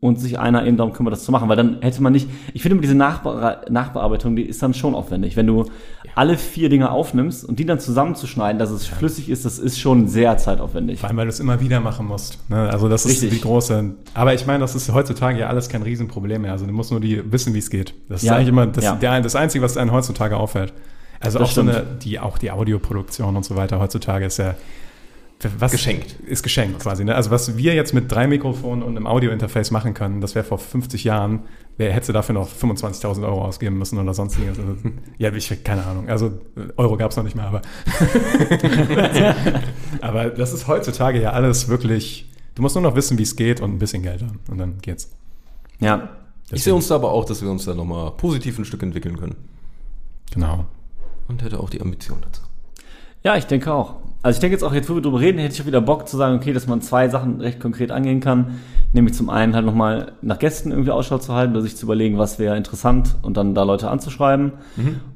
und 0.00 0.20
sich 0.20 0.38
einer 0.38 0.64
eben 0.64 0.76
darum 0.76 0.92
kümmert, 0.92 1.12
das 1.12 1.24
zu 1.24 1.32
machen, 1.32 1.48
weil 1.48 1.56
dann 1.56 1.78
hätte 1.80 2.00
man 2.02 2.12
nicht, 2.12 2.28
ich 2.54 2.62
finde 2.62 2.78
diese 2.80 2.94
Nachbe 2.94 3.62
Nachbearbeitung, 3.68 4.36
die 4.36 4.42
ist 4.44 4.62
dann 4.62 4.72
schon 4.72 4.94
aufwendig. 4.94 5.36
Wenn 5.36 5.48
du 5.48 5.64
alle 6.14 6.36
vier 6.38 6.68
Dinge 6.68 6.92
aufnimmst 6.92 7.44
und 7.44 7.58
die 7.58 7.66
dann 7.66 7.80
zusammenzuschneiden, 7.80 8.60
dass 8.60 8.70
es 8.70 8.86
flüssig 8.86 9.28
ist, 9.28 9.44
das 9.44 9.58
ist 9.58 9.80
schon 9.80 10.06
sehr 10.06 10.36
zeitaufwendig. 10.38 11.00
Vor 11.00 11.08
allem, 11.08 11.16
weil 11.18 11.24
du 11.26 11.30
es 11.30 11.40
immer 11.40 11.60
wieder 11.60 11.80
machen 11.80 12.06
musst. 12.06 12.38
Ne? 12.48 12.70
Also 12.70 12.88
das 12.88 13.04
ist 13.06 13.22
Richtig. 13.22 13.30
die 13.30 13.40
große. 13.40 13.94
Aber 14.14 14.34
ich 14.34 14.46
meine, 14.46 14.60
das 14.60 14.76
ist 14.76 14.92
heutzutage 14.92 15.40
ja 15.40 15.48
alles 15.48 15.68
kein 15.68 15.82
Riesenproblem 15.82 16.42
mehr. 16.42 16.52
Also 16.52 16.64
du 16.64 16.72
musst 16.72 16.92
nur 16.92 17.00
die 17.00 17.20
wissen, 17.32 17.52
wie 17.54 17.58
es 17.58 17.68
geht. 17.68 17.92
Das 18.08 18.22
ist 18.22 18.28
Ja. 18.28 18.36
eigentlich 18.36 18.48
immer 18.48 18.68
das, 18.68 18.84
Ja. 18.84 18.94
der, 18.94 19.20
das 19.20 19.34
Einzige, 19.34 19.64
was 19.64 19.76
einen 19.76 19.90
heutzutage 19.90 20.36
auffällt. 20.36 20.72
Also 21.20 21.40
Das 21.40 21.48
auch 21.48 21.52
so 21.52 21.60
eine, 21.62 21.84
die, 22.04 22.20
auch 22.20 22.38
die 22.38 22.52
Audioproduktion 22.52 23.34
und 23.34 23.44
so 23.44 23.56
weiter 23.56 23.80
heutzutage 23.80 24.24
ist 24.26 24.36
ja 24.36 24.54
was, 25.58 25.70
Geschenkt. 25.72 26.16
Ist 26.26 26.42
geschenkt 26.42 26.80
quasi. 26.80 27.04
Ne? 27.04 27.14
Also 27.14 27.30
was 27.30 27.56
wir 27.56 27.74
jetzt 27.74 27.94
mit 27.94 28.10
drei 28.10 28.26
Mikrofonen 28.26 28.82
und 28.82 28.96
einem 28.96 29.06
Audiointerface 29.06 29.70
machen 29.70 29.94
können, 29.94 30.20
das 30.20 30.34
wäre 30.34 30.44
vor 30.44 30.58
50 30.58 31.04
Jahren, 31.04 31.44
wer 31.76 31.92
hätte 31.92 32.12
dafür 32.12 32.34
noch 32.34 32.48
25.000 32.48 33.22
Euro 33.22 33.44
ausgeben 33.44 33.78
müssen 33.78 33.98
oder 33.98 34.14
sonstiges. 34.14 34.58
Also, 34.58 34.76
ja, 35.18 35.32
ich 35.32 35.62
keine 35.62 35.84
Ahnung. 35.86 36.08
Also 36.08 36.40
Euro 36.76 36.96
gab 36.96 37.12
es 37.12 37.16
noch 37.16 37.22
nicht 37.22 37.36
mehr, 37.36 37.46
aber 37.46 37.62
aber 40.00 40.30
das 40.30 40.52
ist 40.52 40.66
heutzutage 40.66 41.22
ja 41.22 41.30
alles 41.30 41.68
wirklich. 41.68 42.28
Du 42.56 42.62
musst 42.62 42.74
nur 42.74 42.82
noch 42.82 42.96
wissen, 42.96 43.16
wie 43.18 43.22
es 43.22 43.36
geht 43.36 43.60
und 43.60 43.72
ein 43.72 43.78
bisschen 43.78 44.02
Geld 44.02 44.22
haben. 44.22 44.40
Und 44.50 44.58
dann 44.58 44.78
geht's. 44.78 45.12
Ja, 45.78 46.08
Ich 46.50 46.64
sehe 46.64 46.74
uns 46.74 46.88
da 46.88 46.96
aber 46.96 47.12
auch, 47.12 47.24
dass 47.24 47.40
wir 47.42 47.50
uns 47.50 47.64
da 47.64 47.74
nochmal 47.74 48.10
positiv 48.16 48.58
ein 48.58 48.64
Stück 48.64 48.82
entwickeln 48.82 49.16
können. 49.16 49.36
Genau. 50.32 50.66
Und 51.28 51.44
hätte 51.44 51.60
auch 51.60 51.70
die 51.70 51.80
Ambition 51.80 52.18
dazu. 52.20 52.42
Ja, 53.22 53.36
ich 53.36 53.44
denke 53.44 53.72
auch. 53.72 53.96
Also 54.28 54.36
ich 54.36 54.40
denke 54.40 54.56
jetzt 54.56 54.62
auch, 54.62 54.74
jetzt 54.74 54.90
wo 54.90 54.94
wir 54.94 55.00
drüber 55.00 55.20
reden, 55.20 55.38
hätte 55.38 55.54
ich 55.54 55.62
auch 55.62 55.66
wieder 55.66 55.80
Bock 55.80 56.06
zu 56.06 56.18
sagen, 56.18 56.36
okay, 56.36 56.52
dass 56.52 56.66
man 56.66 56.82
zwei 56.82 57.08
Sachen 57.08 57.40
recht 57.40 57.60
konkret 57.60 57.90
angehen 57.90 58.20
kann. 58.20 58.58
Nämlich 58.92 59.14
zum 59.14 59.30
einen 59.30 59.54
halt 59.54 59.64
nochmal 59.64 60.12
nach 60.20 60.38
Gästen 60.38 60.70
irgendwie 60.70 60.90
Ausschau 60.90 61.16
zu 61.16 61.32
halten 61.32 61.54
oder 61.54 61.62
sich 61.62 61.78
zu 61.78 61.86
überlegen, 61.86 62.18
was 62.18 62.38
wäre 62.38 62.54
interessant 62.54 63.16
und 63.22 63.38
dann 63.38 63.54
da 63.54 63.62
Leute 63.62 63.88
anzuschreiben. 63.88 64.52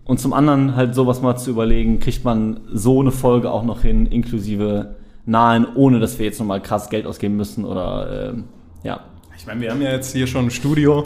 Und 0.05 0.19
zum 0.19 0.33
anderen 0.33 0.77
halt 0.77 0.95
sowas 0.95 1.21
mal 1.21 1.37
zu 1.37 1.51
überlegen, 1.51 2.01
kriegt 2.01 2.25
man 2.25 2.61
so 2.73 3.03
eine 3.03 3.13
Folge 3.13 3.51
auch 3.51 3.65
noch 3.65 3.83
hin, 3.83 4.07
inklusive 4.07 4.95
Nahen, 5.27 5.67
ohne 5.75 6.01
dass 6.01 6.19
wir 6.19 6.25
jetzt 6.25 6.39
nochmal 6.39 6.63
krass 6.63 6.89
Geld 6.89 7.05
ausgeben 7.05 7.37
müssen 7.37 7.67
oder 7.67 8.31
ähm, 8.31 8.45
ja. 8.83 9.01
Ich 9.37 9.47
meine, 9.47 9.61
wir 9.61 9.73
haben 9.73 9.83
ja 9.83 9.91
jetzt 9.91 10.15
hier 10.15 10.27
schon 10.27 10.47
ein 10.47 10.51
Studio. 10.51 11.05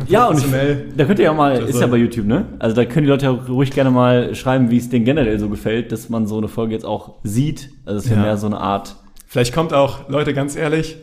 Ja, 0.08 0.26
und 0.26 0.36
ich, 0.38 0.44
Professionell. 0.44 0.88
da 0.96 1.04
könnt 1.04 1.18
ihr 1.18 1.24
ja 1.26 1.32
mal, 1.32 1.62
ist 1.62 1.80
ja 1.80 1.86
bei 1.86 1.96
YouTube, 1.96 2.26
ne? 2.26 2.44
Also 2.58 2.76
da 2.76 2.84
können 2.84 3.06
die 3.06 3.10
Leute 3.10 3.24
ja 3.26 3.30
ruhig 3.32 3.70
gerne 3.70 3.90
mal 3.90 4.34
schreiben, 4.34 4.70
wie 4.70 4.76
es 4.76 4.88
denen 4.88 5.04
generell 5.04 5.38
so 5.38 5.48
gefällt, 5.48 5.90
dass 5.92 6.08
man 6.10 6.26
so 6.26 6.38
eine 6.38 6.48
Folge 6.48 6.74
jetzt 6.74 6.84
auch 6.84 7.14
sieht. 7.24 7.70
Also 7.84 7.98
es 7.98 8.04
ist 8.04 8.10
ja 8.10 8.16
Ja. 8.16 8.22
mehr 8.22 8.36
so 8.36 8.46
eine 8.46 8.58
Art. 8.58 8.96
Vielleicht 9.26 9.54
kommt 9.54 9.72
auch, 9.72 10.08
Leute, 10.08 10.34
ganz 10.34 10.54
ehrlich, 10.54 10.96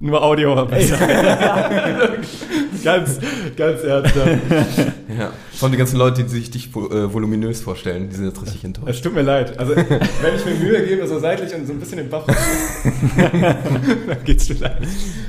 nur 0.00 0.22
Audio 0.24 0.56
war 0.56 0.66
besser. 0.66 0.96
ganz, 2.84 3.18
ganz 3.56 3.82
ernsthaft. 3.84 4.38
Ja. 5.18 5.30
Vor 5.52 5.66
allem 5.66 5.72
die 5.72 5.78
ganzen 5.78 5.98
Leute, 5.98 6.22
die 6.22 6.28
sich 6.30 6.50
dich 6.50 6.68
äh, 6.74 7.12
voluminös 7.12 7.60
vorstellen, 7.60 8.08
die 8.08 8.16
sind 8.16 8.24
jetzt 8.24 8.40
richtig 8.40 8.60
Es 8.60 8.64
enttäuscht. 8.64 9.04
tut 9.04 9.14
mir 9.14 9.20
leid. 9.20 9.58
Also, 9.58 9.76
wenn 9.76 10.34
ich 10.34 10.44
mir 10.46 10.54
Mühe 10.54 10.86
gebe, 10.86 11.06
so 11.06 11.18
seitlich 11.18 11.54
und 11.54 11.66
so 11.66 11.74
ein 11.74 11.78
bisschen 11.80 11.98
den 11.98 12.08
Bauch, 12.08 12.24
dann 12.26 14.24
geht's 14.24 14.46
vielleicht. 14.48 14.78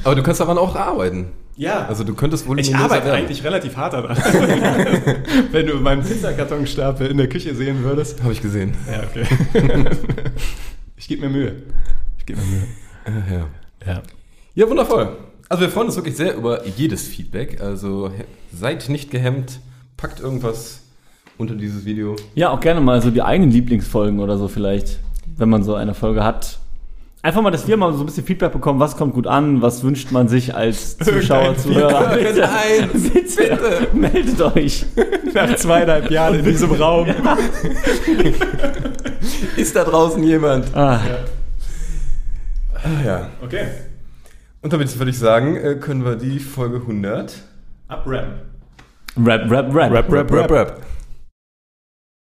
Aber 0.05 0.15
du 0.15 0.23
kannst 0.23 0.39
daran 0.39 0.57
auch 0.57 0.73
arbeiten. 0.77 1.27
Ja, 1.55 1.85
Also 1.85 2.03
du 2.03 2.15
könntest 2.15 2.43
ich 2.43 2.49
voluminöser 2.49 2.79
arbeite 2.83 3.05
werden. 3.05 3.17
eigentlich 3.19 3.43
relativ 3.43 3.75
hart 3.77 3.93
daran. 3.93 4.17
wenn 5.51 5.67
du 5.67 5.75
meinen 5.75 6.01
Pizzakartonstapel 6.03 7.07
in 7.07 7.17
der 7.17 7.29
Küche 7.29 7.53
sehen 7.53 7.83
würdest. 7.83 8.23
Habe 8.23 8.33
ich 8.33 8.41
gesehen. 8.41 8.73
Ja, 8.91 9.03
okay. 9.03 9.25
ich 10.97 11.07
gebe 11.07 11.21
mir 11.21 11.29
Mühe. 11.29 11.55
Ich 12.17 12.25
gebe 12.25 12.39
mir 12.41 12.47
Mühe. 12.47 12.67
Äh, 13.05 13.33
ja. 13.35 13.47
Ja. 13.85 14.01
Ja, 14.55 14.69
wundervoll. 14.69 15.15
Also 15.49 15.61
wir 15.61 15.69
freuen 15.69 15.87
uns 15.87 15.95
wirklich 15.95 16.15
sehr 16.15 16.35
über 16.35 16.65
jedes 16.65 17.07
Feedback. 17.07 17.61
Also 17.61 18.11
seid 18.51 18.89
nicht 18.89 19.11
gehemmt, 19.11 19.59
packt 19.97 20.19
irgendwas 20.19 20.81
unter 21.37 21.55
dieses 21.55 21.85
Video. 21.85 22.15
Ja, 22.35 22.49
auch 22.49 22.59
gerne 22.59 22.81
mal 22.81 23.01
so 23.01 23.11
die 23.11 23.21
eigenen 23.21 23.51
Lieblingsfolgen 23.51 24.19
oder 24.19 24.37
so 24.37 24.47
vielleicht, 24.47 24.99
wenn 25.37 25.49
man 25.49 25.63
so 25.63 25.75
eine 25.75 25.93
Folge 25.93 26.23
hat. 26.23 26.59
Einfach 27.23 27.41
mal, 27.41 27.51
dass 27.51 27.65
wir 27.67 27.77
mal 27.77 27.93
so 27.93 28.01
ein 28.01 28.05
bisschen 28.05 28.25
Feedback 28.25 28.51
bekommen, 28.51 28.81
was 28.81 28.97
kommt 28.97 29.13
gut 29.13 29.27
an, 29.27 29.61
was 29.61 29.81
wünscht 29.81 30.11
man 30.11 30.27
sich 30.27 30.53
als 30.53 30.97
Zuschauer, 31.03 31.55
Zuhörer. 31.57 32.09
Bitte, 32.17 32.41
Irgendeins, 32.41 33.13
bitte, 33.13 33.87
meldet 33.93 34.41
euch. 34.41 34.85
Nach 35.33 35.55
zweieinhalb 35.55 36.11
Jahren 36.11 36.39
in 36.39 36.43
diesem 36.45 36.71
Raum. 36.73 37.07
Ist 39.55 39.73
da 39.75 39.85
draußen 39.85 40.21
jemand? 40.21 40.75
Ah, 40.75 40.99
Ah, 42.85 42.89
ja. 43.05 43.29
Okay. 43.41 43.67
Und 44.61 44.73
damit 44.73 44.99
würde 44.99 45.11
ich 45.11 45.17
sagen, 45.17 45.55
äh, 45.55 45.75
können 45.75 46.03
wir 46.03 46.17
die 46.17 46.39
Folge 46.39 46.75
100 46.81 47.33
Up 47.87 48.03
Rap. 48.05 48.27
Rap, 49.17 49.49
Rap, 49.49 49.73
Rap. 49.73 49.91
Rap, 49.93 50.11
Rap, 50.11 50.31
Rap. 50.33 50.51
Rap. 50.51 50.81